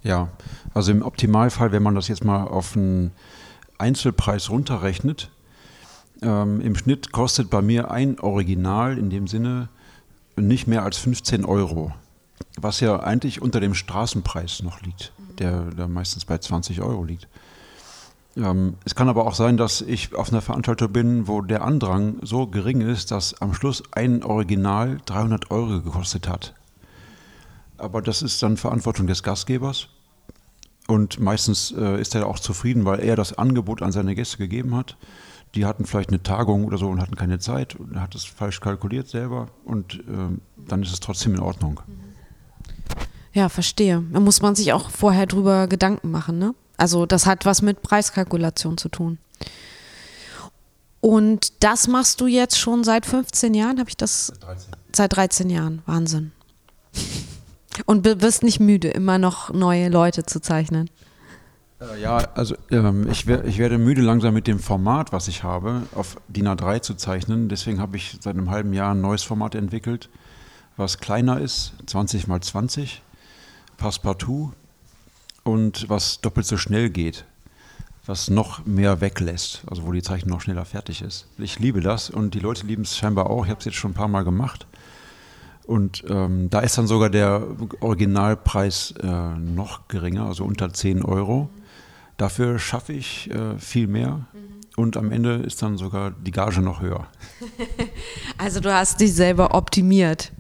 Ja, 0.03 0.29
also 0.73 0.93
im 0.93 1.03
Optimalfall, 1.03 1.73
wenn 1.73 1.83
man 1.83 1.95
das 1.95 2.09
jetzt 2.09 2.25
mal 2.25 2.45
auf 2.45 2.77
einen 2.77 3.13
Einzelpreis 3.79 4.51
runterrechnet, 4.51 5.31
ähm, 6.23 6.61
im 6.61 6.77
Schnitt 6.77 7.13
kostet 7.13 7.51
bei 7.51 7.63
mir 7.63 7.91
ein 7.91 8.19
Original 8.21 8.99
in 8.99 9.11
dem 9.11 9.27
Sinne 9.27 9.69
nicht 10.37 10.67
mehr 10.67 10.85
als 10.85 10.97
15 10.99 11.45
Euro, 11.45 11.93
was 12.59 12.81
ja 12.81 13.01
eigentlich 13.01 13.43
unter 13.43 13.61
dem 13.61 13.75
Straßenpreis 13.75 14.63
noch 14.63 14.81
liegt, 14.83 15.13
der, 15.39 15.63
der 15.71 15.89
meistens 15.89 16.25
bei 16.25 16.39
20 16.39 16.81
Euro 16.81 17.05
liegt. 17.05 17.29
Ähm, 18.37 18.75
es 18.85 18.95
kann 18.95 19.09
aber 19.09 19.27
auch 19.27 19.35
sein, 19.35 19.57
dass 19.57 19.81
ich 19.81 20.15
auf 20.15 20.31
einer 20.31 20.41
Veranstaltung 20.41 20.93
bin, 20.93 21.29
wo 21.29 21.43
der 21.43 21.63
Andrang 21.63 22.17
so 22.23 22.47
gering 22.47 22.81
ist, 22.81 23.11
dass 23.11 23.41
am 23.41 23.55
Schluss 23.55 23.83
ein 23.93 24.23
Original 24.23 24.99
300 25.07 25.51
Euro 25.51 25.81
gekostet 25.83 26.29
hat. 26.29 26.55
Aber 27.81 28.03
das 28.03 28.23
ist 28.23 28.43
dann 28.43 28.57
Verantwortung 28.57 29.07
des 29.07 29.23
Gastgebers. 29.23 29.89
Und 30.87 31.21
meistens 31.21 31.73
äh, 31.73 32.01
ist 32.01 32.15
er 32.15 32.27
auch 32.27 32.39
zufrieden, 32.39 32.85
weil 32.85 33.01
er 33.01 33.17
das 33.17 33.33
Angebot 33.33 33.81
an 33.81 33.93
seine 33.93 34.15
Gäste 34.15 34.39
gegeben 34.39 34.75
hat. 34.75 34.97
Die 35.55 35.65
hatten 35.65 35.85
vielleicht 35.85 36.11
eine 36.11 36.23
Tagung 36.23 36.65
oder 36.65 36.79
so 36.79 36.89
und 36.89 37.01
hatten 37.01 37.17
keine 37.17 37.39
Zeit 37.39 37.75
und 37.75 37.95
er 37.95 38.03
hat 38.03 38.15
es 38.15 38.25
falsch 38.25 38.61
kalkuliert 38.61 39.09
selber 39.09 39.49
und 39.65 39.95
äh, 39.95 40.39
dann 40.57 40.83
ist 40.83 40.93
es 40.93 41.01
trotzdem 41.01 41.35
in 41.35 41.41
Ordnung. 41.41 41.81
Ja, 43.33 43.49
verstehe. 43.49 44.03
Da 44.13 44.21
muss 44.21 44.43
man 44.43 44.55
sich 44.55 44.73
auch 44.73 44.91
vorher 44.91 45.27
drüber 45.27 45.67
Gedanken 45.67 46.11
machen, 46.11 46.39
ne? 46.39 46.55
Also 46.77 47.07
das 47.07 47.27
hat 47.27 47.45
was 47.47 47.63
mit 47.63 47.83
Preiskalkulation 47.83 48.79
zu 48.79 48.89
tun. 48.89 49.19
Und 51.01 51.63
das 51.63 51.89
machst 51.89 52.21
du 52.21 52.27
jetzt 52.27 52.59
schon 52.59 52.85
seit 52.85 53.07
15 53.07 53.55
Jahren, 53.55 53.79
habe 53.79 53.89
ich 53.89 53.97
das? 53.97 54.29
Seit 54.29 54.43
13. 54.43 54.71
Seit 54.93 55.17
13 55.17 55.51
Jahren, 55.51 55.83
Wahnsinn. 55.87 56.33
Und 57.87 58.05
wirst 58.05 58.43
nicht 58.43 58.61
müde, 58.61 58.89
immer 58.89 59.19
noch 59.19 59.53
neue 59.53 59.89
Leute 59.89 60.25
zu 60.25 60.41
zeichnen. 60.41 60.91
Äh, 61.81 62.01
ja, 62.01 62.19
also 62.35 62.57
ähm, 62.71 63.09
ich, 63.11 63.27
wer, 63.27 63.45
ich, 63.45 63.59
werde 63.59 63.79
müde 63.79 64.03
langsam 64.03 64.35
mit 64.35 64.47
dem 64.47 64.59
Format, 64.59 65.13
was 65.13 65.29
ich 65.29 65.43
habe, 65.43 65.83
auf 65.95 66.17
DIN 66.29 66.49
A3 66.49 66.83
zu 66.83 66.95
zeichnen. 66.95 67.49
Deswegen 67.49 67.81
habe 67.81 67.97
ich 67.97 68.19
seit 68.21 68.37
einem 68.37 68.51
halben 68.51 68.73
Jahr 68.73 68.95
ein 68.95 69.01
neues 69.01 69.23
Format 69.23 69.55
entwickelt, 69.55 70.09
was 70.77 70.99
kleiner 70.99 71.41
ist, 71.41 71.73
20 71.87 72.27
mal 72.27 72.41
20, 72.41 73.03
Passepartout 73.77 74.53
und 75.43 75.89
was 75.89 76.21
doppelt 76.21 76.47
so 76.47 76.59
schnell 76.59 76.91
geht, 76.91 77.25
was 78.05 78.29
noch 78.29 78.67
mehr 78.67 79.01
weglässt, 79.01 79.63
also 79.67 79.87
wo 79.87 79.93
die 79.93 80.03
Zeichnung 80.03 80.37
noch 80.37 80.43
schneller 80.43 80.67
fertig 80.67 81.01
ist. 81.01 81.27
Ich 81.39 81.59
liebe 81.59 81.81
das 81.81 82.11
und 82.11 82.35
die 82.35 82.41
Leute 82.41 82.67
lieben 82.67 82.83
es 82.83 82.97
scheinbar 82.97 83.31
auch. 83.31 83.45
Ich 83.45 83.51
habe 83.51 83.61
es 83.61 83.65
jetzt 83.65 83.77
schon 83.77 83.93
ein 83.93 83.95
paar 83.95 84.09
Mal 84.09 84.25
gemacht. 84.25 84.67
Und 85.67 86.05
ähm, 86.09 86.51
da 86.51 86.61
ist 86.61 86.79
dann 86.79 86.87
sogar 86.87 87.11
der 87.11 87.47
Originalpreis 87.81 88.95
äh, 89.03 89.07
noch 89.07 89.89
geringer, 89.89 90.27
also 90.27 90.45
unter 90.45 90.73
10 90.73 91.05
Euro. 91.05 91.49
Dafür 92.17 92.59
schaffe 92.59 92.93
ich 92.93 93.31
äh, 93.31 93.59
viel 93.59 93.87
mehr. 93.87 94.27
Mhm. 94.33 94.61
Und 94.77 94.97
am 94.97 95.11
Ende 95.13 95.35
ist 95.35 95.63
dann 95.63 95.77
sogar 95.77 96.11
die 96.11 96.31
Gage 96.31 96.61
noch 96.61 96.81
höher. 96.81 97.07
Also 98.39 98.61
du 98.61 98.73
hast 98.73 99.01
dich 99.01 99.13
selber 99.13 99.55
optimiert. 99.55 100.33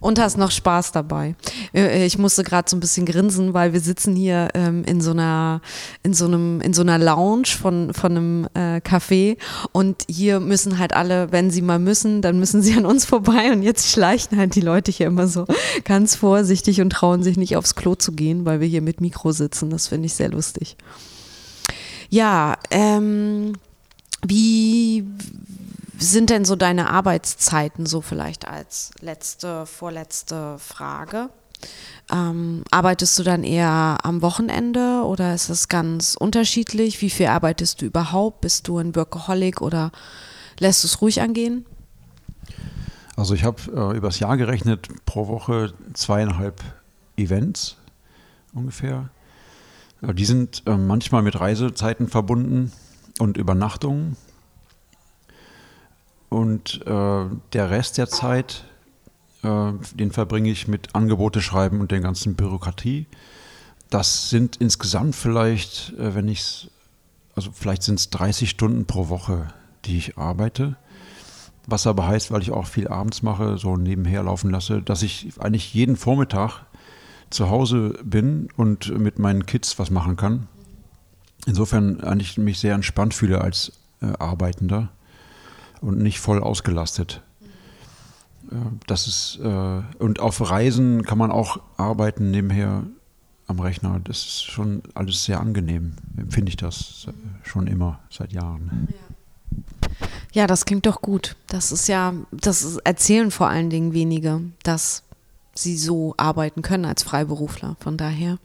Und 0.00 0.18
hast 0.18 0.38
noch 0.38 0.50
Spaß 0.50 0.92
dabei. 0.92 1.34
Äh, 1.74 2.06
ich 2.06 2.18
musste 2.18 2.42
gerade 2.42 2.68
so 2.68 2.76
ein 2.76 2.80
bisschen 2.80 3.06
grinsen, 3.06 3.52
weil 3.54 3.72
wir 3.72 3.80
sitzen 3.80 4.16
hier 4.16 4.48
ähm, 4.54 4.82
in 4.84 5.00
so 5.00 5.10
einer, 5.10 5.60
in 6.02 6.14
so 6.14 6.24
einem, 6.24 6.60
in 6.62 6.72
so 6.72 6.82
einer 6.82 6.98
Lounge 6.98 7.48
von, 7.48 7.92
von 7.92 8.10
einem 8.10 8.48
äh, 8.54 8.80
Café 8.80 9.36
und 9.72 10.04
hier 10.08 10.40
müssen 10.40 10.78
halt 10.78 10.94
alle, 10.94 11.32
wenn 11.32 11.50
sie 11.50 11.62
mal 11.62 11.78
müssen, 11.78 12.22
dann 12.22 12.38
müssen 12.38 12.62
sie 12.62 12.74
an 12.74 12.86
uns 12.86 13.04
vorbei 13.04 13.52
und 13.52 13.62
jetzt 13.62 13.90
schleichen 13.90 14.38
halt 14.38 14.54
die 14.54 14.60
Leute 14.60 14.90
hier 14.90 15.06
immer 15.06 15.28
so 15.28 15.44
ganz 15.84 16.16
vorsichtig 16.16 16.80
und 16.80 16.90
trauen 16.90 17.22
sich 17.22 17.36
nicht 17.36 17.56
aufs 17.56 17.74
Klo 17.74 17.94
zu 17.94 18.12
gehen, 18.12 18.46
weil 18.46 18.60
wir 18.60 18.68
hier 18.68 18.82
mit 18.82 19.00
Mikro 19.00 19.32
sitzen. 19.32 19.70
Das 19.70 19.88
finde 19.88 20.06
ich 20.06 20.14
sehr 20.14 20.30
lustig. 20.30 20.76
Ja, 22.08 22.56
ähm, 22.70 23.52
wie, 24.26 25.04
sind 26.00 26.30
denn 26.30 26.44
so 26.44 26.56
deine 26.56 26.90
Arbeitszeiten 26.90 27.86
so 27.86 28.00
vielleicht 28.00 28.48
als 28.48 28.90
letzte, 29.00 29.66
vorletzte 29.66 30.58
Frage? 30.58 31.30
Ähm, 32.10 32.64
arbeitest 32.70 33.18
du 33.18 33.22
dann 33.22 33.44
eher 33.44 33.98
am 34.02 34.22
Wochenende 34.22 35.02
oder 35.04 35.34
ist 35.34 35.50
das 35.50 35.68
ganz 35.68 36.16
unterschiedlich? 36.18 37.00
Wie 37.02 37.10
viel 37.10 37.26
arbeitest 37.26 37.82
du 37.82 37.86
überhaupt? 37.86 38.40
Bist 38.40 38.66
du 38.66 38.78
ein 38.78 38.96
Workaholic 38.96 39.60
oder 39.60 39.92
lässt 40.58 40.82
du 40.82 40.88
es 40.88 41.02
ruhig 41.02 41.20
angehen? 41.20 41.66
Also 43.16 43.34
ich 43.34 43.44
habe 43.44 43.60
äh, 43.74 43.96
übers 43.96 44.18
Jahr 44.18 44.36
gerechnet 44.36 44.88
pro 45.04 45.28
Woche 45.28 45.74
zweieinhalb 45.92 46.62
Events 47.16 47.76
ungefähr. 48.54 49.10
Äh, 50.00 50.14
die 50.14 50.24
sind 50.24 50.62
äh, 50.66 50.76
manchmal 50.76 51.22
mit 51.22 51.38
Reisezeiten 51.38 52.08
verbunden 52.08 52.72
und 53.18 53.36
Übernachtungen. 53.36 54.16
Und 56.30 56.86
äh, 56.86 57.24
der 57.52 57.70
Rest 57.70 57.98
der 57.98 58.08
Zeit, 58.08 58.64
äh, 59.42 59.72
den 59.94 60.12
verbringe 60.12 60.48
ich 60.48 60.68
mit 60.68 60.94
Angebote 60.94 61.42
schreiben 61.42 61.80
und 61.80 61.90
der 61.90 62.00
ganzen 62.00 62.36
Bürokratie. 62.36 63.06
Das 63.90 64.30
sind 64.30 64.56
insgesamt 64.56 65.16
vielleicht, 65.16 65.92
äh, 65.98 66.14
wenn 66.14 66.28
ich 66.28 66.40
es, 66.40 66.68
also 67.34 67.50
vielleicht 67.52 67.82
sind 67.82 67.98
es 67.98 68.10
30 68.10 68.48
Stunden 68.48 68.86
pro 68.86 69.08
Woche, 69.08 69.52
die 69.84 69.98
ich 69.98 70.18
arbeite. 70.18 70.76
Was 71.66 71.86
aber 71.88 72.06
heißt, 72.06 72.30
weil 72.30 72.42
ich 72.42 72.52
auch 72.52 72.66
viel 72.66 72.86
abends 72.86 73.22
mache, 73.22 73.58
so 73.58 73.76
nebenher 73.76 74.22
laufen 74.22 74.50
lasse, 74.50 74.82
dass 74.82 75.02
ich 75.02 75.32
eigentlich 75.40 75.74
jeden 75.74 75.96
Vormittag 75.96 76.64
zu 77.28 77.50
Hause 77.50 77.98
bin 78.04 78.48
und 78.56 78.96
mit 78.96 79.18
meinen 79.18 79.46
Kids 79.46 79.78
was 79.80 79.90
machen 79.90 80.16
kann. 80.16 80.46
Insofern 81.46 82.00
eigentlich 82.02 82.38
mich 82.38 82.60
sehr 82.60 82.74
entspannt 82.74 83.14
fühle 83.14 83.40
als 83.40 83.72
äh, 84.00 84.12
Arbeitender 84.18 84.90
und 85.80 85.98
nicht 85.98 86.20
voll 86.20 86.42
ausgelastet. 86.42 87.22
Das 88.86 89.06
ist, 89.06 89.38
äh, 89.42 89.82
und 89.98 90.20
auf 90.20 90.50
Reisen 90.50 91.04
kann 91.04 91.18
man 91.18 91.30
auch 91.30 91.60
arbeiten 91.76 92.30
nebenher 92.30 92.84
am 93.46 93.60
Rechner. 93.60 94.00
Das 94.02 94.18
ist 94.18 94.44
schon 94.44 94.82
alles 94.94 95.24
sehr 95.24 95.40
angenehm, 95.40 95.94
empfinde 96.16 96.50
ich 96.50 96.56
das 96.56 97.06
schon 97.44 97.66
immer 97.66 98.00
seit 98.10 98.32
Jahren. 98.32 98.88
Ja, 100.32 100.46
das 100.46 100.64
klingt 100.64 100.86
doch 100.86 101.02
gut. 101.02 101.36
Das 101.48 101.72
ist 101.72 101.88
ja, 101.88 102.14
das 102.30 102.76
erzählen 102.78 103.30
vor 103.30 103.48
allen 103.48 103.70
Dingen 103.70 103.92
wenige, 103.92 104.40
dass 104.62 105.02
sie 105.54 105.76
so 105.76 106.14
arbeiten 106.16 106.62
können 106.62 106.84
als 106.84 107.02
Freiberufler. 107.02 107.76
Von 107.80 107.96
daher 107.96 108.38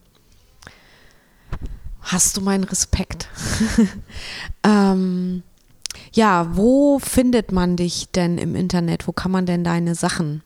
hast 2.01 2.37
du 2.37 2.41
meinen 2.41 2.63
Respekt. 2.63 3.29
ähm, 4.63 5.43
ja, 6.15 6.55
wo 6.55 6.97
findet 6.99 7.51
man 7.51 7.75
dich 7.75 8.09
denn 8.11 8.37
im 8.37 8.55
Internet? 8.55 9.07
Wo 9.07 9.11
kann 9.11 9.31
man 9.31 9.45
denn 9.45 9.63
deine 9.63 9.95
Sachen 9.95 10.41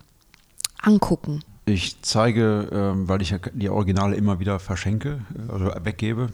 angucken? 0.81 1.43
Ich 1.65 2.01
zeige, 2.01 2.67
ähm, 2.71 3.07
weil 3.07 3.21
ich 3.21 3.35
die 3.53 3.69
Originale 3.69 4.15
immer 4.15 4.39
wieder 4.39 4.59
verschenke 4.59 5.21
oder 5.47 5.75
also 5.75 5.85
weggebe, 5.85 6.29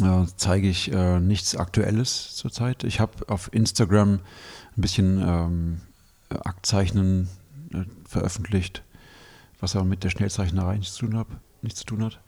äh, 0.00 0.24
zeige 0.36 0.68
ich 0.68 0.92
äh, 0.92 1.18
nichts 1.18 1.56
Aktuelles 1.56 2.36
zurzeit. 2.36 2.84
Ich 2.84 3.00
habe 3.00 3.28
auf 3.28 3.52
Instagram 3.52 4.20
ein 4.76 4.80
bisschen 4.80 5.20
ähm, 5.20 5.80
Aktzeichnen 6.28 7.28
äh, 7.72 7.82
veröffentlicht, 8.06 8.84
was 9.58 9.74
aber 9.74 9.84
mit 9.84 10.04
der 10.04 10.10
Schnellzeichnerei 10.10 10.76
nichts 10.76 10.94
zu 10.94 11.86
tun, 11.86 12.04
hat. 12.04 12.20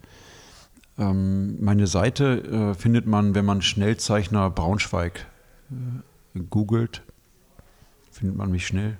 Ähm, 0.97 1.63
meine 1.63 1.87
Seite 1.87 2.73
äh, 2.73 2.73
findet 2.73 3.07
man, 3.07 3.33
wenn 3.33 3.45
man 3.45 3.61
Schnellzeichner 3.61 4.49
Braunschweig 4.49 5.19
äh, 5.19 5.30
googelt, 6.49 7.03
findet 8.11 8.37
man 8.37 8.51
mich 8.51 8.67
schnell. 8.67 8.97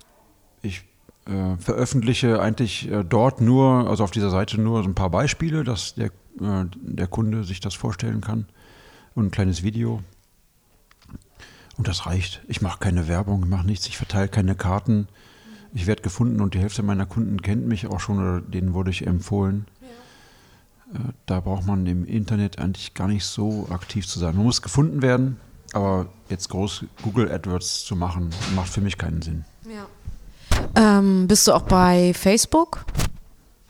Ich 0.62 0.84
äh, 1.26 1.58
veröffentliche 1.58 2.42
eigentlich 2.42 2.90
äh, 2.90 3.04
dort 3.04 3.42
nur, 3.42 3.90
also 3.90 4.04
auf 4.04 4.12
dieser 4.12 4.30
Seite 4.30 4.60
nur 4.60 4.84
so 4.84 4.90
ein 4.90 4.96
paar 4.96 5.10
Beispiele, 5.10 5.64
dass 5.64 5.96
der, 5.96 6.08
äh, 6.40 6.66
der 6.76 7.08
Kunde 7.08 7.44
sich 7.44 7.60
das 7.60 7.74
vorstellen 7.74 8.22
kann 8.22 8.46
und 9.16 9.26
ein 9.26 9.32
kleines 9.32 9.64
Video. 9.64 10.02
Und 11.78 11.88
das 11.88 12.06
reicht. 12.06 12.42
Ich 12.48 12.62
mache 12.62 12.80
keine 12.80 13.08
Werbung, 13.08 13.48
mache 13.50 13.66
nichts, 13.66 13.88
ich 13.88 13.98
verteile 13.98 14.28
keine 14.28 14.56
Karten. 14.56 15.08
Ich 15.74 15.88
werde 15.88 16.02
gefunden 16.02 16.42
und 16.42 16.54
die 16.54 16.60
Hälfte 16.60 16.84
meiner 16.84 17.06
Kunden 17.06 17.42
kennt 17.42 17.66
mich 17.66 17.88
auch 17.88 18.00
schon 18.00 18.20
oder 18.20 18.42
denen 18.42 18.74
wurde 18.74 18.92
ich 18.92 19.08
empfohlen. 19.08 19.66
Ja. 20.94 21.00
Äh, 21.00 21.14
da 21.26 21.40
braucht 21.40 21.66
man 21.66 21.86
im 21.86 22.06
Internet 22.06 22.60
eigentlich 22.60 22.94
gar 22.94 23.08
nicht 23.08 23.26
so 23.26 23.68
aktiv 23.70 24.06
zu 24.08 24.20
sein. 24.20 24.36
Man 24.36 24.44
muss 24.44 24.62
gefunden 24.62 25.02
werden, 25.02 25.38
aber 25.74 26.08
jetzt 26.30 26.50
groß 26.50 26.86
Google 27.04 27.32
AdWords 27.32 27.86
zu 27.86 27.96
machen, 27.96 28.30
macht 28.56 28.70
für 28.70 28.82
mich 28.82 28.98
keinen 28.98 29.22
Sinn. 29.22 29.46
Ja. 29.66 29.88
Ähm, 30.76 31.28
bist 31.28 31.48
du 31.48 31.54
auch 31.54 31.64
bei 31.64 32.14
Facebook? 32.14 32.86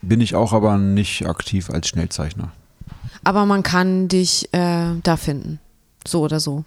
Bin 0.02 0.20
ich 0.20 0.34
auch, 0.34 0.52
aber 0.52 0.78
nicht 0.78 1.26
aktiv 1.26 1.70
als 1.70 1.88
Schnellzeichner. 1.88 2.50
Aber 3.24 3.46
man 3.46 3.62
kann 3.62 4.08
dich 4.08 4.52
äh, 4.52 4.94
da 5.02 5.16
finden. 5.16 5.60
So 6.06 6.22
oder 6.22 6.40
so. 6.40 6.64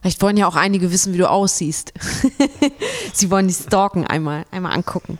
Vielleicht 0.00 0.22
wollen 0.22 0.36
ja 0.36 0.46
auch 0.46 0.54
einige 0.54 0.92
wissen, 0.92 1.14
wie 1.14 1.18
du 1.18 1.28
aussiehst. 1.28 1.94
Sie 3.12 3.30
wollen 3.30 3.48
dich 3.48 3.56
stalken 3.56 4.06
einmal, 4.06 4.44
einmal 4.50 4.72
angucken. 4.72 5.18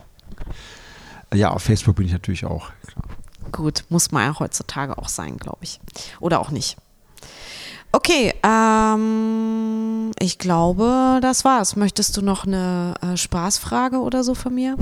Ja, 1.33 1.51
auf 1.51 1.63
Facebook 1.63 1.97
bin 1.97 2.07
ich 2.07 2.13
natürlich 2.13 2.45
auch. 2.45 2.71
Klar. 2.87 3.05
Gut, 3.51 3.85
muss 3.89 4.11
man 4.11 4.25
ja 4.25 4.39
heutzutage 4.39 4.99
auch 4.99 5.09
sein, 5.09 5.39
glaube 5.39 5.59
ich. 5.63 5.81
Oder 6.21 6.41
auch 6.41 6.51
nicht. 6.51 6.77
Okay, 7.95 8.35
ähm, 8.43 10.11
ich 10.19 10.39
glaube, 10.39 11.21
das 11.23 11.45
war's. 11.45 11.77
Möchtest 11.77 12.17
du 12.17 12.23
noch 12.23 12.45
eine 12.45 12.95
äh, 13.01 13.17
Spaßfrage 13.17 14.01
oder 14.01 14.25
so 14.25 14.35
von 14.35 14.53
mir 14.53 14.77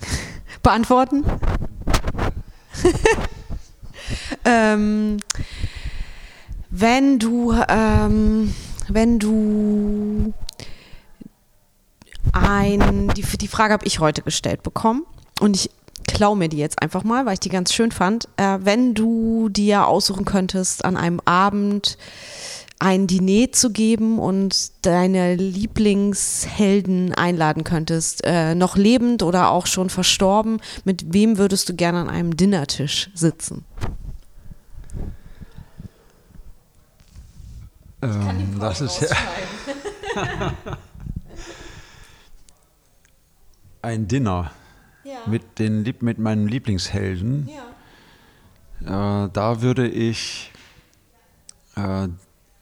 beantworten? 0.64 1.24
ähm, 4.44 5.18
wenn 6.68 7.20
du, 7.20 7.54
ähm, 7.68 8.52
wenn 8.88 9.20
du 9.20 10.34
ein, 12.32 13.12
die, 13.14 13.22
die 13.22 13.46
Frage 13.46 13.74
habe 13.74 13.86
ich 13.86 14.00
heute 14.00 14.22
gestellt 14.22 14.64
bekommen 14.64 15.06
und 15.38 15.54
ich 15.54 15.70
klaue 16.12 16.36
mir 16.36 16.48
die 16.48 16.58
jetzt 16.58 16.80
einfach 16.80 17.04
mal, 17.04 17.26
weil 17.26 17.34
ich 17.34 17.40
die 17.40 17.48
ganz 17.48 17.72
schön 17.72 17.90
fand. 17.90 18.28
Äh, 18.36 18.58
wenn 18.60 18.94
du 18.94 19.48
dir 19.48 19.86
aussuchen 19.86 20.24
könntest, 20.24 20.84
an 20.84 20.96
einem 20.96 21.20
Abend 21.24 21.98
ein 22.78 23.06
Diner 23.06 23.50
zu 23.52 23.70
geben 23.70 24.18
und 24.18 24.72
deine 24.84 25.36
Lieblingshelden 25.36 27.14
einladen 27.14 27.64
könntest, 27.64 28.22
äh, 28.24 28.54
noch 28.54 28.76
lebend 28.76 29.22
oder 29.22 29.50
auch 29.50 29.66
schon 29.66 29.88
verstorben, 29.88 30.60
mit 30.84 31.12
wem 31.12 31.38
würdest 31.38 31.68
du 31.68 31.74
gerne 31.74 32.00
an 32.00 32.10
einem 32.10 32.36
Dinnertisch 32.36 33.10
sitzen? 33.14 33.64
Ähm, 38.02 38.58
das 38.60 38.80
ist 38.80 39.00
ja 39.00 39.08
ein 43.82 44.08
Dinner 44.08 44.50
ja. 45.04 45.18
mit, 45.26 45.58
den, 45.58 45.84
mit 46.00 46.18
meinen 46.18 46.48
Lieblingshelden. 46.48 47.48
Ja. 47.48 49.24
Äh, 49.24 49.30
da 49.32 49.62
würde 49.62 49.88
ich, 49.88 50.50
äh, 51.76 52.08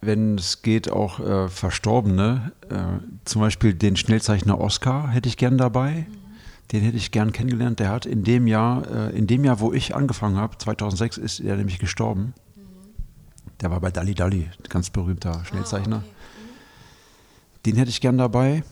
wenn 0.01 0.36
es 0.36 0.62
geht, 0.62 0.91
auch 0.91 1.20
äh, 1.20 1.49
Verstorbene, 1.49 2.53
äh, 2.68 2.74
zum 3.24 3.41
Beispiel 3.41 3.74
den 3.74 3.97
Schnellzeichner 3.97 4.61
Oscar 4.61 5.09
hätte 5.09 5.28
ich 5.28 5.36
gern 5.36 5.59
dabei. 5.59 6.07
Mhm. 6.09 6.16
Den 6.72 6.82
hätte 6.82 6.97
ich 6.97 7.11
gern 7.11 7.32
kennengelernt. 7.32 7.80
Der 7.80 7.91
hat 7.91 8.07
in 8.07 8.22
dem 8.22 8.47
Jahr, 8.47 8.86
äh, 8.91 9.16
in 9.16 9.26
dem 9.26 9.45
Jahr, 9.45 9.61
wo 9.61 9.72
ich 9.72 9.95
angefangen 9.95 10.36
habe, 10.36 10.57
2006, 10.57 11.18
ist 11.18 11.41
er 11.41 11.57
nämlich 11.57 11.78
gestorben. 11.78 12.34
Mhm. 12.55 12.62
Der 13.61 13.70
war 13.70 13.80
bei 13.80 13.91
Dali 13.91 14.14
Dali, 14.14 14.49
ganz 14.68 14.91
berühmter 14.91 15.45
Schnellzeichner. 15.45 15.97
Ah, 15.97 15.99
okay. 15.99 16.09
mhm. 16.09 17.62
Den 17.66 17.76
hätte 17.76 17.91
ich 17.91 18.01
gern 18.01 18.18
dabei. 18.18 18.62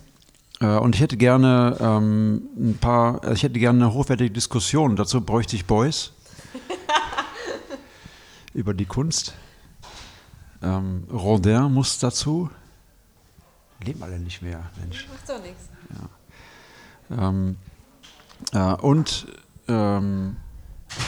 Äh, 0.60 0.66
und 0.78 0.94
ich 0.94 1.00
hätte 1.00 1.16
gerne 1.16 1.76
ähm, 1.80 2.42
ein 2.56 2.78
paar, 2.80 3.22
also 3.22 3.34
ich 3.34 3.42
hätte 3.42 3.58
gerne 3.58 3.84
eine 3.84 3.94
hochwertige 3.94 4.30
Diskussion. 4.30 4.96
Dazu 4.96 5.20
bräuchte 5.20 5.56
ich 5.56 5.66
Boys 5.66 6.12
über 8.54 8.74
die 8.74 8.86
Kunst. 8.86 9.34
Ähm, 10.62 11.04
Rodin 11.12 11.72
muss 11.72 11.98
dazu. 11.98 12.50
Leben 13.84 14.02
alle 14.02 14.18
nicht 14.18 14.42
mehr, 14.42 14.64
Mensch. 14.80 15.06
Macht 15.08 15.28
doch 15.28 15.42
nichts. 15.42 15.68
Ja. 17.10 17.28
Ähm, 17.28 17.56
äh, 18.52 18.74
und 18.80 19.26
ähm, 19.68 20.36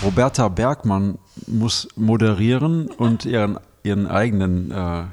Roberta 0.05 0.49
Bergmann 0.49 1.19
muss 1.47 1.89
moderieren 1.97 2.89
und 2.89 3.25
ihren, 3.25 3.59
ihren 3.83 4.07
eigenen 4.07 4.71
äh, 4.71 5.05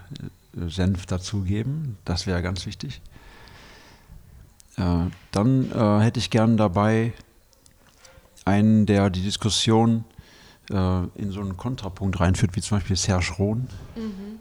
Senf 0.68 1.06
dazugeben. 1.08 1.98
Das 2.06 2.28
wäre 2.28 2.42
ganz 2.44 2.66
wichtig. 2.66 3.02
Äh, 4.78 5.10
dann 5.32 5.72
äh, 5.72 6.04
hätte 6.04 6.20
ich 6.20 6.30
gern 6.30 6.58
dabei 6.58 7.14
einen, 8.46 8.86
der 8.86 9.10
die 9.10 9.22
Diskussion 9.22 10.06
äh, 10.70 11.04
in 11.16 11.32
so 11.32 11.42
einen 11.42 11.58
Kontrapunkt 11.58 12.20
reinführt, 12.20 12.56
wie 12.56 12.62
zum 12.62 12.78
Beispiel 12.78 12.96
Serge 12.96 13.34
Rohn. 13.38 13.68
Mhm. 13.96 14.40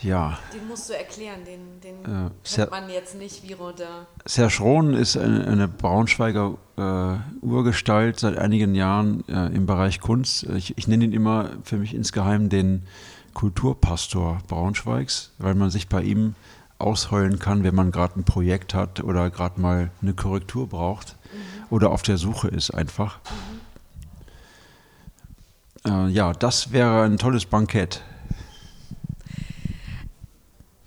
Ja. 0.00 0.38
Den 0.52 0.68
musst 0.68 0.90
du 0.90 0.92
erklären, 0.92 1.40
den, 1.46 1.80
den 1.80 2.26
äh, 2.26 2.30
kennt 2.44 2.70
man 2.70 2.90
jetzt 2.90 3.16
nicht 3.16 3.42
wie 3.42 3.54
Rodin. 3.54 3.86
Serge 4.26 4.58
Rohn 4.60 4.92
ist 4.92 5.16
eine, 5.16 5.46
eine 5.46 5.66
Braunschweiger 5.66 6.58
äh, 6.76 7.44
Urgestalt 7.44 8.20
seit 8.20 8.36
einigen 8.36 8.74
Jahren 8.74 9.26
äh, 9.28 9.46
im 9.46 9.64
Bereich 9.64 10.00
Kunst. 10.00 10.44
Ich, 10.44 10.76
ich 10.76 10.88
nenne 10.88 11.04
ihn 11.04 11.12
immer 11.12 11.50
für 11.62 11.78
mich 11.78 11.94
insgeheim 11.94 12.50
den 12.50 12.86
Kulturpastor 13.32 14.40
Braunschweigs, 14.46 15.32
weil 15.38 15.54
man 15.54 15.70
sich 15.70 15.88
bei 15.88 16.02
ihm 16.02 16.34
ausheulen 16.78 17.38
kann, 17.38 17.64
wenn 17.64 17.74
man 17.74 17.90
gerade 17.92 18.18
ein 18.18 18.24
Projekt 18.24 18.74
hat 18.74 19.02
oder 19.02 19.30
gerade 19.30 19.60
mal 19.60 19.90
eine 20.02 20.14
Korrektur 20.14 20.68
braucht 20.68 21.16
mhm. 21.32 21.66
oder 21.70 21.90
auf 21.90 22.02
der 22.02 22.18
Suche 22.18 22.48
ist 22.48 22.70
einfach. 22.72 23.18
Mhm. 25.84 25.90
Äh, 25.90 26.08
ja, 26.08 26.32
das 26.32 26.72
wäre 26.72 27.02
ein 27.02 27.18
tolles 27.18 27.46
Bankett. 27.46 28.02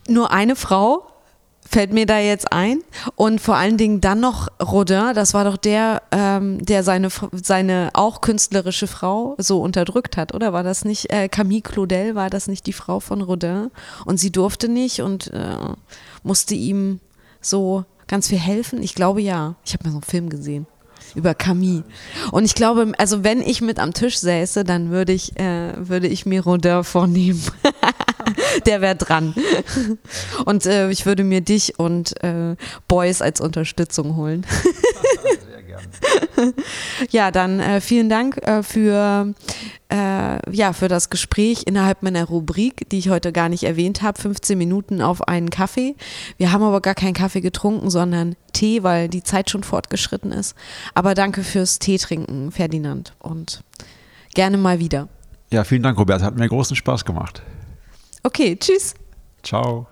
Nur 0.07 0.31
eine 0.31 0.55
Frau 0.55 1.11
fällt 1.69 1.93
mir 1.93 2.05
da 2.05 2.19
jetzt 2.19 2.51
ein. 2.51 2.81
Und 3.15 3.41
vor 3.41 3.55
allen 3.55 3.77
Dingen 3.77 4.01
dann 4.01 4.19
noch 4.19 4.47
Rodin, 4.61 5.13
das 5.13 5.33
war 5.33 5.43
doch 5.43 5.57
der, 5.57 6.01
ähm, 6.11 6.63
der 6.63 6.83
seine, 6.83 7.09
seine 7.31 7.89
auch 7.93 8.21
künstlerische 8.21 8.87
Frau 8.87 9.35
so 9.37 9.61
unterdrückt 9.61 10.17
hat, 10.17 10.33
oder? 10.33 10.53
War 10.53 10.63
das 10.63 10.85
nicht, 10.85 11.11
äh, 11.11 11.29
Camille 11.29 11.61
Claudel, 11.61 12.15
war 12.15 12.29
das 12.29 12.47
nicht 12.47 12.65
die 12.65 12.73
Frau 12.73 12.99
von 12.99 13.21
Rodin? 13.21 13.71
Und 14.05 14.19
sie 14.19 14.31
durfte 14.31 14.69
nicht 14.69 15.01
und 15.01 15.27
äh, 15.33 15.57
musste 16.23 16.55
ihm 16.55 16.99
so 17.41 17.85
ganz 18.07 18.27
viel 18.27 18.39
helfen? 18.39 18.81
Ich 18.81 18.95
glaube 18.95 19.21
ja. 19.21 19.55
Ich 19.65 19.73
habe 19.73 19.83
mal 19.85 19.91
so 19.91 19.97
einen 19.97 20.03
Film 20.03 20.29
gesehen 20.29 20.67
über 21.15 21.33
Camille. 21.33 21.83
Und 22.31 22.45
ich 22.45 22.53
glaube, 22.53 22.91
also 22.97 23.23
wenn 23.23 23.41
ich 23.41 23.61
mit 23.61 23.79
am 23.79 23.93
Tisch 23.93 24.19
säße, 24.19 24.63
dann 24.63 24.89
würde 24.89 25.13
ich, 25.13 25.37
äh, 25.39 25.73
würde 25.77 26.07
ich 26.07 26.25
mir 26.25 26.43
Rodin 26.43 26.83
vornehmen. 26.83 27.41
Der 28.65 28.81
wäre 28.81 28.95
dran. 28.95 29.33
Und 30.45 30.65
äh, 30.65 30.89
ich 30.89 31.05
würde 31.05 31.23
mir 31.23 31.41
dich 31.41 31.79
und 31.79 32.21
äh, 32.23 32.55
Boys 32.87 33.21
als 33.21 33.41
Unterstützung 33.41 34.15
holen. 34.15 34.45
Sehr 35.49 35.63
gerne. 35.63 36.53
ja, 37.09 37.31
dann 37.31 37.59
äh, 37.59 37.81
vielen 37.81 38.09
Dank 38.09 38.37
äh, 38.37 38.63
für, 38.63 39.33
äh, 39.89 40.51
ja, 40.55 40.73
für 40.73 40.87
das 40.87 41.09
Gespräch 41.09 41.63
innerhalb 41.65 42.03
meiner 42.03 42.25
Rubrik, 42.25 42.89
die 42.89 42.99
ich 42.99 43.09
heute 43.09 43.31
gar 43.31 43.49
nicht 43.49 43.63
erwähnt 43.63 44.01
habe. 44.01 44.19
15 44.19 44.57
Minuten 44.57 45.01
auf 45.01 45.27
einen 45.27 45.49
Kaffee. 45.49 45.95
Wir 46.37 46.51
haben 46.51 46.63
aber 46.63 46.81
gar 46.81 46.95
keinen 46.95 47.13
Kaffee 47.13 47.41
getrunken, 47.41 47.89
sondern 47.89 48.35
Tee, 48.53 48.83
weil 48.83 49.09
die 49.09 49.23
Zeit 49.23 49.49
schon 49.49 49.63
fortgeschritten 49.63 50.31
ist. 50.31 50.55
Aber 50.93 51.13
danke 51.13 51.43
fürs 51.43 51.79
Tee 51.79 51.97
trinken, 51.97 52.51
Ferdinand. 52.51 53.13
Und 53.19 53.63
gerne 54.33 54.57
mal 54.57 54.79
wieder. 54.79 55.07
Ja, 55.51 55.63
vielen 55.63 55.83
Dank, 55.83 55.97
Robert. 55.97 56.21
Hat 56.21 56.35
mir 56.35 56.47
großen 56.47 56.75
Spaß 56.75 57.05
gemacht. 57.05 57.41
Okay, 58.27 58.57
tschüss. 58.57 58.93
Ciao. 59.41 59.87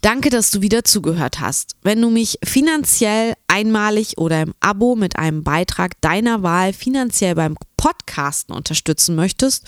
Danke, 0.00 0.30
dass 0.30 0.52
du 0.52 0.62
wieder 0.62 0.84
zugehört 0.84 1.40
hast. 1.40 1.74
Wenn 1.82 2.00
du 2.00 2.10
mich 2.10 2.38
finanziell 2.44 3.34
einmalig 3.48 4.16
oder 4.16 4.42
im 4.42 4.54
Abo 4.60 4.94
mit 4.94 5.16
einem 5.16 5.42
Beitrag 5.42 6.00
deiner 6.00 6.42
Wahl 6.44 6.72
finanziell 6.72 7.34
beim 7.34 7.56
Podcasten 7.76 8.54
unterstützen 8.54 9.16
möchtest 9.16 9.66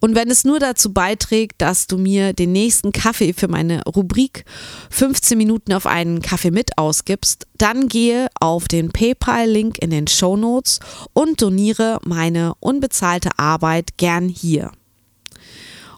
und 0.00 0.14
wenn 0.14 0.30
es 0.30 0.44
nur 0.44 0.58
dazu 0.58 0.92
beiträgt, 0.92 1.60
dass 1.60 1.86
du 1.86 1.98
mir 1.98 2.32
den 2.32 2.52
nächsten 2.52 2.90
Kaffee 2.92 3.32
für 3.32 3.48
meine 3.48 3.82
Rubrik 3.84 4.44
15 4.90 5.38
Minuten 5.38 5.72
auf 5.72 5.86
einen 5.86 6.20
Kaffee 6.20 6.50
mit 6.50 6.76
ausgibst, 6.78 7.46
dann 7.58 7.88
gehe 7.88 8.28
auf 8.40 8.66
den 8.66 8.90
PayPal-Link 8.90 9.78
in 9.78 9.90
den 9.90 10.06
Show 10.08 10.36
Notes 10.36 10.80
und 11.12 11.42
doniere 11.42 11.98
meine 12.04 12.54
unbezahlte 12.60 13.30
Arbeit 13.36 13.98
gern 13.98 14.28
hier. 14.28 14.72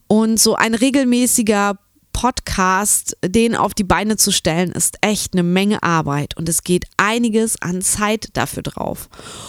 Und 0.08 0.38
so 0.38 0.56
ein 0.56 0.74
regelmäßiger 0.74 1.78
Podcast, 2.22 3.16
den 3.24 3.56
auf 3.56 3.74
die 3.74 3.82
Beine 3.82 4.16
zu 4.16 4.30
stellen, 4.30 4.70
ist 4.70 4.96
echt 5.00 5.32
eine 5.32 5.42
Menge 5.42 5.82
Arbeit 5.82 6.36
und 6.36 6.48
es 6.48 6.62
geht 6.62 6.84
einiges 6.96 7.60
an 7.60 7.82
Zeit 7.82 8.28
dafür 8.34 8.62
drauf. 8.62 9.08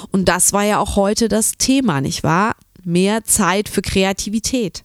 Und 0.10 0.28
das 0.28 0.54
war 0.54 0.64
ja 0.64 0.80
auch 0.80 0.96
heute 0.96 1.28
das 1.28 1.52
Thema, 1.52 2.02
nicht 2.02 2.24
wahr? 2.24 2.56
Mehr 2.84 3.26
Zeit 3.26 3.70
für 3.70 3.84
Kreativität. 3.84 4.82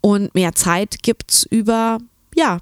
Und 0.00 0.32
mehr 0.36 0.54
Zeit 0.54 1.02
gibt 1.02 1.32
es 1.32 1.42
über, 1.42 1.98
ja, 2.36 2.60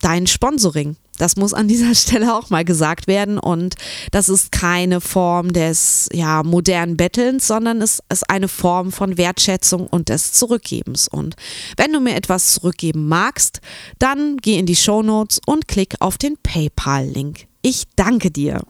dein 0.00 0.28
Sponsoring. 0.28 0.94
Das 1.20 1.36
muss 1.36 1.52
an 1.52 1.68
dieser 1.68 1.94
Stelle 1.94 2.34
auch 2.34 2.50
mal 2.50 2.64
gesagt 2.64 3.06
werden. 3.06 3.38
Und 3.38 3.74
das 4.10 4.28
ist 4.28 4.52
keine 4.52 5.00
Form 5.00 5.52
des 5.52 6.08
ja, 6.12 6.42
modernen 6.42 6.96
Bettelns, 6.96 7.46
sondern 7.46 7.82
es 7.82 8.00
ist 8.10 8.28
eine 8.30 8.48
Form 8.48 8.90
von 8.90 9.18
Wertschätzung 9.18 9.86
und 9.86 10.08
des 10.08 10.32
Zurückgebens. 10.32 11.08
Und 11.08 11.36
wenn 11.76 11.92
du 11.92 12.00
mir 12.00 12.16
etwas 12.16 12.54
zurückgeben 12.54 13.06
magst, 13.08 13.60
dann 13.98 14.38
geh 14.38 14.58
in 14.58 14.66
die 14.66 14.76
Show 14.76 15.02
Notes 15.02 15.40
und 15.46 15.68
klick 15.68 15.96
auf 16.00 16.16
den 16.16 16.36
PayPal-Link. 16.42 17.46
Ich 17.62 17.84
danke 17.96 18.30
dir. 18.30 18.62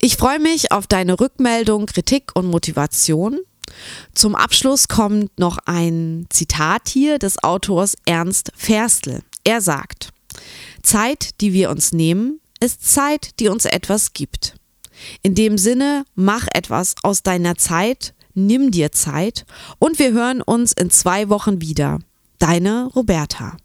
Ich 0.00 0.16
freue 0.16 0.38
mich 0.38 0.70
auf 0.72 0.86
deine 0.86 1.18
Rückmeldung, 1.18 1.86
Kritik 1.86 2.30
und 2.34 2.46
Motivation. 2.46 3.40
Zum 4.14 4.36
Abschluss 4.36 4.86
kommt 4.86 5.38
noch 5.40 5.58
ein 5.64 6.26
Zitat 6.30 6.88
hier 6.88 7.18
des 7.18 7.42
Autors 7.42 7.96
Ernst 8.04 8.52
Ferstl. 8.54 9.22
Er 9.44 9.60
sagt, 9.60 10.12
Zeit, 10.82 11.40
die 11.40 11.52
wir 11.52 11.70
uns 11.70 11.92
nehmen, 11.92 12.40
ist 12.60 12.90
Zeit, 12.90 13.38
die 13.40 13.48
uns 13.48 13.64
etwas 13.64 14.12
gibt. 14.12 14.54
In 15.22 15.34
dem 15.34 15.58
Sinne, 15.58 16.04
mach 16.14 16.46
etwas 16.52 16.94
aus 17.02 17.22
deiner 17.22 17.56
Zeit, 17.56 18.14
nimm 18.34 18.70
dir 18.70 18.92
Zeit 18.92 19.44
und 19.78 19.98
wir 19.98 20.12
hören 20.12 20.42
uns 20.42 20.72
in 20.72 20.90
zwei 20.90 21.28
Wochen 21.28 21.60
wieder. 21.60 21.98
Deine 22.38 22.90
Roberta. 22.94 23.56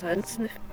Sonst 0.00 0.38
nicht. 0.38 0.67